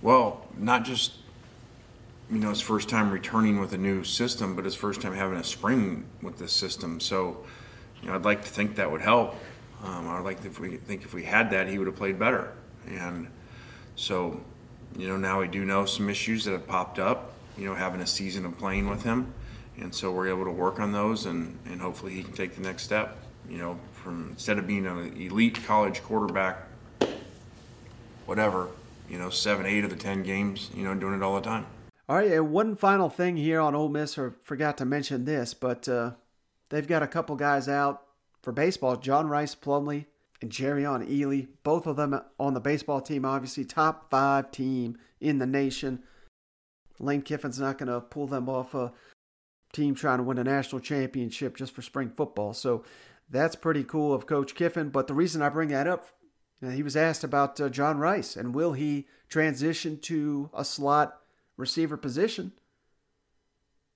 Well, 0.01 0.47
not 0.57 0.85
just 0.85 1.13
you 2.31 2.39
know 2.39 2.49
his 2.49 2.61
first 2.61 2.89
time 2.89 3.11
returning 3.11 3.59
with 3.59 3.73
a 3.73 3.77
new 3.77 4.03
system, 4.03 4.55
but 4.55 4.65
his 4.65 4.75
first 4.75 5.01
time 5.01 5.13
having 5.13 5.37
a 5.37 5.43
spring 5.43 6.05
with 6.23 6.37
this 6.39 6.53
system. 6.53 6.99
So, 6.99 7.43
you 8.01 8.07
know, 8.07 8.15
I'd 8.15 8.25
like 8.25 8.43
to 8.43 8.49
think 8.49 8.75
that 8.75 8.89
would 8.89 9.01
help. 9.01 9.35
Um, 9.83 10.07
I'd 10.07 10.23
like 10.23 10.41
to 10.41 10.47
if 10.47 10.59
we 10.59 10.77
think 10.77 11.03
if 11.03 11.13
we 11.13 11.23
had 11.23 11.51
that, 11.51 11.67
he 11.67 11.77
would 11.77 11.87
have 11.87 11.95
played 11.95 12.17
better. 12.17 12.53
And 12.87 13.27
so, 13.95 14.41
you 14.97 15.07
know, 15.07 15.17
now 15.17 15.39
we 15.39 15.47
do 15.47 15.65
know 15.65 15.85
some 15.85 16.09
issues 16.09 16.45
that 16.45 16.51
have 16.51 16.67
popped 16.67 16.99
up. 16.99 17.33
You 17.57 17.65
know, 17.65 17.75
having 17.75 18.01
a 18.01 18.07
season 18.07 18.45
of 18.45 18.57
playing 18.57 18.89
with 18.89 19.03
him, 19.03 19.33
and 19.77 19.93
so 19.93 20.11
we're 20.11 20.29
able 20.29 20.45
to 20.45 20.51
work 20.51 20.79
on 20.79 20.93
those, 20.93 21.25
and 21.25 21.59
and 21.65 21.81
hopefully 21.81 22.13
he 22.13 22.23
can 22.23 22.33
take 22.33 22.55
the 22.55 22.61
next 22.61 22.83
step. 22.83 23.17
You 23.49 23.57
know, 23.57 23.79
from 23.91 24.29
instead 24.31 24.57
of 24.57 24.65
being 24.65 24.87
an 24.87 25.15
elite 25.17 25.61
college 25.65 26.01
quarterback, 26.01 26.57
whatever, 28.25 28.69
you 29.09 29.19
know, 29.19 29.29
seven, 29.29 29.65
eight 29.65 29.83
of 29.83 29.89
the 29.89 29.95
ten 29.95 30.23
games, 30.23 30.69
you 30.73 30.83
know, 30.83 30.95
doing 30.95 31.13
it 31.13 31.21
all 31.21 31.35
the 31.35 31.41
time. 31.41 31.65
All 32.07 32.15
right, 32.15 32.31
and 32.31 32.51
one 32.51 32.75
final 32.75 33.09
thing 33.09 33.37
here 33.37 33.59
on 33.59 33.75
Ole 33.75 33.89
Miss, 33.89 34.17
or 34.17 34.35
forgot 34.41 34.77
to 34.77 34.85
mention 34.85 35.25
this, 35.25 35.53
but 35.53 35.87
uh, 35.87 36.11
they've 36.69 36.87
got 36.87 37.03
a 37.03 37.07
couple 37.07 37.35
guys 37.35 37.67
out 37.67 38.03
for 38.41 38.51
baseball. 38.51 38.95
John 38.95 39.27
Rhys 39.27 39.55
Plumlee 39.55 40.05
and 40.41 40.51
Jerrion 40.51 41.07
Ely, 41.07 41.45
both 41.63 41.85
of 41.85 41.95
them 41.95 42.19
on 42.39 42.53
the 42.53 42.59
baseball 42.59 42.99
team, 42.99 43.25
obviously 43.25 43.63
top 43.63 44.09
five 44.09 44.51
team 44.51 44.97
in 45.19 45.37
the 45.37 45.45
nation. 45.45 46.03
Lane 46.99 47.21
Kiffin's 47.21 47.59
not 47.59 47.77
going 47.77 47.89
to 47.89 48.01
pull 48.01 48.27
them 48.27 48.49
off 48.49 48.73
a 48.73 48.91
team 49.71 49.95
trying 49.95 50.17
to 50.17 50.23
win 50.23 50.37
a 50.37 50.43
national 50.43 50.81
championship 50.81 51.55
just 51.55 51.73
for 51.73 51.81
spring 51.81 52.11
football. 52.15 52.53
So 52.53 52.83
that's 53.29 53.55
pretty 53.55 53.83
cool 53.83 54.13
of 54.13 54.25
Coach 54.25 54.55
Kiffin. 54.55 54.89
But 54.89 55.07
the 55.07 55.13
reason 55.13 55.41
I 55.41 55.49
bring 55.49 55.69
that 55.69 55.87
up, 55.87 56.07
he 56.61 56.83
was 56.83 56.97
asked 56.97 57.23
about 57.23 57.59
uh, 57.59 57.69
John 57.69 57.97
Rhys 57.97 58.35
and 58.35 58.53
will 58.53 58.73
he 58.73 59.07
transition 59.29 59.99
to 60.01 60.49
a 60.53 60.65
slot 60.65 61.19
receiver 61.57 61.97
position. 61.97 62.51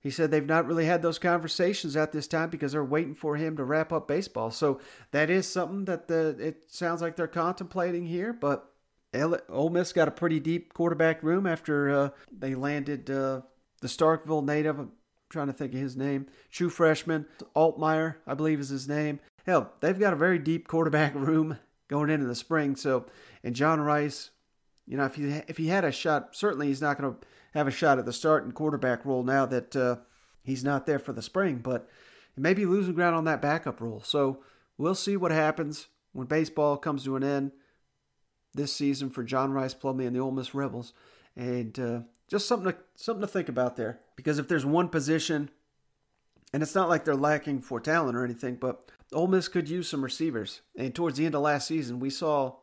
He 0.00 0.10
said 0.10 0.30
they've 0.30 0.46
not 0.46 0.66
really 0.66 0.84
had 0.84 1.02
those 1.02 1.18
conversations 1.18 1.96
at 1.96 2.12
this 2.12 2.28
time 2.28 2.48
because 2.48 2.72
they're 2.72 2.84
waiting 2.84 3.14
for 3.14 3.36
him 3.36 3.56
to 3.56 3.64
wrap 3.64 3.92
up 3.92 4.06
baseball. 4.06 4.50
So 4.50 4.80
that 5.10 5.30
is 5.30 5.48
something 5.48 5.84
that 5.86 6.06
the, 6.06 6.36
it 6.38 6.64
sounds 6.68 7.02
like 7.02 7.16
they're 7.16 7.26
contemplating 7.26 8.06
here. 8.06 8.32
But 8.32 8.70
Ole 9.14 9.70
Miss 9.70 9.92
got 9.92 10.08
a 10.08 10.12
pretty 10.12 10.40
deep 10.40 10.74
quarterback 10.74 11.22
room 11.22 11.46
after 11.46 11.90
uh, 11.90 12.08
they 12.30 12.54
landed 12.54 13.10
uh, 13.10 13.40
the 13.80 13.88
Starkville 13.88 14.44
native. 14.44 14.78
I'm 14.78 14.92
trying 15.28 15.48
to 15.48 15.52
think 15.52 15.74
of 15.74 15.80
his 15.80 15.96
name. 15.96 16.26
True 16.50 16.70
freshman 16.70 17.26
Altmyer, 17.54 18.16
I 18.26 18.34
believe 18.34 18.60
is 18.60 18.68
his 18.68 18.88
name. 18.88 19.20
Hell, 19.44 19.72
they've 19.80 19.98
got 19.98 20.12
a 20.12 20.16
very 20.16 20.38
deep 20.38 20.68
quarterback 20.68 21.14
room 21.16 21.58
going 21.88 22.10
into 22.10 22.26
the 22.26 22.34
spring. 22.34 22.76
So, 22.76 23.06
and 23.42 23.54
John 23.54 23.80
Rhys, 23.80 24.30
you 24.86 24.96
know, 24.96 25.04
if 25.04 25.16
he 25.16 25.24
if 25.48 25.56
he 25.56 25.68
had 25.68 25.84
a 25.84 25.92
shot, 25.92 26.36
certainly 26.36 26.68
he's 26.68 26.80
not 26.80 26.98
going 26.98 27.12
to 27.12 27.18
have 27.54 27.66
a 27.66 27.72
shot 27.72 27.98
at 27.98 28.04
the 28.04 28.12
starting 28.12 28.52
quarterback 28.52 29.04
role 29.04 29.22
now 29.22 29.46
that 29.46 29.74
uh, 29.74 29.96
he's 30.44 30.62
not 30.62 30.86
there 30.86 30.98
for 30.98 31.12
the 31.12 31.22
spring, 31.22 31.56
but 31.56 31.88
he 32.34 32.40
may 32.40 32.54
be 32.54 32.66
losing 32.66 32.94
ground 32.94 33.16
on 33.16 33.24
that 33.24 33.42
backup 33.42 33.80
role. 33.80 34.00
So 34.00 34.42
we'll 34.78 34.94
see 34.94 35.16
what 35.16 35.32
happens 35.32 35.88
when 36.12 36.26
baseball 36.26 36.76
comes 36.76 37.04
to 37.04 37.16
an 37.16 37.24
end 37.24 37.52
this 38.54 38.72
season 38.72 39.10
for 39.10 39.22
John 39.22 39.52
Rhys 39.52 39.74
Plumlee 39.74 40.06
and 40.06 40.16
the 40.16 40.20
Ole 40.20 40.30
Miss 40.30 40.54
Rebels, 40.54 40.92
and 41.34 41.78
uh, 41.78 42.00
just 42.28 42.46
something 42.46 42.72
to 42.72 42.78
something 42.94 43.22
to 43.22 43.26
think 43.26 43.48
about 43.48 43.76
there. 43.76 44.00
Because 44.14 44.38
if 44.38 44.48
there's 44.48 44.64
one 44.64 44.88
position, 44.88 45.50
and 46.52 46.62
it's 46.62 46.74
not 46.74 46.88
like 46.88 47.04
they're 47.04 47.16
lacking 47.16 47.60
for 47.60 47.80
talent 47.80 48.16
or 48.16 48.24
anything, 48.24 48.54
but 48.54 48.90
Ole 49.12 49.26
Miss 49.26 49.48
could 49.48 49.68
use 49.68 49.88
some 49.88 50.04
receivers. 50.04 50.62
And 50.76 50.94
towards 50.94 51.18
the 51.18 51.26
end 51.26 51.34
of 51.34 51.42
last 51.42 51.66
season, 51.66 52.00
we 52.00 52.10
saw 52.10 52.56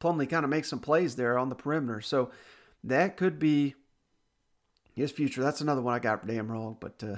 Plumlee 0.00 0.28
kind 0.28 0.44
of 0.44 0.50
makes 0.50 0.68
some 0.68 0.80
plays 0.80 1.16
there 1.16 1.38
on 1.38 1.48
the 1.48 1.54
perimeter. 1.54 2.00
So 2.00 2.30
that 2.84 3.16
could 3.16 3.38
be 3.38 3.74
his 4.94 5.10
future. 5.10 5.42
That's 5.42 5.60
another 5.60 5.80
one 5.82 5.94
I 5.94 5.98
got 5.98 6.26
damn 6.26 6.50
wrong. 6.50 6.76
But 6.78 7.02
uh, 7.02 7.16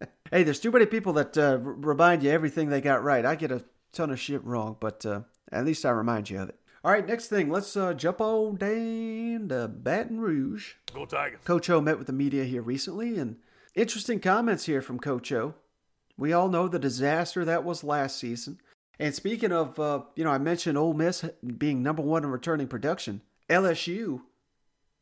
hey, 0.30 0.42
there's 0.42 0.60
too 0.60 0.70
many 0.70 0.86
people 0.86 1.14
that 1.14 1.36
uh, 1.36 1.58
remind 1.60 2.22
you 2.22 2.30
everything 2.30 2.68
they 2.68 2.80
got 2.80 3.02
right. 3.02 3.24
I 3.24 3.34
get 3.34 3.50
a 3.50 3.64
ton 3.92 4.10
of 4.10 4.20
shit 4.20 4.44
wrong, 4.44 4.76
but 4.78 5.04
uh, 5.04 5.20
at 5.50 5.64
least 5.64 5.84
I 5.84 5.90
remind 5.90 6.30
you 6.30 6.40
of 6.40 6.50
it. 6.50 6.58
All 6.84 6.92
right, 6.92 7.06
next 7.06 7.26
thing, 7.26 7.50
let's 7.50 7.76
uh, 7.76 7.94
jump 7.94 8.20
on 8.20 8.54
down 8.56 9.48
to 9.48 9.66
Baton 9.66 10.20
Rouge. 10.20 10.74
Go 10.94 11.04
Tigers. 11.04 11.40
Coach 11.42 11.68
O 11.68 11.80
met 11.80 11.98
with 11.98 12.06
the 12.06 12.12
media 12.12 12.44
here 12.44 12.62
recently, 12.62 13.18
and 13.18 13.38
interesting 13.74 14.20
comments 14.20 14.66
here 14.66 14.80
from 14.80 15.00
Coach 15.00 15.32
O. 15.32 15.54
We 16.16 16.32
all 16.32 16.48
know 16.48 16.68
the 16.68 16.78
disaster 16.78 17.44
that 17.44 17.64
was 17.64 17.82
last 17.82 18.18
season. 18.18 18.60
And 18.98 19.14
speaking 19.14 19.52
of, 19.52 19.78
uh, 19.78 20.02
you 20.14 20.24
know, 20.24 20.30
I 20.30 20.38
mentioned 20.38 20.78
Ole 20.78 20.94
Miss 20.94 21.24
being 21.58 21.82
number 21.82 22.02
one 22.02 22.24
in 22.24 22.30
returning 22.30 22.66
production. 22.66 23.20
LSU, 23.48 24.22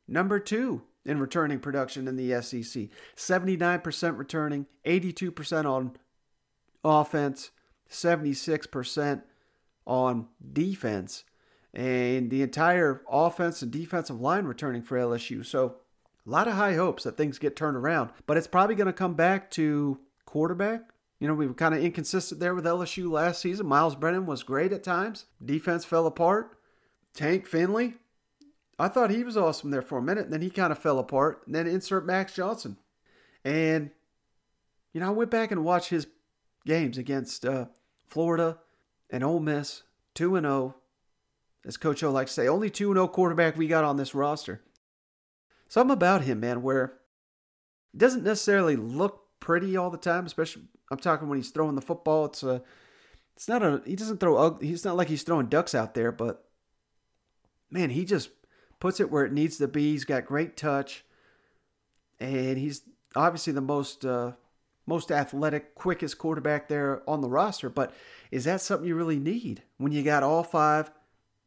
number 0.08 0.38
two 0.38 0.82
in 1.04 1.20
returning 1.20 1.60
production 1.60 2.08
in 2.08 2.16
the 2.16 2.40
SEC. 2.42 2.88
79% 3.16 4.18
returning, 4.18 4.66
82% 4.84 5.64
on 5.64 5.96
offense, 6.84 7.50
76% 7.90 9.22
on 9.86 10.28
defense, 10.52 11.24
and 11.72 12.30
the 12.30 12.42
entire 12.42 13.02
offense 13.10 13.62
and 13.62 13.70
defensive 13.70 14.20
line 14.20 14.44
returning 14.44 14.82
for 14.82 14.98
LSU. 14.98 15.44
So, 15.44 15.76
a 16.26 16.30
lot 16.30 16.48
of 16.48 16.54
high 16.54 16.74
hopes 16.74 17.04
that 17.04 17.18
things 17.18 17.38
get 17.38 17.54
turned 17.54 17.76
around, 17.76 18.08
but 18.26 18.38
it's 18.38 18.46
probably 18.46 18.74
going 18.76 18.86
to 18.86 18.94
come 18.94 19.12
back 19.12 19.50
to 19.52 20.00
quarterback. 20.24 20.88
You 21.20 21.28
know, 21.28 21.34
we 21.34 21.46
were 21.46 21.54
kind 21.54 21.74
of 21.74 21.82
inconsistent 21.82 22.40
there 22.40 22.54
with 22.54 22.64
LSU 22.64 23.10
last 23.10 23.40
season. 23.40 23.66
Myles 23.66 23.94
Brennan 23.94 24.26
was 24.26 24.42
great 24.42 24.72
at 24.72 24.82
times. 24.82 25.26
Defense 25.42 25.84
fell 25.84 26.06
apart. 26.06 26.58
Tank 27.14 27.46
Finley, 27.46 27.94
I 28.78 28.88
thought 28.88 29.10
he 29.10 29.22
was 29.22 29.36
awesome 29.36 29.70
there 29.70 29.82
for 29.82 29.98
a 29.98 30.02
minute, 30.02 30.24
and 30.24 30.32
then 30.32 30.42
he 30.42 30.50
kind 30.50 30.72
of 30.72 30.78
fell 30.78 30.98
apart. 30.98 31.42
And 31.46 31.54
then 31.54 31.66
insert 31.66 32.04
Max 32.04 32.34
Johnson. 32.34 32.76
And, 33.44 33.90
you 34.92 35.00
know, 35.00 35.08
I 35.08 35.10
went 35.10 35.30
back 35.30 35.50
and 35.52 35.64
watched 35.64 35.90
his 35.90 36.08
games 36.66 36.98
against 36.98 37.44
uh, 37.44 37.66
Florida 38.06 38.58
and 39.10 39.22
Ole 39.22 39.40
Miss, 39.40 39.82
2 40.14 40.36
and 40.36 40.44
0. 40.44 40.76
As 41.66 41.76
Coach 41.76 42.02
O 42.02 42.10
likes 42.10 42.34
to 42.34 42.42
say, 42.42 42.48
only 42.48 42.68
2 42.68 42.92
0 42.92 43.08
quarterback 43.08 43.56
we 43.56 43.68
got 43.68 43.84
on 43.84 43.96
this 43.96 44.14
roster. 44.14 44.62
Something 45.68 45.94
about 45.94 46.22
him, 46.22 46.40
man, 46.40 46.62
where 46.62 46.94
it 47.94 47.98
doesn't 47.98 48.24
necessarily 48.24 48.76
look 48.76 49.23
pretty 49.44 49.76
all 49.76 49.90
the 49.90 49.98
time, 49.98 50.24
especially 50.24 50.62
I'm 50.90 50.98
talking 50.98 51.28
when 51.28 51.38
he's 51.38 51.50
throwing 51.50 51.74
the 51.74 51.82
football. 51.82 52.24
It's 52.24 52.42
a 52.42 52.62
it's 53.36 53.46
not 53.46 53.62
a 53.62 53.82
he 53.84 53.94
doesn't 53.94 54.18
throw 54.18 54.56
he's 54.58 54.84
not 54.84 54.96
like 54.96 55.08
he's 55.08 55.22
throwing 55.22 55.46
ducks 55.46 55.74
out 55.74 55.92
there, 55.92 56.10
but 56.10 56.44
man, 57.70 57.90
he 57.90 58.06
just 58.06 58.30
puts 58.80 59.00
it 59.00 59.10
where 59.10 59.24
it 59.24 59.32
needs 59.32 59.58
to 59.58 59.68
be. 59.68 59.92
He's 59.92 60.06
got 60.06 60.24
great 60.24 60.56
touch, 60.56 61.04
and 62.18 62.56
he's 62.56 62.82
obviously 63.14 63.52
the 63.52 63.60
most 63.60 64.06
uh, 64.06 64.32
most 64.86 65.12
athletic, 65.12 65.74
quickest 65.74 66.16
quarterback 66.16 66.68
there 66.68 67.02
on 67.06 67.20
the 67.20 67.28
roster. 67.28 67.68
But 67.68 67.92
is 68.30 68.44
that 68.44 68.62
something 68.62 68.88
you 68.88 68.94
really 68.94 69.18
need 69.18 69.62
when 69.76 69.92
you 69.92 70.02
got 70.02 70.22
all 70.22 70.42
five 70.42 70.90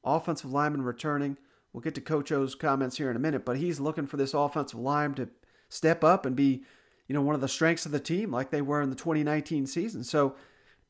offensive 0.03 0.51
linemen 0.51 0.83
returning? 0.83 1.37
We'll 1.73 1.81
get 1.81 1.95
to 1.95 2.01
Coach 2.01 2.31
O's 2.31 2.53
comments 2.53 2.97
here 2.97 3.09
in 3.09 3.15
a 3.15 3.19
minute, 3.19 3.43
but 3.43 3.57
he's 3.57 3.79
looking 3.79 4.05
for 4.05 4.17
this 4.17 4.35
offensive 4.35 4.79
line 4.79 5.15
to 5.15 5.29
step 5.69 6.03
up 6.03 6.25
and 6.25 6.35
be, 6.35 6.63
you 7.07 7.13
know, 7.13 7.21
one 7.21 7.35
of 7.35 7.41
the 7.41 7.47
strengths 7.47 7.85
of 7.85 7.91
the 7.91 7.99
team 7.99 8.31
like 8.31 8.51
they 8.51 8.61
were 8.61 8.81
in 8.81 8.89
the 8.89 8.95
2019 8.95 9.65
season. 9.65 10.03
So, 10.03 10.35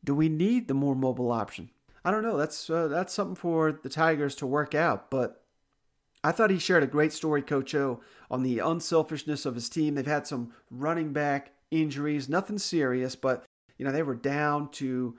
do 0.03 0.13
we 0.13 0.30
need 0.30 0.68
the 0.68 0.74
more 0.74 0.95
mobile 0.95 1.32
option? 1.32 1.70
I 2.05 2.11
don't 2.11 2.24
know. 2.24 2.38
That's 2.38 2.70
uh, 2.70 2.88
that's 2.88 3.13
something 3.13 3.36
for 3.36 3.80
the 3.84 3.89
Tigers 3.89 4.36
to 4.36 4.47
work 4.47 4.74
out, 4.74 5.09
but 5.11 5.43
I 6.24 6.32
thought 6.32 6.51
he 6.51 6.59
shared 6.59 6.84
a 6.84 6.88
great 6.88 7.13
story, 7.13 7.41
Coach 7.41 7.76
O, 7.76 8.01
on 8.30 8.43
the 8.43 8.59
unselfishness 8.59 9.45
of 9.45 9.55
his 9.55 9.70
team. 9.70 9.95
They've 9.95 10.05
had 10.05 10.28
some 10.28 10.53
running 10.72 11.13
back 11.13 11.51
injuries, 11.72 12.30
nothing 12.30 12.57
serious, 12.57 13.15
but 13.15 13.45
you 13.78 13.86
know, 13.86 13.91
they 13.91 14.03
were 14.03 14.15
down 14.15 14.70
to 14.72 15.18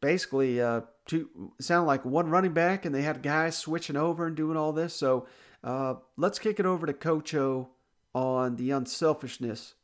basically 0.00 0.60
uh, 0.60 0.82
two 1.06 1.52
sounded 1.60 1.86
like 1.86 2.04
one 2.04 2.28
running 2.28 2.52
back, 2.52 2.84
and 2.84 2.94
they 2.94 3.02
had 3.02 3.22
guys 3.22 3.56
switching 3.56 3.96
over 3.96 4.26
and 4.26 4.36
doing 4.36 4.56
all 4.56 4.72
this. 4.72 4.94
So 4.94 5.26
uh, 5.62 5.94
let's 6.16 6.38
kick 6.38 6.60
it 6.60 6.66
over 6.66 6.86
to 6.86 6.92
Coach 6.92 7.34
O 7.34 7.70
on 8.14 8.56
the 8.56 8.70
unselfishness 8.70 9.74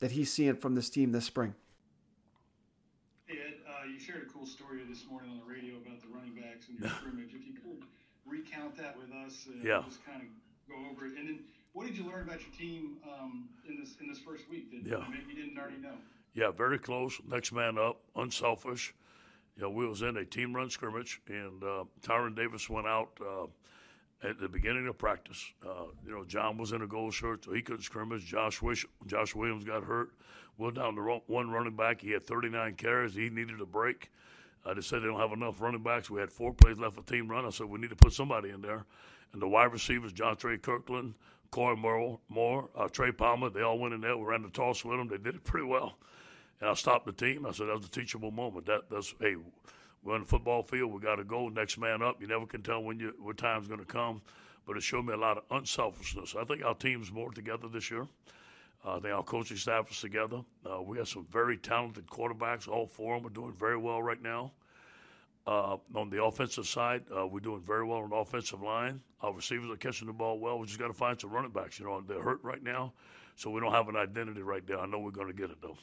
that 0.00 0.12
he's 0.12 0.32
seeing 0.32 0.54
from 0.56 0.74
this 0.74 0.90
team 0.90 1.12
this 1.12 1.24
spring. 1.24 1.54
Hey 3.26 3.38
Ed, 3.46 3.54
uh, 3.68 3.86
you 3.92 3.98
shared 3.98 4.22
a 4.22 4.26
cool 4.32 4.46
story 4.46 4.80
this 4.88 5.04
morning 5.10 5.30
on 5.30 5.38
the 5.38 5.44
radio 5.52 5.76
about 5.76 6.00
the 6.00 6.08
running 6.14 6.34
backs 6.34 6.68
and 6.68 6.78
your 6.80 6.88
scrimmage. 6.90 7.30
If 7.34 7.46
you 7.46 7.54
could 7.54 7.82
recount 8.26 8.76
that 8.76 8.96
with 8.96 9.10
us, 9.12 9.46
uh, 9.48 9.66
Yeah. 9.66 9.82
just 9.84 10.04
kind 10.04 10.22
of 10.22 10.28
go 10.68 10.76
over 10.90 11.06
it, 11.06 11.18
and 11.18 11.28
then 11.28 11.44
what 11.72 11.86
did 11.86 11.96
you 11.96 12.04
learn 12.04 12.22
about 12.22 12.40
your 12.40 12.52
team 12.56 12.98
um, 13.04 13.48
in 13.68 13.78
this 13.78 13.96
in 14.00 14.08
this 14.08 14.18
first 14.18 14.48
week 14.48 14.70
that 14.70 14.82
Yeah. 14.88 15.04
maybe 15.10 15.34
you 15.34 15.42
didn't 15.44 15.58
already 15.58 15.78
know? 15.78 15.96
Yeah, 16.34 16.50
very 16.52 16.78
close. 16.78 17.20
Next 17.26 17.52
man 17.52 17.78
up, 17.78 18.00
unselfish. 18.14 18.94
You 19.56 19.62
know, 19.62 19.70
we 19.70 19.86
was 19.86 20.02
in 20.02 20.16
a 20.16 20.24
team 20.24 20.54
run 20.54 20.70
scrimmage, 20.70 21.20
and 21.26 21.62
uh, 21.64 21.84
Tyrion 22.00 22.36
Davis 22.36 22.70
went 22.70 22.86
out 22.86 23.18
uh, 23.20 23.46
at 24.22 24.40
the 24.40 24.48
beginning 24.48 24.86
of 24.88 24.98
practice. 24.98 25.52
Uh, 25.64 25.84
you 26.04 26.12
know, 26.12 26.24
John 26.24 26.58
was 26.58 26.72
in 26.72 26.82
a 26.82 26.86
gold 26.86 27.14
shirt, 27.14 27.44
so 27.44 27.52
he 27.52 27.62
couldn't 27.62 27.82
scrimmage. 27.82 28.24
Josh 28.26 28.60
Wish, 28.60 28.84
Josh 29.06 29.34
Williams 29.34 29.64
got 29.64 29.84
hurt. 29.84 30.10
We're 30.56 30.72
down 30.72 30.96
to 30.96 31.20
one 31.26 31.50
running 31.50 31.76
back. 31.76 32.00
He 32.00 32.10
had 32.10 32.24
39 32.24 32.74
carries. 32.74 33.14
He 33.14 33.30
needed 33.30 33.60
a 33.60 33.66
break. 33.66 34.10
I 34.66 34.74
just 34.74 34.88
said 34.88 35.02
they 35.02 35.06
don't 35.06 35.20
have 35.20 35.32
enough 35.32 35.60
running 35.60 35.82
backs. 35.82 36.10
We 36.10 36.20
had 36.20 36.32
four 36.32 36.52
plays 36.52 36.78
left 36.78 36.96
for 36.96 37.02
team 37.02 37.28
run. 37.28 37.46
I 37.46 37.50
said 37.50 37.66
we 37.66 37.78
need 37.78 37.90
to 37.90 37.96
put 37.96 38.12
somebody 38.12 38.50
in 38.50 38.60
there. 38.60 38.84
And 39.32 39.40
the 39.40 39.48
wide 39.48 39.72
receivers, 39.72 40.12
John 40.12 40.36
Trey 40.36 40.58
Kirkland, 40.58 41.14
Koy 41.50 41.74
Moore, 41.76 42.18
Moore 42.28 42.68
uh, 42.76 42.88
Trey 42.88 43.12
Palmer, 43.12 43.50
they 43.50 43.62
all 43.62 43.78
went 43.78 43.94
in 43.94 44.00
there. 44.00 44.16
We 44.16 44.24
ran 44.24 44.42
the 44.42 44.50
toss 44.50 44.84
with 44.84 44.98
them. 44.98 45.08
They 45.08 45.18
did 45.18 45.36
it 45.36 45.44
pretty 45.44 45.66
well. 45.66 45.96
And 46.60 46.70
I 46.70 46.74
stopped 46.74 47.06
the 47.06 47.12
team. 47.12 47.46
I 47.46 47.52
said 47.52 47.68
that 47.68 47.76
was 47.76 47.86
a 47.86 47.90
teachable 47.90 48.32
moment. 48.32 48.66
That 48.66 48.90
that's 48.90 49.14
hey, 49.20 49.36
we're 50.02 50.14
on 50.14 50.20
the 50.20 50.26
football 50.26 50.62
field. 50.62 50.92
We 50.92 51.00
got 51.00 51.16
to 51.16 51.24
go. 51.24 51.48
Next 51.48 51.78
man 51.78 52.02
up. 52.02 52.20
You 52.20 52.26
never 52.26 52.46
can 52.46 52.62
tell 52.62 52.82
when 52.82 52.98
you 53.00 53.14
what 53.20 53.36
time's 53.36 53.68
going 53.68 53.80
to 53.80 53.86
come. 53.86 54.22
But 54.66 54.76
it 54.76 54.82
showed 54.82 55.06
me 55.06 55.14
a 55.14 55.16
lot 55.16 55.38
of 55.38 55.44
unselfishness. 55.50 56.34
I 56.38 56.44
think 56.44 56.64
our 56.64 56.74
team's 56.74 57.10
more 57.10 57.32
together 57.32 57.68
this 57.68 57.90
year. 57.90 58.06
Uh, 58.84 58.96
I 58.96 59.00
think 59.00 59.14
our 59.14 59.22
coaching 59.22 59.56
staff 59.56 59.90
is 59.90 60.00
together. 60.00 60.42
Uh, 60.64 60.82
we 60.82 60.98
have 60.98 61.08
some 61.08 61.26
very 61.30 61.56
talented 61.56 62.06
quarterbacks. 62.06 62.68
All 62.68 62.86
four 62.86 63.16
of 63.16 63.22
them 63.22 63.30
are 63.30 63.34
doing 63.34 63.54
very 63.58 63.76
well 63.76 64.02
right 64.02 64.22
now. 64.22 64.52
Uh, 65.46 65.78
on 65.94 66.10
the 66.10 66.22
offensive 66.22 66.66
side, 66.66 67.02
uh, 67.16 67.26
we're 67.26 67.40
doing 67.40 67.62
very 67.62 67.84
well 67.84 68.00
on 68.00 68.10
the 68.10 68.16
offensive 68.16 68.60
line. 68.60 69.00
Our 69.22 69.32
receivers 69.32 69.70
are 69.70 69.76
catching 69.76 70.06
the 70.06 70.12
ball 70.12 70.38
well. 70.38 70.58
We 70.58 70.66
just 70.66 70.78
got 70.78 70.88
to 70.88 70.92
find 70.92 71.18
some 71.18 71.30
running 71.30 71.50
backs. 71.50 71.80
You 71.80 71.86
know, 71.86 72.02
they're 72.02 72.20
hurt 72.20 72.40
right 72.42 72.62
now, 72.62 72.92
so 73.34 73.50
we 73.50 73.60
don't 73.60 73.72
have 73.72 73.88
an 73.88 73.96
identity 73.96 74.42
right 74.42 74.64
there. 74.66 74.78
I 74.78 74.86
know 74.86 74.98
we're 74.98 75.10
going 75.10 75.28
to 75.28 75.32
get 75.32 75.50
it 75.50 75.56
though. 75.62 75.78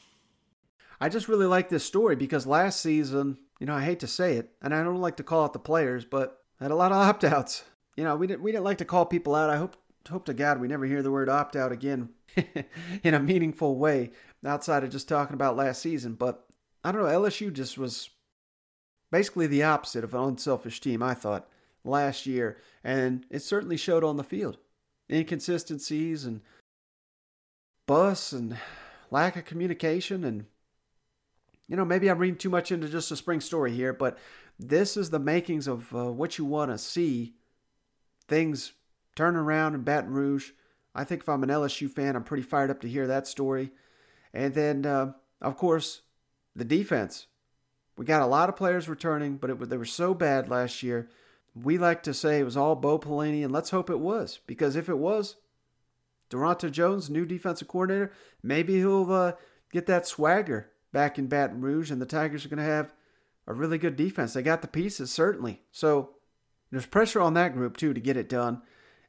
I 0.99 1.09
just 1.09 1.27
really 1.27 1.45
like 1.45 1.69
this 1.69 1.85
story 1.85 2.15
because 2.15 2.47
last 2.47 2.81
season, 2.81 3.37
you 3.59 3.67
know, 3.67 3.75
I 3.75 3.83
hate 3.83 3.99
to 4.01 4.07
say 4.07 4.37
it, 4.37 4.51
and 4.61 4.73
I 4.73 4.83
don't 4.83 5.01
like 5.01 5.17
to 5.17 5.23
call 5.23 5.43
out 5.43 5.53
the 5.53 5.59
players, 5.59 6.05
but 6.05 6.41
I 6.59 6.65
had 6.65 6.71
a 6.71 6.75
lot 6.75 6.91
of 6.91 6.97
opt 7.07 7.23
outs. 7.23 7.63
You 7.95 8.03
know, 8.03 8.15
we 8.15 8.27
didn't 8.27 8.41
we 8.41 8.51
didn't 8.51 8.65
like 8.65 8.79
to 8.79 8.85
call 8.85 9.05
people 9.05 9.35
out. 9.35 9.49
I 9.49 9.57
hope 9.57 9.77
hope 10.09 10.25
to 10.25 10.33
God 10.33 10.59
we 10.59 10.67
never 10.67 10.85
hear 10.85 11.01
the 11.01 11.11
word 11.11 11.29
opt 11.29 11.55
out 11.55 11.71
again 11.71 12.09
in 13.03 13.13
a 13.13 13.19
meaningful 13.19 13.75
way 13.77 14.11
outside 14.45 14.83
of 14.83 14.91
just 14.91 15.07
talking 15.07 15.33
about 15.33 15.55
last 15.55 15.81
season. 15.81 16.13
But 16.13 16.45
I 16.83 16.91
don't 16.91 17.01
know, 17.01 17.07
LSU 17.07 17.51
just 17.51 17.77
was 17.77 18.09
basically 19.11 19.47
the 19.47 19.63
opposite 19.63 20.03
of 20.03 20.13
an 20.13 20.21
unselfish 20.21 20.79
team, 20.79 21.01
I 21.01 21.13
thought, 21.13 21.47
last 21.83 22.25
year. 22.25 22.57
And 22.83 23.25
it 23.29 23.41
certainly 23.41 23.77
showed 23.77 24.03
on 24.03 24.17
the 24.17 24.23
field. 24.23 24.57
Inconsistencies 25.09 26.25
and 26.25 26.41
bus 27.87 28.33
and 28.33 28.57
lack 29.11 29.35
of 29.35 29.45
communication 29.45 30.23
and 30.23 30.45
you 31.67 31.75
know, 31.75 31.85
maybe 31.85 32.09
I'm 32.09 32.19
reading 32.19 32.37
too 32.37 32.49
much 32.49 32.71
into 32.71 32.87
just 32.87 33.11
a 33.11 33.15
spring 33.15 33.41
story 33.41 33.71
here, 33.71 33.93
but 33.93 34.17
this 34.59 34.95
is 34.95 35.09
the 35.09 35.19
makings 35.19 35.67
of 35.67 35.93
uh, 35.95 36.11
what 36.11 36.37
you 36.37 36.45
want 36.45 36.71
to 36.71 36.77
see 36.77 37.35
things 38.27 38.73
turn 39.15 39.35
around 39.35 39.75
in 39.75 39.81
Baton 39.81 40.11
Rouge. 40.11 40.51
I 40.93 41.03
think 41.03 41.21
if 41.21 41.29
I'm 41.29 41.43
an 41.43 41.49
LSU 41.49 41.89
fan, 41.89 42.15
I'm 42.15 42.23
pretty 42.23 42.43
fired 42.43 42.69
up 42.69 42.81
to 42.81 42.87
hear 42.87 43.07
that 43.07 43.27
story. 43.27 43.71
And 44.33 44.53
then, 44.53 44.85
uh, 44.85 45.13
of 45.41 45.57
course, 45.57 46.01
the 46.55 46.65
defense. 46.65 47.27
We 47.97 48.05
got 48.05 48.21
a 48.21 48.27
lot 48.27 48.49
of 48.49 48.57
players 48.57 48.89
returning, 48.89 49.37
but 49.37 49.49
it, 49.49 49.69
they 49.69 49.77
were 49.77 49.85
so 49.85 50.13
bad 50.13 50.49
last 50.49 50.83
year. 50.83 51.09
We 51.55 51.77
like 51.77 52.03
to 52.03 52.13
say 52.13 52.39
it 52.39 52.45
was 52.45 52.57
all 52.57 52.75
Bo 52.75 52.99
Pelini, 52.99 53.43
and 53.43 53.53
let's 53.53 53.69
hope 53.69 53.89
it 53.89 53.99
was, 53.99 54.39
because 54.45 54.75
if 54.75 54.89
it 54.89 54.97
was, 54.97 55.37
Daronte 56.29 56.69
Jones, 56.71 57.09
new 57.09 57.25
defensive 57.25 57.69
coordinator, 57.69 58.11
maybe 58.43 58.75
he'll 58.75 59.09
uh, 59.11 59.31
get 59.71 59.85
that 59.85 60.05
swagger 60.05 60.69
back 60.95 61.19
in 61.19 61.27
Baton 61.27 61.59
Rouge, 61.59 61.91
and 61.91 62.01
the 62.01 62.05
Tigers 62.05 62.45
are 62.45 62.47
going 62.47 62.57
to 62.57 62.63
have 62.63 62.93
a 63.47 63.53
really 63.53 63.77
good 63.77 63.97
defense. 63.97 64.31
They 64.31 64.41
got 64.41 64.61
the 64.61 64.67
pieces, 64.69 65.11
certainly. 65.11 65.61
So 65.73 66.11
there's 66.71 66.85
pressure 66.85 67.19
on 67.19 67.33
that 67.33 67.53
group, 67.53 67.75
too, 67.75 67.93
to 67.93 67.99
get 67.99 68.15
it 68.15 68.29
done. 68.29 68.61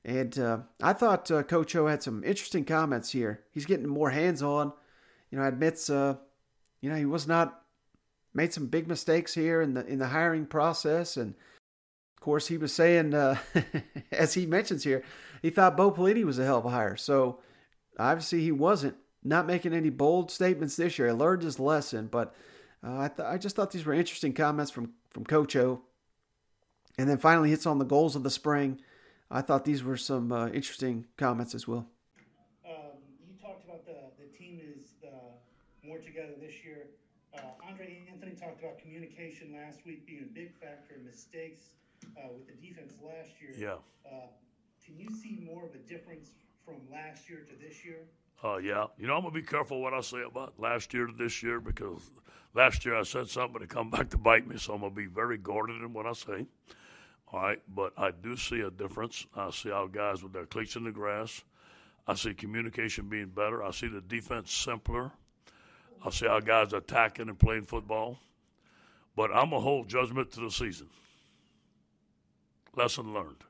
And 0.05 0.37
uh, 0.37 0.59
I 0.82 0.95
thought 0.95 1.30
uh, 1.30 1.45
Coach 1.45 1.76
O 1.76 1.87
had 1.87 2.03
some 2.03 2.24
interesting 2.24 2.64
comments 2.64 3.12
here. 3.12 3.45
He's 3.53 3.66
getting 3.66 3.87
more 3.87 4.11
hands 4.11 4.43
on. 4.43 4.72
You 5.30 5.39
know, 5.39 5.45
admits, 5.45 5.89
uh, 5.89 6.16
you 6.80 6.91
know, 6.91 6.97
he 6.97 7.05
was 7.05 7.28
not 7.28 7.62
made 8.34 8.53
some 8.53 8.66
big 8.66 8.89
mistakes 8.89 9.32
here 9.32 9.62
in 9.62 9.74
the 9.74 9.87
in 9.87 10.01
the 10.01 10.09
hiring 10.09 10.47
process, 10.47 11.16
and 11.16 11.34
of 12.16 12.20
course, 12.20 12.49
he 12.49 12.59
was 12.59 12.72
saying, 12.72 13.14
uh, 13.14 13.39
as 14.11 14.34
he 14.34 14.45
mentions 14.45 14.82
here, 14.82 15.05
he 15.41 15.51
thought 15.51 15.76
Bo 15.76 15.93
Pelini 15.93 16.24
was 16.24 16.41
a 16.41 16.45
hell 16.45 16.59
of 16.59 16.64
a 16.64 16.70
hire. 16.70 16.97
So 16.97 17.39
obviously, 17.97 18.43
he 18.43 18.51
wasn't 18.51 18.97
not 19.26 19.46
making 19.46 19.74
any 19.74 19.90
bold 19.90 20.30
statements 20.30 20.76
this 20.76 20.98
year. 20.98 21.08
I 21.08 21.12
learned 21.12 21.42
his 21.42 21.58
lesson, 21.58 22.06
but 22.06 22.34
uh, 22.86 22.98
I, 22.98 23.08
th- 23.08 23.26
I 23.26 23.38
just 23.38 23.56
thought 23.56 23.72
these 23.72 23.84
were 23.84 23.92
interesting 23.92 24.32
comments 24.32 24.70
from, 24.70 24.92
from 25.10 25.24
Coach 25.24 25.56
O. 25.56 25.82
And 26.98 27.08
then 27.08 27.18
finally 27.18 27.50
hits 27.50 27.66
on 27.66 27.78
the 27.78 27.84
goals 27.84 28.16
of 28.16 28.22
the 28.22 28.30
spring. 28.30 28.80
I 29.30 29.42
thought 29.42 29.64
these 29.64 29.82
were 29.82 29.96
some 29.96 30.32
uh, 30.32 30.48
interesting 30.48 31.06
comments 31.16 31.54
as 31.54 31.66
well. 31.66 31.86
Um, 32.64 32.96
you 33.26 33.34
talked 33.42 33.64
about 33.64 33.84
the, 33.84 33.98
the 34.18 34.38
team 34.38 34.60
is 34.62 34.94
uh, 35.04 35.08
more 35.86 35.98
together 35.98 36.32
this 36.40 36.64
year. 36.64 36.86
Uh, 37.36 37.40
Andre 37.68 37.98
Anthony 38.10 38.32
talked 38.32 38.62
about 38.62 38.78
communication 38.78 39.52
last 39.52 39.80
week 39.84 40.06
being 40.06 40.22
a 40.22 40.32
big 40.32 40.54
factor 40.54 40.94
in 40.94 41.04
mistakes 41.04 41.62
uh, 42.16 42.28
with 42.32 42.46
the 42.46 42.66
defense 42.66 42.94
last 43.04 43.30
year. 43.42 43.52
Yeah. 43.58 44.10
Uh, 44.10 44.28
can 44.84 44.96
you 44.96 45.10
see 45.10 45.44
more 45.44 45.64
of 45.64 45.74
a 45.74 45.82
difference 45.88 46.30
from 46.64 46.76
last 46.90 47.28
year 47.28 47.40
to 47.40 47.66
this 47.66 47.84
year? 47.84 48.06
Uh, 48.45 48.59
yeah, 48.59 48.87
you 48.99 49.07
know 49.07 49.16
I'm 49.16 49.22
gonna 49.22 49.34
be 49.34 49.43
careful 49.43 49.80
what 49.80 49.95
I 49.95 50.01
say 50.03 50.22
about 50.22 50.55
last 50.59 50.93
year 50.93 51.07
to 51.07 51.12
this 51.12 51.43
year 51.43 51.59
because 51.59 52.11
last 52.55 52.84
year 52.84 52.95
I 52.95 53.03
said 53.03 53.28
something 53.28 53.61
to 53.61 53.66
come 53.66 53.91
back 53.91 54.11
to 54.11 54.18
bite 54.18 54.47
me, 54.47 54.59
so 54.59 54.74
I'm 54.74 54.80
gonna 54.80 54.95
be 54.95 55.07
very 55.07 55.39
guarded 55.39 55.82
in 55.82 55.93
what 55.93 56.07
I 56.07 56.12
say. 56.12 56.47
All 57.32 57.41
right, 57.41 57.61
but 57.74 57.93
I 57.97 58.11
do 58.12 58.37
see 58.37 58.61
a 58.61 58.70
difference. 58.70 59.26
I 59.34 59.51
see 59.51 59.70
our 59.70 59.89
guys 59.89 60.22
with 60.22 60.32
their 60.32 60.47
cleats 60.47 60.76
in 60.76 60.84
the 60.84 60.93
grass. 60.93 61.43
I 62.07 62.14
see 62.14 62.34
communication 62.34 63.09
being 63.09 63.28
better. 63.28 63.64
I 63.64 63.72
see 63.72 63.89
the 63.89 64.01
defense 64.01 64.53
simpler. 64.53 65.11
I 66.05 66.11
see 66.11 66.26
our 66.26 66.41
guys 66.41 66.72
attacking 66.72 67.28
and 67.28 67.39
playing 67.39 67.64
football. 67.64 68.18
But 69.16 69.30
I'm 69.34 69.51
gonna 69.51 69.61
hold 69.61 69.89
judgment 69.89 70.30
to 70.32 70.41
the 70.41 70.51
season. 70.51 70.89
Lesson 72.76 73.12
learned. 73.14 73.45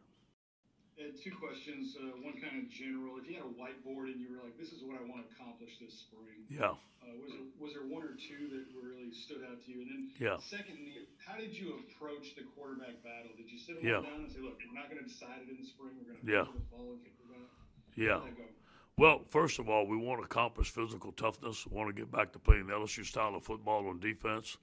Ed, 0.97 1.12
two 1.20 1.32
questions. 1.36 1.92
Uh, 1.97 2.16
one 2.24 2.40
kind 2.40 2.57
of 2.57 2.72
general. 2.72 3.20
If 3.20 3.28
you 3.28 3.36
had 3.36 3.44
a 3.44 3.53
whiteboard 3.53 4.09
and 4.09 4.16
you 4.20 4.32
were 4.32 4.40
like, 4.40 4.57
"This 4.57 4.72
is 4.72 4.80
what 4.82 4.97
I 4.97 5.05
want 5.05 5.28
to 5.28 5.28
accomplish 5.36 5.76
this 5.76 6.09
spring," 6.09 6.49
Yeah. 6.49 6.72
uh, 7.05 7.12
was 7.20 7.32
there 7.36 7.44
was 7.61 7.72
there 7.76 7.84
one 7.84 8.01
or 8.03 8.16
two 8.16 8.49
that 8.57 8.64
really 8.72 9.12
stood 9.12 9.44
out 9.44 9.61
to 9.64 9.68
you? 9.70 9.82
And 9.84 9.90
then, 9.90 10.03
Yeah. 10.18 10.38
secondly, 10.40 11.05
how 11.20 11.36
did 11.36 11.53
you 11.53 11.76
approach 11.84 12.34
the 12.34 12.44
quarterback 12.57 13.03
battle? 13.05 13.32
Did 13.36 13.51
you 13.53 13.59
sit 13.59 13.82
Yeah. 13.84 14.01
down 14.01 14.24
and 14.24 14.32
say, 14.32 14.40
"Look, 14.40 14.57
we're 14.64 14.72
not 14.72 14.88
going 14.88 15.03
to 15.03 15.09
decide 15.09 15.42
it 15.44 15.51
in 15.53 15.61
the 15.61 15.66
spring. 15.68 15.92
We're 16.01 16.12
going 16.16 16.20
to 16.24 16.26
Yeah. 16.32 16.44
the 16.49 16.61
fall 16.72 16.92
and 16.92 17.01
figure 17.03 17.34
it? 17.34 18.01
Yeah. 18.01 18.18
How'd 18.20 18.28
that 18.28 18.36
go? 18.36 18.49
Well, 18.97 19.24
first 19.28 19.59
of 19.59 19.68
all, 19.68 19.86
we 19.86 19.99
want 19.99 20.20
to 20.20 20.24
accomplish 20.24 20.70
physical 20.70 21.12
toughness. 21.12 21.66
We 21.66 21.76
want 21.76 21.94
to 21.94 22.01
get 22.01 22.11
back 22.11 22.32
to 22.32 22.38
playing 22.38 22.68
the 22.68 22.72
LSU 22.74 23.05
style 23.05 23.34
of 23.34 23.44
football 23.44 23.86
on 23.88 24.01
defense. 24.01 24.57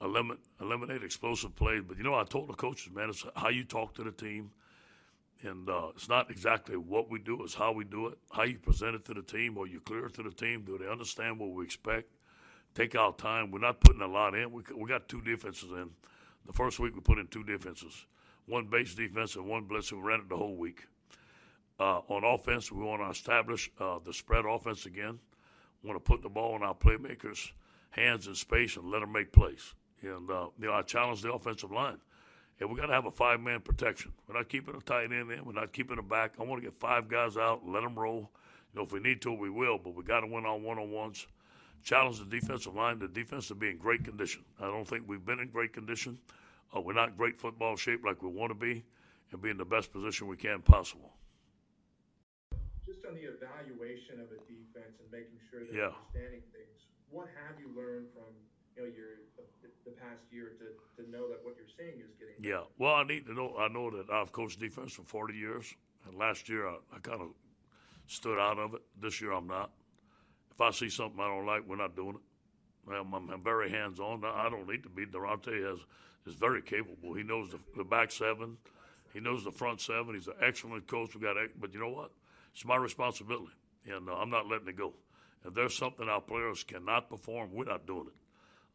Eliminate, 0.00 0.40
eliminate 0.60 1.02
explosive 1.04 1.54
plays. 1.54 1.82
But 1.82 1.98
you 1.98 2.02
know, 2.02 2.14
I 2.14 2.24
told 2.24 2.48
the 2.48 2.54
coaches, 2.54 2.90
man, 2.92 3.10
it's 3.10 3.24
how 3.36 3.50
you 3.50 3.62
talk 3.64 3.92
to 3.94 4.02
the 4.02 4.10
team, 4.10 4.50
and 5.42 5.68
uh, 5.68 5.88
it's 5.94 6.08
not 6.08 6.30
exactly 6.30 6.76
what 6.76 7.10
we 7.10 7.18
do; 7.18 7.42
it's 7.42 7.54
how 7.54 7.72
we 7.72 7.84
do 7.84 8.08
it. 8.08 8.18
How 8.32 8.44
you 8.44 8.58
present 8.58 8.94
it 8.94 9.04
to 9.06 9.14
the 9.14 9.22
team, 9.22 9.58
or 9.58 9.66
you 9.66 9.80
clear 9.80 10.06
it 10.06 10.14
to 10.14 10.22
the 10.22 10.30
team. 10.30 10.62
Do 10.62 10.78
they 10.78 10.88
understand 10.88 11.38
what 11.38 11.50
we 11.50 11.64
expect? 11.64 12.10
Take 12.74 12.94
our 12.94 13.12
time. 13.14 13.50
We're 13.50 13.58
not 13.58 13.80
putting 13.80 14.00
a 14.02 14.06
lot 14.06 14.34
in. 14.34 14.52
We 14.52 14.62
we 14.76 14.88
got 14.88 15.08
two 15.08 15.20
defenses 15.20 15.70
in. 15.70 15.90
The 16.46 16.52
first 16.52 16.78
week 16.78 16.94
we 16.94 17.00
put 17.00 17.18
in 17.18 17.28
two 17.28 17.44
defenses, 17.44 18.06
one 18.46 18.66
base 18.66 18.94
defense 18.94 19.36
and 19.36 19.46
one 19.46 19.64
blitz. 19.64 19.92
And 19.92 20.02
we 20.02 20.08
ran 20.08 20.20
it 20.20 20.28
the 20.28 20.36
whole 20.36 20.56
week. 20.56 20.86
Uh, 21.78 22.00
on 22.08 22.24
offense, 22.24 22.70
we 22.70 22.82
want 22.84 23.02
to 23.02 23.10
establish 23.10 23.70
uh, 23.80 23.98
the 24.04 24.12
spread 24.12 24.44
offense 24.44 24.86
again. 24.86 25.18
We 25.82 25.88
want 25.88 26.04
to 26.04 26.10
put 26.12 26.22
the 26.22 26.28
ball 26.28 26.54
in 26.56 26.62
our 26.62 26.74
playmakers' 26.74 27.50
hands 27.90 28.26
in 28.26 28.34
space 28.34 28.76
and 28.76 28.90
let 28.90 29.00
them 29.00 29.12
make 29.12 29.32
plays. 29.32 29.74
And 30.02 30.30
uh, 30.30 30.48
you 30.58 30.66
know, 30.66 30.72
I 30.72 30.82
challenge 30.82 31.22
the 31.22 31.32
offensive 31.32 31.72
line. 31.72 31.98
And 32.62 32.70
we 32.70 32.76
got 32.78 32.86
to 32.86 32.92
have 32.92 33.06
a 33.06 33.10
five-man 33.10 33.62
protection. 33.62 34.12
We're 34.28 34.36
not 34.36 34.48
keeping 34.48 34.76
a 34.76 34.80
tight 34.80 35.10
end 35.10 35.32
in. 35.32 35.44
We're 35.44 35.52
not 35.52 35.72
keeping 35.72 35.98
a 35.98 36.02
back. 36.02 36.34
I 36.38 36.44
want 36.44 36.62
to 36.62 36.68
get 36.70 36.78
five 36.78 37.08
guys 37.08 37.36
out 37.36 37.62
and 37.64 37.72
let 37.72 37.82
them 37.82 37.98
roll. 37.98 38.30
You 38.72 38.78
know, 38.78 38.82
if 38.84 38.92
we 38.92 39.00
need 39.00 39.20
to, 39.22 39.32
we 39.32 39.50
will. 39.50 39.78
But 39.78 39.96
we 39.96 40.04
got 40.04 40.20
to 40.20 40.28
win 40.28 40.46
on 40.46 40.62
one-on-ones. 40.62 41.26
challenge 41.82 42.20
the 42.20 42.24
defensive 42.24 42.76
line. 42.76 43.00
The 43.00 43.08
defense 43.08 43.48
to 43.48 43.56
be 43.56 43.68
in 43.70 43.78
great 43.78 44.04
condition. 44.04 44.44
I 44.60 44.66
don't 44.66 44.86
think 44.86 45.08
we've 45.08 45.26
been 45.26 45.40
in 45.40 45.48
great 45.48 45.72
condition. 45.72 46.18
Uh, 46.70 46.80
we're 46.80 46.94
not 46.94 47.16
great 47.18 47.40
football 47.40 47.74
shape 47.74 48.04
like 48.06 48.22
we 48.22 48.28
want 48.30 48.50
to 48.50 48.54
be, 48.54 48.84
and 49.32 49.42
be 49.42 49.50
in 49.50 49.56
the 49.58 49.64
best 49.64 49.92
position 49.92 50.28
we 50.28 50.36
can 50.36 50.62
possible. 50.62 51.10
Just 52.86 53.04
on 53.04 53.14
the 53.18 53.26
evaluation 53.26 54.22
of 54.22 54.30
a 54.30 54.38
defense 54.46 54.94
and 55.02 55.10
making 55.10 55.34
sure 55.50 55.64
they're 55.64 55.90
Yeah. 55.90 55.90
understanding 56.14 56.42
things, 56.54 56.86
what 57.10 57.26
have 57.34 57.58
you 57.58 57.74
learned 57.74 58.06
from 58.14 58.30
you 58.76 58.82
know 58.82 58.88
your 58.88 59.26
the, 59.84 59.90
past 59.90 60.22
year 60.30 60.52
to, 60.58 61.02
to 61.02 61.10
know 61.10 61.28
that 61.28 61.38
what 61.42 61.54
you're 61.56 61.66
seeing 61.76 62.00
is 62.00 62.10
getting 62.18 62.42
Yeah. 62.42 62.62
Well, 62.78 62.94
I 62.94 63.04
need 63.04 63.26
to 63.26 63.34
know. 63.34 63.54
I 63.58 63.68
know 63.68 63.90
that 63.90 64.10
I've 64.10 64.32
coached 64.32 64.60
defense 64.60 64.92
for 64.92 65.02
40 65.02 65.34
years, 65.34 65.74
and 66.06 66.16
last 66.16 66.48
year 66.48 66.68
I, 66.68 66.76
I 66.94 66.98
kind 67.00 67.20
of 67.20 67.28
stood 68.06 68.38
out 68.38 68.58
of 68.58 68.74
it. 68.74 68.82
This 69.00 69.20
year 69.20 69.32
I'm 69.32 69.46
not. 69.46 69.70
If 70.50 70.60
I 70.60 70.70
see 70.70 70.90
something 70.90 71.20
I 71.20 71.28
don't 71.28 71.46
like, 71.46 71.62
we're 71.66 71.76
not 71.76 71.96
doing 71.96 72.16
it. 72.16 72.92
I'm, 72.92 73.14
I'm, 73.14 73.30
I'm 73.30 73.42
very 73.42 73.70
hands 73.70 74.00
on. 74.00 74.24
I 74.24 74.48
don't 74.50 74.68
need 74.68 74.82
to 74.82 74.88
be. 74.88 75.06
Daronte 75.06 75.68
has 75.68 75.78
is 76.26 76.34
very 76.34 76.62
capable. 76.62 77.14
He 77.14 77.22
knows 77.22 77.50
the, 77.50 77.58
the 77.76 77.84
back 77.84 78.10
seven. 78.10 78.56
He 79.12 79.20
knows 79.20 79.44
the 79.44 79.50
front 79.50 79.80
seven. 79.80 80.14
He's 80.14 80.28
an 80.28 80.34
excellent 80.40 80.86
coach. 80.86 81.14
We 81.14 81.20
got, 81.20 81.36
but 81.60 81.74
you 81.74 81.80
know 81.80 81.90
what? 81.90 82.10
It's 82.54 82.64
my 82.64 82.76
responsibility, 82.76 83.52
and 83.86 84.08
uh, 84.08 84.14
I'm 84.14 84.30
not 84.30 84.46
letting 84.46 84.68
it 84.68 84.76
go. 84.76 84.92
If 85.44 85.54
there's 85.54 85.76
something 85.76 86.08
our 86.08 86.20
players 86.20 86.62
cannot 86.64 87.10
perform, 87.10 87.50
we're 87.52 87.64
not 87.64 87.86
doing 87.86 88.06
it. 88.06 88.21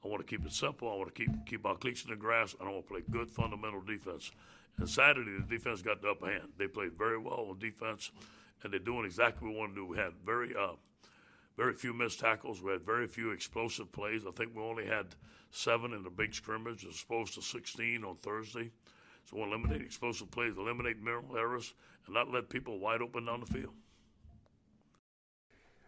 I 0.03 0.07
want 0.07 0.25
to 0.25 0.37
keep 0.37 0.45
it 0.45 0.53
simple. 0.53 0.91
I 0.91 0.95
want 0.95 1.13
to 1.13 1.25
keep 1.25 1.45
keep 1.45 1.65
our 1.65 1.75
cleats 1.75 2.03
in 2.03 2.11
the 2.11 2.15
grass, 2.15 2.55
and 2.59 2.67
I 2.67 2.71
want 2.71 2.85
to 2.85 2.93
play 2.93 3.03
good 3.09 3.29
fundamental 3.29 3.81
defense. 3.81 4.31
And 4.77 4.87
Saturday, 4.87 5.31
the 5.39 5.45
defense 5.47 5.81
got 5.81 6.01
the 6.01 6.09
upper 6.09 6.27
hand. 6.27 6.49
They 6.57 6.67
played 6.67 6.93
very 6.93 7.17
well 7.17 7.47
on 7.49 7.59
defense, 7.59 8.11
and 8.63 8.71
they're 8.71 8.79
doing 8.79 9.05
exactly 9.05 9.47
what 9.47 9.53
we 9.53 9.59
want 9.59 9.75
to 9.75 9.81
do. 9.81 9.85
We 9.85 9.97
had 9.97 10.13
very 10.23 10.55
uh, 10.55 10.73
very 11.57 11.73
few 11.73 11.93
missed 11.93 12.19
tackles. 12.19 12.61
We 12.61 12.71
had 12.71 12.85
very 12.85 13.07
few 13.07 13.31
explosive 13.31 13.91
plays. 13.91 14.23
I 14.27 14.31
think 14.31 14.55
we 14.55 14.61
only 14.61 14.85
had 14.85 15.07
seven 15.51 15.93
in 15.93 16.03
the 16.03 16.09
big 16.09 16.33
scrimmage, 16.33 16.85
as 16.85 17.01
opposed 17.01 17.33
to 17.33 17.41
16 17.41 18.03
on 18.03 18.15
Thursday. 18.17 18.71
So 19.25 19.37
we'll 19.37 19.47
eliminate 19.47 19.81
explosive 19.81 20.29
plays, 20.31 20.53
eliminate 20.57 21.01
mental 21.01 21.35
errors, 21.35 21.73
and 22.05 22.13
not 22.13 22.31
let 22.31 22.49
people 22.49 22.79
wide 22.79 23.01
open 23.01 23.25
down 23.25 23.41
the 23.41 23.45
field. 23.47 23.73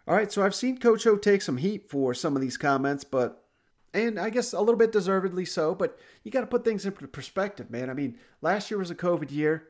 All 0.07 0.15
right, 0.15 0.31
so 0.31 0.41
I've 0.41 0.55
seen 0.55 0.79
Coach 0.79 1.05
O 1.05 1.17
take 1.17 1.43
some 1.43 1.57
heat 1.57 1.87
for 1.87 2.15
some 2.15 2.35
of 2.35 2.41
these 2.41 2.57
comments, 2.57 3.03
but 3.03 3.45
and 3.93 4.19
I 4.19 4.29
guess 4.29 4.53
a 4.53 4.59
little 4.59 4.75
bit 4.75 4.91
deservedly 4.91 5.45
so, 5.45 5.73
but 5.73 5.97
you 6.23 6.31
got 6.31 6.41
to 6.41 6.47
put 6.47 6.63
things 6.63 6.85
into 6.85 7.07
perspective, 7.07 7.71
man. 7.71 7.89
I 7.89 7.93
mean, 7.93 8.17
last 8.41 8.69
year 8.69 8.77
was 8.77 8.91
a 8.91 8.95
COVID 8.95 9.31
year. 9.31 9.69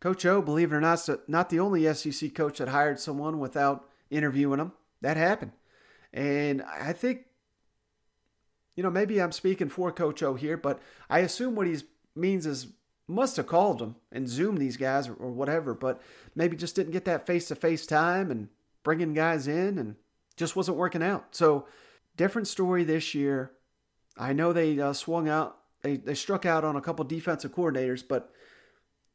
Coach 0.00 0.24
O, 0.24 0.40
believe 0.40 0.72
it 0.72 0.76
or 0.76 0.80
not, 0.80 1.06
not 1.28 1.50
the 1.50 1.60
only 1.60 1.92
SEC 1.92 2.34
coach 2.34 2.58
that 2.58 2.68
hired 2.68 2.98
someone 2.98 3.38
without 3.38 3.88
interviewing 4.10 4.58
them. 4.58 4.72
That 5.02 5.16
happened. 5.16 5.52
And 6.12 6.62
I 6.62 6.92
think, 6.92 7.26
you 8.76 8.82
know, 8.82 8.90
maybe 8.90 9.20
I'm 9.20 9.32
speaking 9.32 9.68
for 9.68 9.92
Coach 9.92 10.22
O 10.22 10.34
here, 10.34 10.56
but 10.56 10.80
I 11.08 11.18
assume 11.20 11.54
what 11.54 11.66
he 11.66 11.76
means 12.16 12.46
is 12.46 12.68
must 13.06 13.36
have 13.36 13.46
called 13.46 13.80
them 13.80 13.96
and 14.12 14.28
Zoomed 14.28 14.58
these 14.58 14.76
guys 14.76 15.08
or, 15.08 15.14
or 15.14 15.30
whatever, 15.30 15.74
but 15.74 16.00
maybe 16.34 16.56
just 16.56 16.76
didn't 16.76 16.92
get 16.92 17.04
that 17.04 17.26
face 17.26 17.48
to 17.48 17.54
face 17.54 17.84
time 17.84 18.30
and 18.30 18.48
bringing 18.82 19.12
guys 19.12 19.48
in 19.48 19.78
and 19.78 19.96
just 20.36 20.56
wasn't 20.56 20.76
working 20.76 21.02
out. 21.02 21.26
So, 21.34 21.66
different 22.20 22.46
story 22.46 22.84
this 22.84 23.14
year. 23.14 23.50
I 24.14 24.34
know 24.34 24.52
they 24.52 24.78
uh, 24.78 24.92
swung 24.92 25.26
out, 25.26 25.56
they, 25.80 25.96
they 25.96 26.14
struck 26.14 26.44
out 26.44 26.64
on 26.64 26.76
a 26.76 26.82
couple 26.82 27.02
defensive 27.06 27.54
coordinators, 27.54 28.06
but 28.06 28.30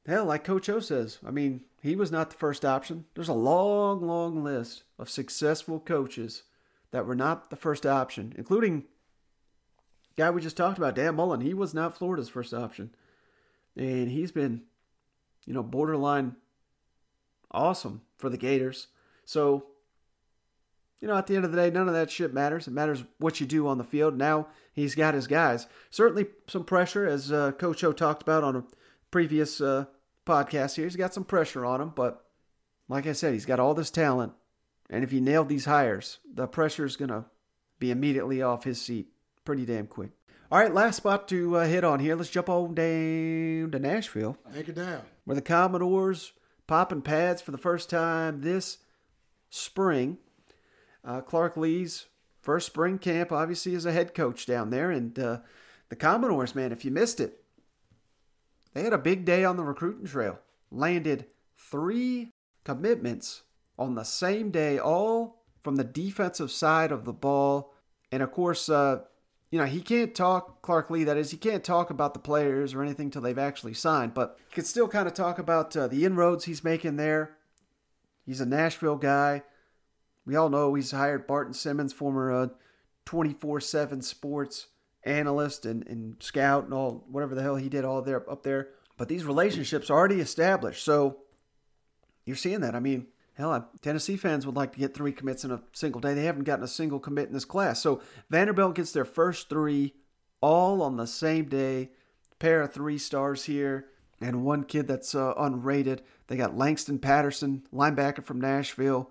hell, 0.07 0.25
like 0.25 0.43
Coach 0.43 0.67
O 0.69 0.79
says, 0.79 1.19
I 1.23 1.29
mean, 1.29 1.61
he 1.83 1.95
was 1.95 2.11
not 2.11 2.31
the 2.31 2.35
first 2.35 2.65
option. 2.65 3.05
There's 3.13 3.29
a 3.29 3.33
long, 3.33 4.01
long 4.01 4.43
list 4.43 4.85
of 4.97 5.07
successful 5.07 5.79
coaches 5.79 6.43
that 6.89 7.05
were 7.05 7.13
not 7.13 7.51
the 7.51 7.55
first 7.55 7.85
option, 7.85 8.33
including 8.39 8.85
guy 10.17 10.31
we 10.31 10.41
just 10.41 10.57
talked 10.57 10.79
about, 10.79 10.95
Dan 10.95 11.15
Mullen. 11.15 11.41
He 11.41 11.53
was 11.53 11.75
not 11.75 11.95
Florida's 11.95 12.29
first 12.29 12.55
option. 12.55 12.95
And 13.77 14.09
he's 14.09 14.31
been, 14.31 14.63
you 15.45 15.53
know, 15.53 15.61
borderline 15.61 16.37
awesome 17.51 18.01
for 18.17 18.31
the 18.31 18.37
Gators. 18.37 18.87
So, 19.25 19.67
you 21.01 21.07
know, 21.07 21.17
at 21.17 21.27
the 21.27 21.35
end 21.35 21.45
of 21.45 21.51
the 21.51 21.57
day, 21.57 21.69
none 21.69 21.87
of 21.87 21.93
that 21.93 22.11
shit 22.11 22.33
matters. 22.33 22.67
It 22.67 22.73
matters 22.73 23.03
what 23.19 23.39
you 23.39 23.45
do 23.45 23.67
on 23.67 23.77
the 23.77 23.83
field. 23.83 24.17
Now 24.17 24.47
he's 24.73 24.95
got 24.95 25.13
his 25.13 25.27
guys. 25.27 25.67
Certainly 25.89 26.27
some 26.47 26.63
pressure, 26.63 27.05
as 27.05 27.31
uh, 27.31 27.51
Coach 27.53 27.83
O 27.83 27.91
talked 27.91 28.21
about 28.21 28.43
on 28.43 28.55
a 28.55 28.63
previous 29.11 29.61
uh, 29.61 29.85
podcast 30.25 30.75
here. 30.75 30.85
He's 30.85 30.95
got 30.95 31.13
some 31.13 31.25
pressure 31.25 31.65
on 31.65 31.81
him, 31.81 31.93
but 31.95 32.25
like 32.87 33.07
I 33.07 33.13
said, 33.13 33.33
he's 33.33 33.45
got 33.45 33.59
all 33.59 33.73
this 33.73 33.91
talent. 33.91 34.33
And 34.89 35.03
if 35.03 35.11
he 35.11 35.19
nailed 35.19 35.49
these 35.49 35.65
hires, 35.65 36.19
the 36.31 36.47
pressure 36.47 36.85
is 36.85 36.95
going 36.95 37.09
to 37.09 37.25
be 37.79 37.91
immediately 37.91 38.41
off 38.41 38.63
his 38.63 38.81
seat 38.81 39.07
pretty 39.43 39.65
damn 39.65 39.87
quick. 39.87 40.11
All 40.51 40.59
right, 40.59 40.73
last 40.73 40.97
spot 40.97 41.27
to 41.29 41.57
uh, 41.57 41.65
hit 41.65 41.83
on 41.83 41.99
here. 41.99 42.15
Let's 42.15 42.29
jump 42.29 42.49
on 42.49 42.75
down 42.75 43.71
to 43.71 43.79
Nashville. 43.79 44.37
Take 44.53 44.69
it 44.69 44.75
down. 44.75 45.01
Where 45.25 45.35
the 45.35 45.41
Commodores 45.41 46.33
popping 46.67 47.01
pads 47.01 47.41
for 47.41 47.51
the 47.51 47.57
first 47.57 47.89
time 47.89 48.41
this 48.41 48.77
spring. 49.49 50.17
Uh, 51.05 51.21
Clark 51.21 51.55
Lea's 51.55 52.07
first 52.41 52.65
spring 52.67 52.97
camp, 52.97 53.31
obviously, 53.31 53.75
as 53.75 53.85
a 53.85 53.91
head 53.91 54.13
coach 54.13 54.45
down 54.45 54.69
there. 54.69 54.89
And 54.89 55.17
uh, 55.19 55.39
the 55.89 55.95
Commodores, 55.95 56.55
man, 56.55 56.71
if 56.71 56.83
you 56.83 56.91
missed 56.91 57.19
it, 57.19 57.43
they 58.73 58.83
had 58.83 58.93
a 58.93 58.97
big 58.97 59.23
day 59.23 59.45
on 59.45 59.55
the 59.55 59.63
recruiting 59.63 60.05
trail. 60.05 60.39
Landed 60.71 61.27
three 61.57 62.33
commitments 62.63 63.43
on 63.77 63.95
the 63.95 64.03
same 64.03 64.51
day, 64.51 64.79
all 64.79 65.43
from 65.61 65.75
the 65.75 65.83
defensive 65.83 66.51
side 66.51 66.91
of 66.91 67.05
the 67.05 67.13
ball. 67.13 67.73
And 68.11 68.23
of 68.23 68.31
course, 68.31 68.69
uh, 68.69 69.01
you 69.51 69.59
know, 69.59 69.65
he 69.65 69.81
can't 69.81 70.13
talk, 70.13 70.61
Clark 70.61 70.89
Lea, 70.89 71.03
that 71.05 71.17
is, 71.17 71.31
he 71.31 71.37
can't 71.37 71.63
talk 71.63 71.89
about 71.89 72.13
the 72.13 72.19
players 72.19 72.73
or 72.73 72.81
anything 72.81 73.09
till 73.09 73.21
they've 73.21 73.37
actually 73.37 73.73
signed, 73.73 74.13
but 74.13 74.37
he 74.49 74.55
could 74.55 74.65
still 74.65 74.87
kind 74.87 75.07
of 75.07 75.13
talk 75.13 75.39
about 75.39 75.75
uh, 75.77 75.87
the 75.87 76.03
inroads 76.03 76.45
he's 76.45 76.63
making 76.63 76.97
there. 76.97 77.37
He's 78.25 78.41
a 78.41 78.45
Nashville 78.45 78.97
guy. 78.97 79.43
We 80.25 80.35
all 80.35 80.49
know 80.49 80.73
he's 80.73 80.91
hired 80.91 81.27
Barton 81.27 81.53
Simmons, 81.53 81.93
former 81.93 82.51
24 83.05 83.57
uh, 83.57 83.61
7 83.61 84.01
sports 84.01 84.67
analyst 85.03 85.65
and, 85.65 85.85
and 85.87 86.15
scout 86.21 86.65
and 86.65 86.73
all, 86.73 87.05
whatever 87.09 87.35
the 87.35 87.43
hell 87.43 87.55
he 87.55 87.69
did 87.69 87.85
all 87.85 88.01
there 88.01 88.29
up 88.29 88.43
there. 88.43 88.69
But 88.97 89.07
these 89.07 89.25
relationships 89.25 89.89
are 89.89 89.97
already 89.97 90.19
established. 90.19 90.83
So 90.83 91.17
you're 92.25 92.35
seeing 92.35 92.61
that. 92.61 92.75
I 92.75 92.79
mean, 92.79 93.07
hell, 93.35 93.69
Tennessee 93.81 94.17
fans 94.17 94.45
would 94.45 94.55
like 94.55 94.73
to 94.73 94.79
get 94.79 94.93
three 94.93 95.11
commits 95.11 95.43
in 95.43 95.51
a 95.51 95.61
single 95.73 96.01
day. 96.01 96.13
They 96.13 96.23
haven't 96.23 96.45
gotten 96.45 96.65
a 96.65 96.69
single 96.69 96.99
commit 96.99 97.27
in 97.27 97.33
this 97.33 97.45
class. 97.45 97.81
So 97.81 98.01
Vanderbilt 98.29 98.75
gets 98.75 98.91
their 98.91 99.05
first 99.05 99.49
three 99.49 99.93
all 100.41 100.81
on 100.81 100.97
the 100.97 101.07
same 101.07 101.45
day. 101.45 101.89
Pair 102.37 102.61
of 102.61 102.73
three 102.73 102.97
stars 102.97 103.45
here, 103.45 103.85
and 104.19 104.43
one 104.43 104.65
kid 104.65 104.87
that's 104.87 105.15
uh, 105.15 105.33
unrated. 105.35 105.99
They 106.27 106.35
got 106.35 106.57
Langston 106.57 106.99
Patterson, 106.99 107.65
linebacker 107.73 108.25
from 108.25 108.41
Nashville, 108.41 109.09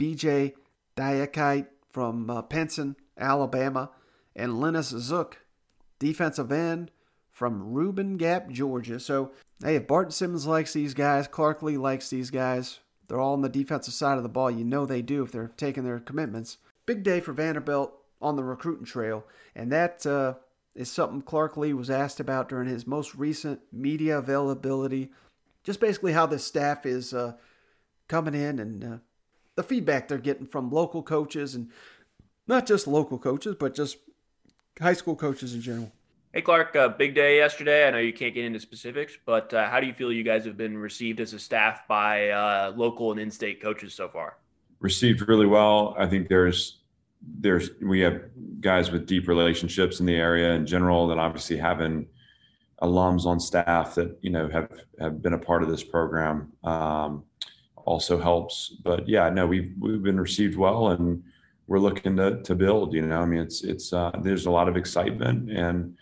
BJ 0.00 0.54
Diakite 0.96 1.66
from 1.90 2.30
uh, 2.30 2.42
Pinson, 2.42 2.96
Alabama, 3.18 3.90
and 4.34 4.60
Linus 4.60 4.92
Zunk, 4.92 5.34
defensive 5.98 6.50
end 6.50 6.90
from 7.30 7.74
Rabun 7.74 8.16
Gap, 8.16 8.50
Georgia. 8.50 8.98
So, 8.98 9.32
hey, 9.62 9.76
if 9.76 9.86
Barton 9.86 10.12
Simmons 10.12 10.46
likes 10.46 10.72
these 10.72 10.94
guys, 10.94 11.28
Clark 11.28 11.62
Lea 11.62 11.76
likes 11.76 12.08
these 12.08 12.30
guys, 12.30 12.80
they're 13.08 13.20
all 13.20 13.34
on 13.34 13.42
the 13.42 13.48
defensive 13.48 13.92
side 13.94 14.16
of 14.16 14.22
the 14.22 14.28
ball. 14.28 14.50
You 14.50 14.64
know 14.64 14.86
they 14.86 15.02
do 15.02 15.22
if 15.22 15.32
they're 15.32 15.50
taking 15.56 15.84
their 15.84 15.98
commitments. 15.98 16.58
Big 16.86 17.02
day 17.02 17.20
for 17.20 17.32
Vanderbilt 17.32 17.92
on 18.22 18.36
the 18.36 18.44
recruiting 18.44 18.84
trail, 18.84 19.24
and 19.54 19.70
that 19.72 20.06
uh, 20.06 20.34
is 20.74 20.90
something 20.90 21.20
Clark 21.20 21.56
Lea 21.56 21.74
was 21.74 21.90
asked 21.90 22.20
about 22.20 22.48
during 22.48 22.68
his 22.68 22.86
most 22.86 23.14
recent 23.14 23.60
media 23.72 24.18
availability. 24.18 25.10
Just 25.64 25.80
basically 25.80 26.12
how 26.12 26.26
the 26.26 26.38
staff 26.38 26.86
is 26.86 27.12
uh, 27.12 27.34
coming 28.08 28.34
in 28.34 28.58
and 28.58 28.84
uh, 28.84 28.96
the 29.60 29.68
feedback 29.68 30.08
they're 30.08 30.18
getting 30.18 30.46
from 30.46 30.70
local 30.70 31.02
coaches 31.02 31.54
and 31.54 31.70
not 32.46 32.66
just 32.66 32.86
local 32.86 33.18
coaches, 33.18 33.56
but 33.58 33.74
just 33.74 33.98
high 34.80 34.94
school 34.94 35.14
coaches 35.14 35.54
in 35.54 35.60
general. 35.60 35.92
Hey, 36.32 36.40
Clark, 36.40 36.74
uh, 36.76 36.88
big 36.88 37.14
day 37.14 37.36
yesterday. 37.36 37.86
I 37.86 37.90
know 37.90 37.98
you 37.98 38.12
can't 38.12 38.32
get 38.32 38.44
into 38.44 38.60
specifics, 38.60 39.18
but 39.26 39.52
uh, 39.52 39.68
how 39.68 39.80
do 39.80 39.86
you 39.86 39.92
feel 39.92 40.12
you 40.12 40.22
guys 40.22 40.44
have 40.46 40.56
been 40.56 40.78
received 40.78 41.20
as 41.20 41.34
a 41.34 41.38
staff 41.38 41.86
by 41.88 42.30
uh, 42.30 42.72
local 42.74 43.10
and 43.10 43.20
in 43.20 43.30
state 43.30 43.60
coaches 43.60 43.92
so 43.92 44.08
far? 44.08 44.38
Received 44.78 45.28
really 45.28 45.46
well. 45.46 45.94
I 45.98 46.06
think 46.06 46.28
there's 46.28 46.78
there's 47.38 47.68
we 47.82 48.00
have 48.00 48.22
guys 48.60 48.90
with 48.90 49.06
deep 49.06 49.28
relationships 49.28 50.00
in 50.00 50.06
the 50.06 50.14
area 50.14 50.52
in 50.52 50.64
general 50.64 51.06
that 51.08 51.18
obviously 51.18 51.58
having 51.58 52.06
alums 52.80 53.26
on 53.26 53.38
staff 53.38 53.94
that 53.96 54.16
you 54.22 54.30
know 54.30 54.48
have 54.48 54.70
have 54.98 55.20
been 55.20 55.34
a 55.34 55.38
part 55.38 55.62
of 55.62 55.68
this 55.68 55.84
program 55.84 56.50
um, 56.64 57.24
also 57.90 58.20
helps 58.20 58.54
but 58.84 59.08
yeah 59.08 59.28
no 59.28 59.46
we've 59.46 59.72
we've 59.78 60.02
been 60.02 60.20
received 60.20 60.56
well 60.56 60.88
and 60.88 61.22
we're 61.66 61.78
looking 61.78 62.16
to 62.16 62.42
to 62.42 62.54
build 62.54 62.94
you 62.94 63.02
know 63.02 63.20
i 63.20 63.24
mean 63.24 63.40
it's 63.40 63.62
it's 63.62 63.92
uh, 63.92 64.12
there's 64.22 64.46
a 64.46 64.50
lot 64.50 64.68
of 64.68 64.76
excitement 64.76 65.50
and 65.50 65.96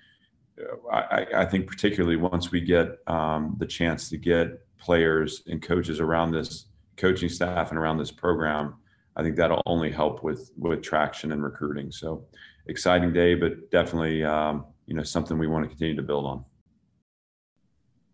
I, 0.93 1.24
I 1.36 1.45
think 1.45 1.68
particularly 1.68 2.16
once 2.16 2.51
we 2.51 2.61
get 2.61 2.99
um, 3.07 3.55
the 3.59 3.66
chance 3.66 4.09
to 4.11 4.16
get 4.16 4.66
players 4.76 5.43
and 5.47 5.62
coaches 5.62 6.01
around 6.01 6.32
this 6.32 6.66
coaching 6.97 7.28
staff 7.28 7.70
and 7.70 7.78
around 7.78 7.99
this 7.99 8.11
program 8.11 8.74
I 9.18 9.22
think 9.22 9.34
that'll 9.36 9.62
only 9.66 9.91
help 9.91 10.22
with 10.22 10.53
with 10.57 10.80
traction 10.80 11.32
and 11.32 11.43
recruiting. 11.43 11.91
So 11.91 12.24
exciting 12.68 13.12
day, 13.12 13.34
but 13.34 13.70
definitely 13.70 14.22
um, 14.22 14.64
you 14.86 14.95
know 14.95 15.03
something 15.03 15.36
we 15.36 15.49
want 15.49 15.64
to 15.64 15.68
continue 15.68 15.97
to 15.97 16.03
build 16.03 16.24
on. 16.24 16.45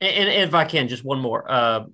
And, 0.01 0.31
and 0.31 0.49
if 0.49 0.55
I 0.55 0.65
can, 0.65 0.89
just 0.89 1.05
one 1.05 1.21
more. 1.21 1.45
Uh, 1.51 1.85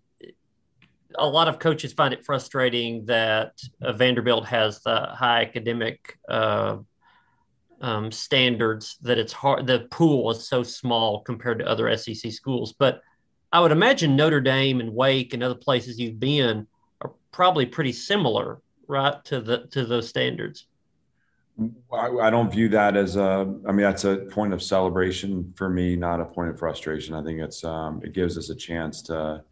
a 1.18 1.28
lot 1.28 1.48
of 1.48 1.58
coaches 1.58 1.92
find 1.92 2.14
it 2.14 2.24
frustrating 2.24 3.04
that 3.06 3.52
uh, 3.82 3.92
Vanderbilt 3.92 4.46
has 4.46 4.80
the 4.82 5.06
high 5.12 5.42
academic 5.42 6.18
uh, 6.28 6.78
um, 7.80 8.12
standards 8.12 8.96
that 9.02 9.18
it's 9.18 9.32
hard. 9.32 9.66
The 9.66 9.88
pool 9.90 10.30
is 10.30 10.48
so 10.48 10.62
small 10.62 11.20
compared 11.20 11.58
to 11.58 11.68
other 11.68 11.94
SEC 11.96 12.32
schools. 12.32 12.74
But 12.78 13.02
I 13.52 13.60
would 13.60 13.72
imagine 13.72 14.16
Notre 14.16 14.40
Dame 14.40 14.80
and 14.80 14.94
Wake 14.94 15.34
and 15.34 15.42
other 15.42 15.54
places 15.54 15.98
you've 15.98 16.20
been 16.20 16.66
are 17.00 17.12
probably 17.32 17.66
pretty 17.66 17.92
similar, 17.92 18.60
right, 18.86 19.22
to 19.24 19.40
the 19.40 19.66
to 19.68 19.84
those 19.84 20.08
standards. 20.08 20.66
I, 21.92 22.08
I 22.22 22.30
don't 22.30 22.50
view 22.50 22.68
that 22.70 22.96
as 22.96 23.16
a. 23.16 23.52
I 23.66 23.72
mean, 23.72 23.82
that's 23.82 24.04
a 24.04 24.16
point 24.16 24.52
of 24.52 24.62
celebration 24.62 25.52
for 25.56 25.68
me, 25.68 25.96
not 25.96 26.20
a 26.20 26.24
point 26.24 26.50
of 26.50 26.58
frustration. 26.58 27.14
I 27.14 27.22
think 27.24 27.40
it's 27.40 27.64
um, 27.64 28.00
it 28.04 28.12
gives 28.12 28.38
us 28.38 28.50
a 28.50 28.54
chance 28.54 29.02
to 29.02 29.42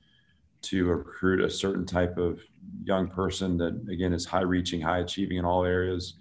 to 0.63 0.87
recruit 0.87 1.41
a 1.41 1.51
certain 1.51 1.87
type 1.87 2.19
of 2.19 2.41
young 2.85 3.09
person 3.09 3.57
that 3.59 3.87
again 3.91 4.13
is 4.13 4.25
high 4.25 4.43
reaching, 4.43 4.81
high 4.81 4.99
achieving 4.99 5.39
in 5.39 5.45
all 5.45 5.65
areas 5.65 6.15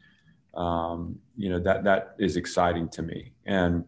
um, 0.57 1.19
you 1.37 1.49
know 1.49 1.59
that 1.59 1.83
that 1.83 2.15
is 2.17 2.35
exciting 2.35 2.89
to 2.89 3.01
me. 3.03 3.31
And 3.45 3.85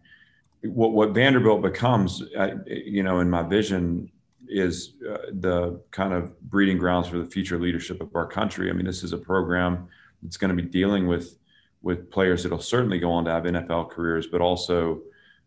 what 0.61 0.93
what 0.93 1.09
Vanderbilt 1.09 1.61
becomes, 1.61 2.21
uh, 2.37 2.55
you 2.65 3.03
know, 3.03 3.19
in 3.19 3.29
my 3.29 3.41
vision, 3.41 4.11
is 4.47 4.93
uh, 5.09 5.17
the 5.33 5.81
kind 5.91 6.13
of 6.13 6.39
breeding 6.41 6.77
grounds 6.77 7.07
for 7.07 7.17
the 7.17 7.25
future 7.25 7.59
leadership 7.59 8.01
of 8.01 8.15
our 8.15 8.27
country. 8.27 8.69
I 8.69 8.73
mean, 8.73 8.85
this 8.85 9.03
is 9.03 9.13
a 9.13 9.17
program 9.17 9.87
that's 10.21 10.37
going 10.37 10.55
to 10.55 10.61
be 10.61 10.69
dealing 10.69 11.07
with 11.07 11.37
with 11.81 12.11
players 12.11 12.43
that'll 12.43 12.59
certainly 12.59 12.99
go 12.99 13.11
on 13.11 13.25
to 13.25 13.31
have 13.31 13.43
NFL 13.43 13.89
careers, 13.89 14.27
but 14.27 14.41
also 14.41 15.01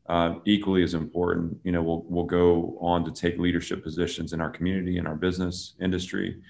uh, 0.06 0.34
equally 0.44 0.82
as 0.82 0.94
important, 0.94 1.58
you 1.64 1.72
know, 1.72 1.82
will 1.82 2.02
will 2.04 2.24
go 2.24 2.76
on 2.80 3.04
to 3.04 3.12
take 3.12 3.38
leadership 3.38 3.82
positions 3.82 4.32
in 4.32 4.40
our 4.40 4.50
community, 4.50 4.98
in 4.98 5.06
our 5.06 5.14
business 5.14 5.74
industry. 5.80 6.42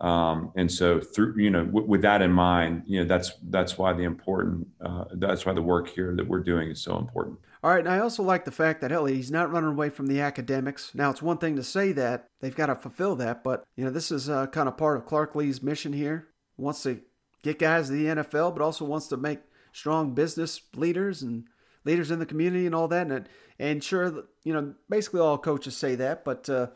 Um, 0.00 0.52
and 0.56 0.70
so 0.70 1.00
through, 1.00 1.38
you 1.38 1.50
know, 1.50 1.64
w- 1.64 1.86
with 1.86 2.02
that 2.02 2.20
in 2.20 2.30
mind, 2.30 2.82
you 2.86 3.00
know, 3.00 3.06
that's, 3.06 3.32
that's 3.44 3.78
why 3.78 3.92
the 3.94 4.02
important, 4.02 4.66
uh, 4.84 5.04
that's 5.12 5.46
why 5.46 5.54
the 5.54 5.62
work 5.62 5.88
here 5.88 6.14
that 6.14 6.26
we're 6.26 6.40
doing 6.40 6.70
is 6.70 6.82
so 6.82 6.98
important. 6.98 7.38
All 7.64 7.70
right. 7.70 7.80
And 7.80 7.88
I 7.88 8.00
also 8.00 8.22
like 8.22 8.44
the 8.44 8.50
fact 8.50 8.82
that, 8.82 8.90
hell, 8.90 9.06
he's 9.06 9.30
not 9.30 9.50
running 9.50 9.70
away 9.70 9.88
from 9.88 10.06
the 10.06 10.20
academics. 10.20 10.94
Now, 10.94 11.10
it's 11.10 11.22
one 11.22 11.38
thing 11.38 11.56
to 11.56 11.62
say 11.62 11.92
that 11.92 12.26
they've 12.40 12.54
got 12.54 12.66
to 12.66 12.74
fulfill 12.74 13.16
that, 13.16 13.42
but, 13.42 13.64
you 13.74 13.84
know, 13.84 13.90
this 13.90 14.10
is 14.10 14.28
uh, 14.28 14.46
kind 14.48 14.68
of 14.68 14.76
part 14.76 14.98
of 14.98 15.06
Clark 15.06 15.34
Lea's 15.34 15.62
mission 15.62 15.92
here. 15.92 16.28
Wants 16.58 16.82
to 16.82 17.00
get 17.42 17.58
guys 17.58 17.86
to 17.86 17.94
the 17.94 18.06
NFL, 18.06 18.54
but 18.54 18.62
also 18.62 18.84
wants 18.84 19.08
to 19.08 19.16
make 19.16 19.40
strong 19.72 20.14
business 20.14 20.60
leaders 20.74 21.22
and 21.22 21.44
leaders 21.86 22.10
in 22.10 22.18
the 22.18 22.26
community 22.26 22.66
and 22.66 22.74
all 22.74 22.88
that. 22.88 23.06
And, 23.06 23.28
and 23.58 23.82
sure, 23.82 24.24
you 24.44 24.52
know, 24.52 24.74
basically 24.90 25.20
all 25.20 25.38
coaches 25.38 25.76
say 25.76 25.94
that, 25.94 26.24
but 26.24 26.48
uh, 26.50 26.66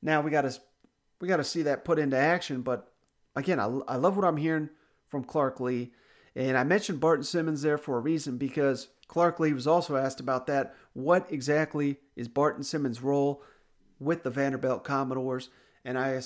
now 0.00 0.20
we 0.22 0.30
got 0.30 0.42
to 0.42 0.58
we 1.20 1.28
got 1.28 1.36
to 1.36 1.44
see 1.44 1.62
that 1.62 1.84
put 1.84 1.98
into 1.98 2.16
action. 2.16 2.62
But 2.62 2.90
again, 3.36 3.60
I, 3.60 3.66
I 3.86 3.96
love 3.96 4.16
what 4.16 4.24
I'm 4.24 4.38
hearing 4.38 4.70
from 5.06 5.24
Clark 5.24 5.60
Lea, 5.60 5.90
And 6.34 6.56
I 6.56 6.64
mentioned 6.64 7.00
Barton 7.00 7.24
Simmons 7.24 7.62
there 7.62 7.76
for 7.76 7.98
a 7.98 8.00
reason 8.00 8.38
because 8.38 8.88
Clark 9.08 9.40
Lea 9.40 9.52
was 9.52 9.66
also 9.66 9.96
asked 9.96 10.20
about 10.20 10.46
that. 10.46 10.74
What 10.92 11.26
exactly 11.30 11.96
is 12.16 12.28
Barton 12.28 12.62
Simmons' 12.62 13.02
role 13.02 13.42
with 13.98 14.22
the 14.22 14.30
Vanderbilt 14.30 14.84
Commodores? 14.84 15.50
And 15.84 15.98
I, 15.98 16.22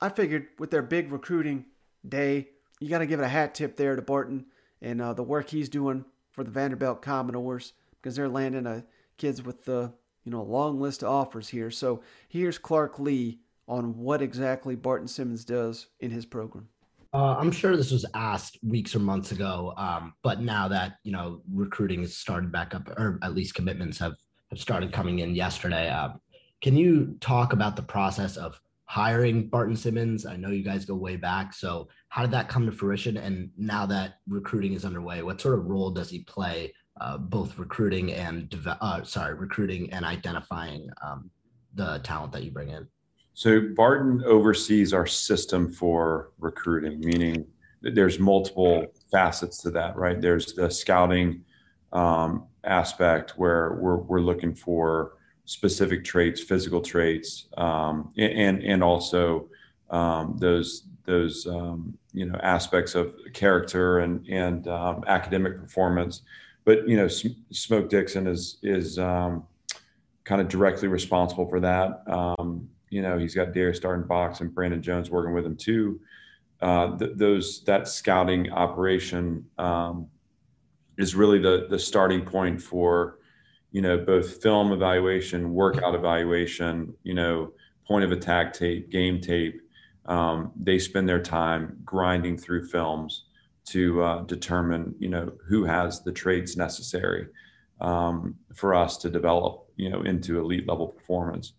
I 0.00 0.10
figured 0.10 0.48
with 0.58 0.70
their 0.70 0.82
big 0.82 1.10
recruiting 1.10 1.64
day, 2.06 2.48
you 2.78 2.88
got 2.90 2.98
to 2.98 3.06
give 3.06 3.20
it 3.20 3.24
a 3.24 3.28
hat 3.28 3.54
tip 3.54 3.76
there 3.76 3.96
to 3.96 4.02
Barton 4.02 4.46
and 4.82 5.00
uh, 5.00 5.14
the 5.14 5.22
work 5.22 5.50
he's 5.50 5.70
doing 5.70 6.04
for 6.30 6.44
the 6.44 6.50
Vanderbilt 6.50 7.00
Commodores 7.00 7.72
because 8.06 8.14
they're 8.14 8.28
landing 8.28 8.66
a 8.66 8.84
kids 9.18 9.42
with 9.42 9.64
the 9.64 9.92
you 10.24 10.30
know 10.30 10.40
a 10.40 10.42
long 10.42 10.80
list 10.80 11.02
of 11.02 11.08
offers 11.08 11.48
here. 11.48 11.72
So 11.72 12.02
here's 12.28 12.56
Clark 12.56 13.00
Lea 13.00 13.40
on 13.66 13.98
what 13.98 14.22
exactly 14.22 14.76
Barton 14.76 15.08
Simmons 15.08 15.44
does 15.44 15.88
in 15.98 16.12
his 16.12 16.24
program? 16.24 16.68
Uh, 17.12 17.34
I'm 17.36 17.50
sure 17.50 17.76
this 17.76 17.90
was 17.90 18.06
asked 18.14 18.58
weeks 18.62 18.94
or 18.94 19.00
months 19.00 19.32
ago, 19.32 19.74
um, 19.76 20.14
but 20.22 20.40
now 20.40 20.68
that 20.68 20.98
you 21.02 21.10
know 21.10 21.40
recruiting 21.52 22.02
has 22.02 22.16
started 22.16 22.52
back 22.52 22.76
up, 22.76 22.88
or 22.90 23.18
at 23.24 23.34
least 23.34 23.56
commitments 23.56 23.98
have 23.98 24.14
have 24.50 24.60
started 24.60 24.92
coming 24.92 25.18
in 25.18 25.34
yesterday. 25.34 25.88
Um, 25.90 26.20
can 26.62 26.76
you 26.76 27.16
talk 27.18 27.52
about 27.52 27.74
the 27.74 27.82
process 27.82 28.36
of 28.36 28.60
hiring 28.84 29.48
Barton 29.48 29.74
Simmons? 29.74 30.26
I 30.26 30.36
know 30.36 30.50
you 30.50 30.62
guys 30.62 30.84
go 30.84 30.94
way 30.94 31.16
back, 31.16 31.52
so 31.52 31.88
how 32.08 32.22
did 32.22 32.30
that 32.30 32.48
come 32.48 32.66
to 32.66 32.72
fruition? 32.72 33.16
And 33.16 33.50
now 33.58 33.84
that 33.86 34.18
recruiting 34.28 34.74
is 34.74 34.84
underway, 34.84 35.22
what 35.22 35.40
sort 35.40 35.58
of 35.58 35.66
role 35.66 35.90
does 35.90 36.08
he 36.08 36.20
play, 36.20 36.72
uh, 37.00 37.18
both 37.18 37.58
recruiting 37.58 38.12
and 38.12 38.54
uh, 38.80 39.02
sorry, 39.04 39.34
recruiting 39.34 39.92
and 39.92 40.04
identifying 40.04 40.88
um, 41.04 41.30
the 41.74 41.98
talent 41.98 42.32
that 42.32 42.42
you 42.42 42.50
bring 42.50 42.70
in? 42.70 42.86
So 43.34 43.68
Barton 43.76 44.22
oversees 44.24 44.94
our 44.94 45.06
system 45.06 45.70
for 45.70 46.30
recruiting, 46.38 47.00
meaning 47.00 47.46
there's 47.82 48.18
multiple 48.18 48.86
facets 49.10 49.58
to 49.58 49.70
that, 49.72 49.96
right? 49.96 50.20
There's 50.20 50.54
the 50.54 50.70
scouting 50.70 51.44
um, 51.92 52.46
aspect 52.64 53.32
where 53.36 53.74
we're, 53.74 53.96
we're 53.96 54.20
looking 54.20 54.54
for 54.54 55.16
specific 55.44 56.04
traits, 56.04 56.40
physical 56.40 56.80
traits, 56.80 57.46
um, 57.56 58.12
and 58.16 58.62
and 58.62 58.82
also 58.82 59.48
um, 59.90 60.36
those 60.38 60.88
those 61.04 61.46
um, 61.46 61.96
you 62.12 62.26
know 62.26 62.38
aspects 62.42 62.94
of 62.94 63.14
character 63.32 64.00
and 64.00 64.26
and 64.28 64.68
um, 64.68 65.04
academic 65.06 65.58
performance. 65.58 66.22
But 66.66 66.86
you 66.86 66.96
know, 66.96 67.08
Smoke 67.08 67.88
Dixon 67.88 68.26
is 68.26 68.58
is 68.62 68.98
um, 68.98 69.44
kind 70.24 70.40
of 70.40 70.48
directly 70.48 70.88
responsible 70.88 71.48
for 71.48 71.60
that. 71.60 72.02
Um, 72.08 72.68
you 72.90 73.00
know, 73.00 73.16
he's 73.16 73.34
got 73.34 73.52
Darius 73.52 73.80
Darden-Box 73.80 74.40
and 74.40 74.54
Brandon 74.54 74.82
Jones 74.82 75.08
working 75.08 75.32
with 75.32 75.46
him 75.46 75.56
too. 75.56 76.00
Uh, 76.60 76.96
th- 76.98 77.12
those 77.14 77.62
that 77.64 77.86
scouting 77.86 78.50
operation 78.50 79.46
um, 79.58 80.08
is 80.98 81.14
really 81.14 81.38
the 81.38 81.68
the 81.70 81.78
starting 81.78 82.22
point 82.22 82.60
for 82.60 83.20
you 83.70 83.80
know 83.80 83.96
both 83.96 84.42
film 84.42 84.72
evaluation, 84.72 85.54
workout 85.54 85.94
evaluation, 85.94 86.92
you 87.04 87.14
know, 87.14 87.52
point 87.86 88.04
of 88.04 88.10
attack 88.10 88.52
tape, 88.52 88.90
game 88.90 89.20
tape. 89.20 89.62
Um, 90.06 90.50
they 90.56 90.80
spend 90.80 91.08
their 91.08 91.22
time 91.22 91.76
grinding 91.84 92.36
through 92.36 92.66
films 92.66 93.25
to 93.66 94.02
uh, 94.02 94.22
determine 94.22 94.94
you 94.98 95.08
know 95.08 95.32
who 95.46 95.64
has 95.64 96.02
the 96.02 96.12
traits 96.12 96.56
necessary 96.56 97.26
um, 97.80 98.34
for 98.54 98.74
us 98.74 98.96
to 98.98 99.10
develop 99.10 99.68
you 99.76 99.90
know 99.90 100.02
into 100.02 100.40
elite 100.40 100.68
level 100.68 100.88
performance. 100.88 101.52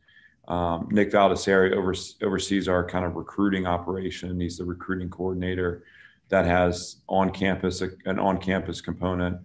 Um, 0.48 0.88
Nick 0.92 1.12
Valdesari 1.12 1.74
oversees 2.24 2.70
our 2.70 2.86
kind 2.86 3.06
of 3.06 3.16
recruiting 3.16 3.68
operation. 3.68 4.40
He's 4.40 4.58
the 4.58 4.64
recruiting 4.64 5.10
coordinator 5.10 5.84
that 6.30 6.46
has 6.46 6.98
on 7.08 7.32
campus 7.32 7.82
an 7.82 8.20
on 8.20 8.38
campus 8.38 8.82
component 8.82 9.40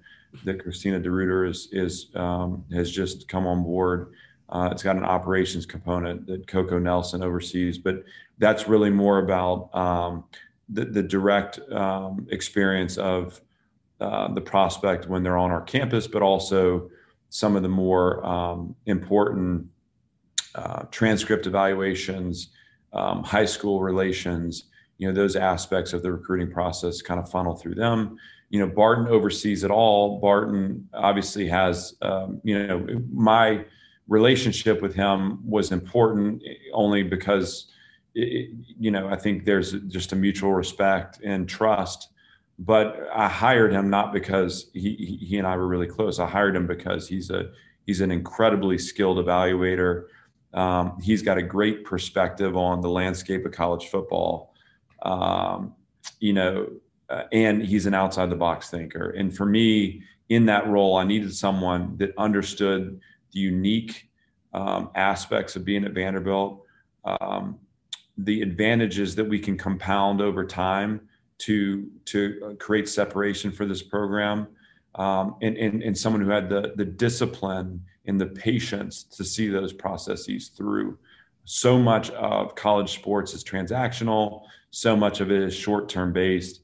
that 0.45 0.63
Christina 0.63 1.01
DeRuiter 1.01 1.49
is 1.49 1.69
is 1.73 2.11
um, 2.15 2.65
has 2.73 2.91
just 2.91 3.29
come 3.29 3.47
on 3.47 3.63
board. 3.63 4.13
Uh, 4.49 4.69
it's 4.71 4.83
got 4.83 4.97
an 4.97 5.05
operations 5.05 5.65
component 5.65 6.27
that 6.27 6.47
Coco 6.47 6.79
Nelson 6.79 7.23
oversees, 7.23 7.79
but 7.79 8.05
that's 8.39 8.69
really 8.69 8.91
more 8.91 9.19
about 9.19 9.75
um, 9.75 10.25
the, 10.73 10.85
the, 10.85 11.03
direct 11.03 11.59
um, 11.71 12.27
experience 12.31 12.97
of 12.97 13.41
uh, 14.01 14.33
the 14.35 14.41
prospect 14.41 15.09
when 15.09 15.23
they're 15.23 15.37
on 15.37 15.51
our 15.51 15.61
campus, 15.61 16.07
but 16.07 16.23
also 16.23 16.91
some 17.29 17.57
of 17.57 17.63
the 17.63 17.69
more 17.69 18.25
um, 18.27 18.75
important 18.87 19.67
uh, 20.55 20.83
transcript 20.91 21.47
evaluations, 21.47 22.49
um, 22.93 23.23
high 23.23 23.45
school 23.45 23.81
relations, 23.81 24.65
you 24.99 25.09
know, 25.09 25.15
those 25.15 25.35
aspects 25.37 25.93
of 25.93 26.03
the 26.03 26.13
recruiting 26.13 26.53
process 26.53 27.01
kind 27.01 27.19
of 27.19 27.29
funnel 27.31 27.55
through 27.55 27.75
them. 27.75 28.17
You 28.51 28.61
know, 28.61 28.67
Barton 28.67 29.09
oversees 29.09 29.65
it 29.65 29.71
all. 29.71 30.21
Barton 30.21 30.89
obviously 30.93 31.49
has, 31.49 31.95
um, 32.03 32.41
you 32.45 32.67
know, 32.67 32.87
my 33.11 33.65
relationship 34.09 34.83
with 34.83 34.95
him 34.95 35.39
was 35.49 35.73
important 35.73 36.43
only 36.73 37.03
because, 37.03 37.67
it, 38.15 38.51
you 38.79 38.91
know, 38.91 39.09
I 39.09 39.17
think 39.17 39.45
there's 39.45 39.73
just 39.89 40.13
a 40.13 40.17
mutual 40.17 40.53
respect 40.53 41.21
and 41.25 41.49
trust. 41.49 42.09
But 42.59 43.09
I 43.13 43.29
hired 43.29 43.73
him 43.73 43.91
not 43.91 44.13
because 44.13 44.71
he 44.73 45.19
he 45.21 45.39
and 45.39 45.47
I 45.47 45.57
were 45.57 45.67
really 45.67 45.87
close. 45.87 46.19
I 46.19 46.27
hired 46.27 46.55
him 46.55 46.67
because 46.67 47.09
he's 47.09 47.31
a 47.31 47.51
he's 47.87 48.01
an 48.01 48.11
incredibly 48.11 48.79
skilled 48.79 49.19
evaluator 49.19 50.05
um, 50.55 51.01
he's 51.01 51.23
got 51.23 51.39
a 51.39 51.43
great 51.43 51.85
perspective 51.85 52.57
on 52.57 52.81
the 52.81 52.89
landscape 52.89 53.47
of 53.47 53.53
college 53.53 53.89
football. 53.89 54.55
Um, 55.03 55.75
you 56.21 56.33
know, 56.33 56.69
uh, 57.09 57.25
and 57.33 57.63
he's 57.63 57.87
an 57.87 57.95
outside 57.95 58.31
the 58.31 58.37
box 58.37 58.71
thinker. 58.71 59.11
And 59.11 59.35
for 59.35 59.47
me, 59.47 60.03
in 60.29 60.47
that 60.47 60.67
role, 60.69 60.97
I 60.97 61.05
needed 61.05 61.35
someone 61.35 61.97
that 61.99 62.13
understood 62.17 63.01
the 63.33 63.41
unique 63.41 64.09
um, 64.53 64.91
aspects 64.95 65.57
of 65.57 65.65
being 65.65 65.85
at 65.85 65.93
Vanderbilt, 65.93 66.63
um, 67.05 67.59
the 68.19 68.43
advantages 68.43 69.15
that 69.15 69.25
we 69.25 69.39
can 69.39 69.57
compound 69.57 70.21
over 70.21 70.45
time 70.45 71.01
to 71.39 71.91
to 72.05 72.57
create 72.61 72.89
separation 72.89 73.51
for 73.51 73.65
this 73.65 73.83
program, 73.83 74.47
um, 74.97 75.37
and, 75.43 75.57
and 75.57 75.83
and 75.83 75.97
someone 75.97 76.23
who 76.23 76.31
had 76.31 76.49
the 76.49 76.73
the 76.77 76.85
discipline 76.85 77.83
and 78.07 78.21
the 78.21 78.27
patience 78.27 79.05
to 79.05 79.25
see 79.25 79.49
those 79.49 79.73
processes 79.73 80.49
through. 80.49 80.99
So 81.45 81.79
much 81.79 82.11
of 82.11 82.55
college 82.55 82.95
sports 82.95 83.35
is 83.35 83.43
transactional. 83.43 84.43
So 84.71 84.97
much 84.97 85.21
of 85.21 85.31
it 85.31 85.41
is 85.41 85.55
short 85.55 85.89
term 85.89 86.13
based 86.13 86.63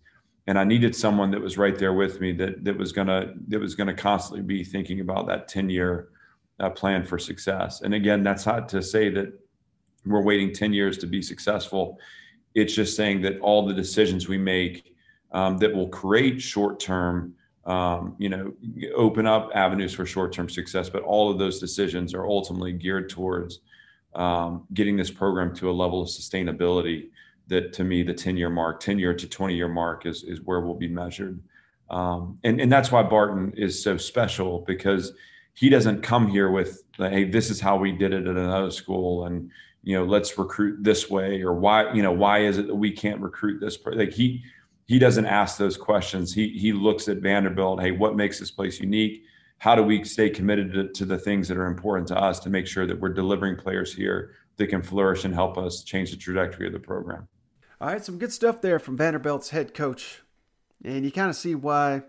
and 0.48 0.58
I 0.58 0.64
needed 0.64 0.96
someone 0.96 1.30
that 1.32 1.42
was 1.42 1.58
right 1.58 1.78
there 1.78 1.92
with 1.92 2.22
me 2.22 2.32
that 2.32 2.64
that 2.64 2.76
was 2.76 2.90
gonna 2.90 3.34
that 3.48 3.60
was 3.60 3.74
gonna 3.74 3.94
constantly 3.94 4.42
be 4.42 4.64
thinking 4.64 5.00
about 5.00 5.26
that 5.26 5.46
ten 5.46 5.68
year 5.68 6.08
uh, 6.58 6.70
plan 6.70 7.04
for 7.04 7.18
success. 7.18 7.82
And 7.82 7.92
again, 7.94 8.22
that's 8.22 8.46
not 8.46 8.68
to 8.70 8.82
say 8.82 9.10
that 9.10 9.38
we're 10.06 10.22
waiting 10.22 10.52
ten 10.52 10.72
years 10.72 10.98
to 10.98 11.06
be 11.06 11.22
successful. 11.22 11.98
It's 12.54 12.74
just 12.74 12.96
saying 12.96 13.22
that 13.22 13.38
all 13.40 13.66
the 13.66 13.74
decisions 13.74 14.28
we 14.28 14.38
make 14.38 14.94
um, 15.32 15.58
that 15.58 15.74
will 15.74 15.88
create 15.88 16.40
short 16.40 16.80
term, 16.80 17.34
um, 17.66 18.16
you 18.18 18.28
know, 18.28 18.52
open 18.94 19.26
up 19.26 19.50
avenues 19.54 19.92
for 19.94 20.06
short 20.06 20.32
term 20.32 20.48
success, 20.48 20.88
but 20.88 21.02
all 21.02 21.30
of 21.30 21.38
those 21.38 21.58
decisions 21.60 22.14
are 22.14 22.26
ultimately 22.26 22.72
geared 22.72 23.08
towards 23.08 23.60
um, 24.14 24.64
getting 24.74 24.96
this 24.96 25.10
program 25.10 25.54
to 25.56 25.70
a 25.70 25.72
level 25.72 26.02
of 26.02 26.08
sustainability 26.08 27.08
that 27.48 27.72
to 27.72 27.84
me 27.84 28.02
the 28.02 28.14
10 28.14 28.36
year 28.36 28.50
mark 28.50 28.80
10 28.80 28.98
year 28.98 29.14
to 29.14 29.26
20 29.26 29.54
year 29.54 29.68
mark 29.68 30.06
is 30.06 30.22
is 30.22 30.40
where 30.42 30.60
we'll 30.60 30.74
be 30.74 30.88
measured 30.88 31.40
um, 31.90 32.38
and 32.44 32.60
and 32.60 32.70
that's 32.70 32.92
why 32.92 33.02
barton 33.02 33.52
is 33.56 33.82
so 33.82 33.96
special 33.96 34.64
because 34.66 35.12
he 35.54 35.68
doesn't 35.68 36.02
come 36.02 36.28
here 36.28 36.50
with 36.50 36.82
hey 36.96 37.24
this 37.24 37.50
is 37.50 37.60
how 37.60 37.76
we 37.76 37.92
did 37.92 38.12
it 38.12 38.26
at 38.26 38.36
another 38.36 38.70
school 38.70 39.26
and 39.26 39.50
you 39.82 39.96
know 39.96 40.04
let's 40.04 40.36
recruit 40.38 40.82
this 40.82 41.08
way 41.08 41.42
or 41.42 41.54
why 41.54 41.92
you 41.92 42.02
know 42.02 42.12
why 42.12 42.40
is 42.40 42.58
it 42.58 42.66
that 42.66 42.74
we 42.74 42.90
can't 42.90 43.20
recruit 43.20 43.60
this 43.60 43.78
like 43.92 44.12
he 44.12 44.42
he 44.86 44.98
doesn't 44.98 45.26
ask 45.26 45.58
those 45.58 45.76
questions. 45.76 46.32
He 46.32 46.48
he 46.48 46.72
looks 46.72 47.08
at 47.08 47.18
vanderbilt 47.18 47.80
hey 47.80 47.92
what 47.92 48.16
makes 48.16 48.38
this 48.38 48.50
place 48.50 48.80
unique? 48.80 49.22
How 49.58 49.74
do 49.74 49.82
we 49.82 50.04
stay 50.04 50.30
committed 50.30 50.72
to, 50.72 50.88
to 50.92 51.04
the 51.04 51.18
things 51.18 51.48
that 51.48 51.58
are 51.58 51.66
important 51.66 52.08
to 52.08 52.16
us 52.16 52.38
to 52.40 52.50
make 52.50 52.66
sure 52.66 52.86
that 52.86 53.00
we're 53.00 53.12
delivering 53.12 53.56
players 53.56 53.92
here 53.92 54.32
that 54.56 54.68
can 54.68 54.82
flourish 54.82 55.24
and 55.24 55.34
help 55.34 55.58
us 55.58 55.82
change 55.82 56.10
the 56.10 56.16
trajectory 56.16 56.66
of 56.68 56.72
the 56.72 56.78
program? 56.78 57.26
All 57.80 57.88
right, 57.88 58.04
some 58.04 58.18
good 58.18 58.32
stuff 58.32 58.60
there 58.60 58.78
from 58.78 58.96
Vanderbilt's 58.96 59.50
head 59.50 59.74
coach. 59.74 60.22
And 60.84 61.04
you 61.04 61.10
kind 61.10 61.28
of 61.28 61.36
see 61.36 61.54
why, 61.56 62.02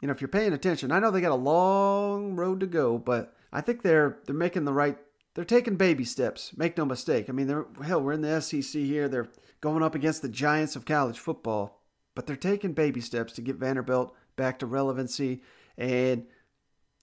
you 0.00 0.08
know, 0.08 0.12
if 0.12 0.20
you're 0.20 0.28
paying 0.28 0.52
attention, 0.52 0.92
I 0.92 1.00
know 1.00 1.10
they 1.10 1.20
got 1.20 1.32
a 1.32 1.34
long 1.34 2.36
road 2.36 2.60
to 2.60 2.66
go, 2.66 2.98
but 2.98 3.34
I 3.52 3.60
think 3.60 3.82
they're 3.82 4.18
they're 4.26 4.34
making 4.34 4.64
the 4.64 4.72
right 4.72 4.98
they're 5.36 5.44
taking 5.44 5.76
baby 5.76 6.04
steps. 6.04 6.56
Make 6.56 6.78
no 6.78 6.86
mistake. 6.86 7.28
I 7.28 7.32
mean, 7.32 7.46
they're 7.46 7.66
hell, 7.84 8.00
we're 8.00 8.14
in 8.14 8.22
the 8.22 8.40
SEC 8.40 8.80
here. 8.80 9.06
They're 9.06 9.28
going 9.60 9.82
up 9.82 9.94
against 9.94 10.22
the 10.22 10.30
giants 10.30 10.76
of 10.76 10.86
college 10.86 11.18
football, 11.18 11.82
but 12.14 12.26
they're 12.26 12.36
taking 12.36 12.72
baby 12.72 13.02
steps 13.02 13.34
to 13.34 13.42
get 13.42 13.56
Vanderbilt 13.56 14.14
back 14.36 14.58
to 14.58 14.66
relevancy. 14.66 15.42
And 15.76 16.26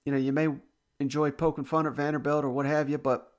you 0.03 0.11
know, 0.11 0.17
you 0.17 0.33
may 0.33 0.47
enjoy 0.99 1.29
poking 1.29 1.63
fun 1.63 1.85
at 1.85 1.93
Vanderbilt 1.93 2.43
or 2.43 2.49
what 2.49 2.65
have 2.65 2.89
you, 2.89 2.97
but 2.97 3.33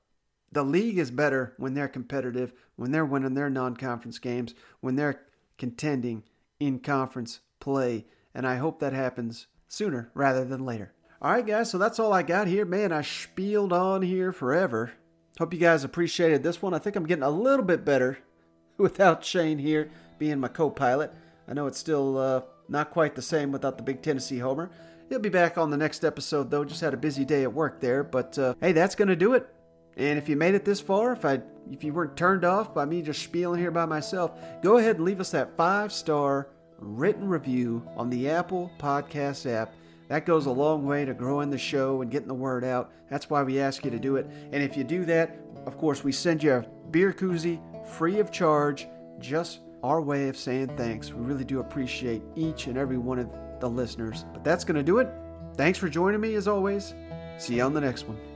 the 0.53 0.63
league 0.63 0.99
is 0.99 1.11
better 1.11 1.55
when 1.57 1.75
they're 1.75 1.89
competitive, 1.89 2.53
when 2.77 2.93
they're 2.93 3.05
winning 3.05 3.35
their 3.35 3.51
non 3.51 3.77
conference 3.77 4.21
games, 4.21 4.55
when 4.81 4.95
they're 4.95 5.23
contending 5.59 6.23
in 6.61 6.79
conference 6.79 7.41
play. 7.59 8.07
And 8.33 8.47
I 8.47 8.57
hope 8.57 8.79
that 8.79 8.93
happens 8.93 9.49
sooner 9.67 10.13
rather 10.15 10.45
than 10.45 10.65
later. 10.65 10.94
All 11.25 11.31
right, 11.31 11.47
guys, 11.47 11.71
so 11.71 11.79
that's 11.79 11.99
all 11.99 12.13
I 12.13 12.23
got 12.23 12.49
here. 12.49 12.67
Man, 12.67 12.93
I 12.93 13.01
spieled 13.01 13.73
on 13.73 14.03
here 14.03 14.31
forever. 14.31 14.93
Hope 15.39 15.55
you 15.55 15.59
guys 15.59 15.83
appreciated 15.83 16.43
this 16.43 16.61
one. 16.61 16.75
I 16.75 16.79
think 16.79 16.97
I'm 16.97 17.07
getting 17.07 17.23
a 17.23 17.31
little 17.31 17.65
bit 17.65 17.83
better 17.83 18.19
without 18.77 19.25
Shane 19.25 19.57
here 19.57 19.91
being 20.19 20.39
my 20.39 20.49
co 20.49 20.69
pilot. 20.69 21.15
I 21.49 21.55
know 21.55 21.67
it's 21.67 21.79
still 21.79 22.19
uh, 22.19 22.43
not 22.69 22.91
quite 22.91 23.15
the 23.15 23.23
same 23.23 23.53
without 23.53 23.79
the 23.79 23.83
big 23.83 24.03
Tennessee 24.03 24.37
Homer. 24.37 24.71
He'll 25.09 25.19
be 25.19 25.31
back 25.31 25.57
on 25.57 25.71
the 25.71 25.79
next 25.79 26.05
episode, 26.05 26.51
though. 26.51 26.63
Just 26.63 26.83
had 26.83 26.93
a 26.93 26.99
busy 26.99 27.25
day 27.25 27.43
at 27.43 27.55
work 27.55 27.81
there. 27.81 28.05
But 28.05 28.39
uh, 28.39 28.53
hey, 28.61 28.73
that's 28.73 28.95
going 28.95 29.09
to 29.09 29.17
do 29.17 29.33
it. 29.33 29.49
And 29.97 30.19
if 30.19 30.29
you 30.29 30.37
made 30.37 30.55
it 30.55 30.67
this 30.67 30.83
far, 30.83 31.13
if 31.13 31.25
I 31.25 31.41
if 31.73 31.83
you 31.83 31.95
weren't 31.95 32.19
turned 32.19 32.45
off 32.45 32.75
by 32.75 32.85
me 32.85 33.01
just 33.01 33.23
spieling 33.23 33.61
here 33.61 33.71
by 33.71 33.87
myself, 33.87 34.33
go 34.63 34.77
ahead 34.77 34.97
and 34.97 35.07
leave 35.07 35.21
us 35.21 35.31
that 35.31 35.57
five 35.57 35.91
star 35.91 36.49
written 36.79 37.27
review 37.27 37.83
on 37.97 38.11
the 38.11 38.29
Apple 38.29 38.71
Podcast 38.79 39.51
app. 39.51 39.73
That 40.09 40.27
goes 40.27 40.47
a 40.47 40.51
long 40.51 40.87
way 40.87 41.05
to 41.05 41.15
growing 41.15 41.51
the 41.51 41.59
show 41.59 42.03
and 42.03 42.11
getting 42.11 42.29
the 42.29 42.35
word 42.35 42.65
out. 42.65 42.93
That's 43.11 43.31
why 43.31 43.43
we 43.43 43.61
ask 43.61 43.85
you 43.85 43.91
to 43.91 43.99
do 43.99 44.17
it. 44.17 44.27
And 44.53 44.63
if 44.63 44.77
you 44.77 44.85
do 44.85 45.05
that, 45.07 45.39
of 45.67 45.79
course, 45.79 46.05
we 46.05 46.13
send 46.13 46.43
you 46.43 46.53
a 46.53 46.67
beer 46.91 47.13
koozie 47.13 47.61
free 47.87 48.21
of 48.21 48.31
charge, 48.31 48.87
just 49.19 49.61
our 49.83 50.01
way 50.01 50.29
of 50.29 50.37
saying 50.37 50.77
thanks. 50.77 51.13
We 51.13 51.25
really 51.25 51.45
do 51.45 51.61
appreciate 51.61 52.23
each 52.37 52.67
and 52.67 52.77
every 52.77 52.99
one 52.99 53.19
of 53.19 53.31
the 53.61 53.69
listeners. 53.69 54.25
But 54.33 54.45
that's 54.45 54.65
going 54.65 54.77
to 54.77 54.83
do 54.83 54.99
it. 54.99 55.09
Thanks 55.57 55.79
for 55.79 55.89
joining 55.89 56.21
me 56.21 56.35
as 56.35 56.49
always. 56.49 56.95
See 57.39 57.57
you 57.57 57.63
on 57.63 57.75
the 57.75 57.81
next 57.81 58.07
one. 58.09 58.34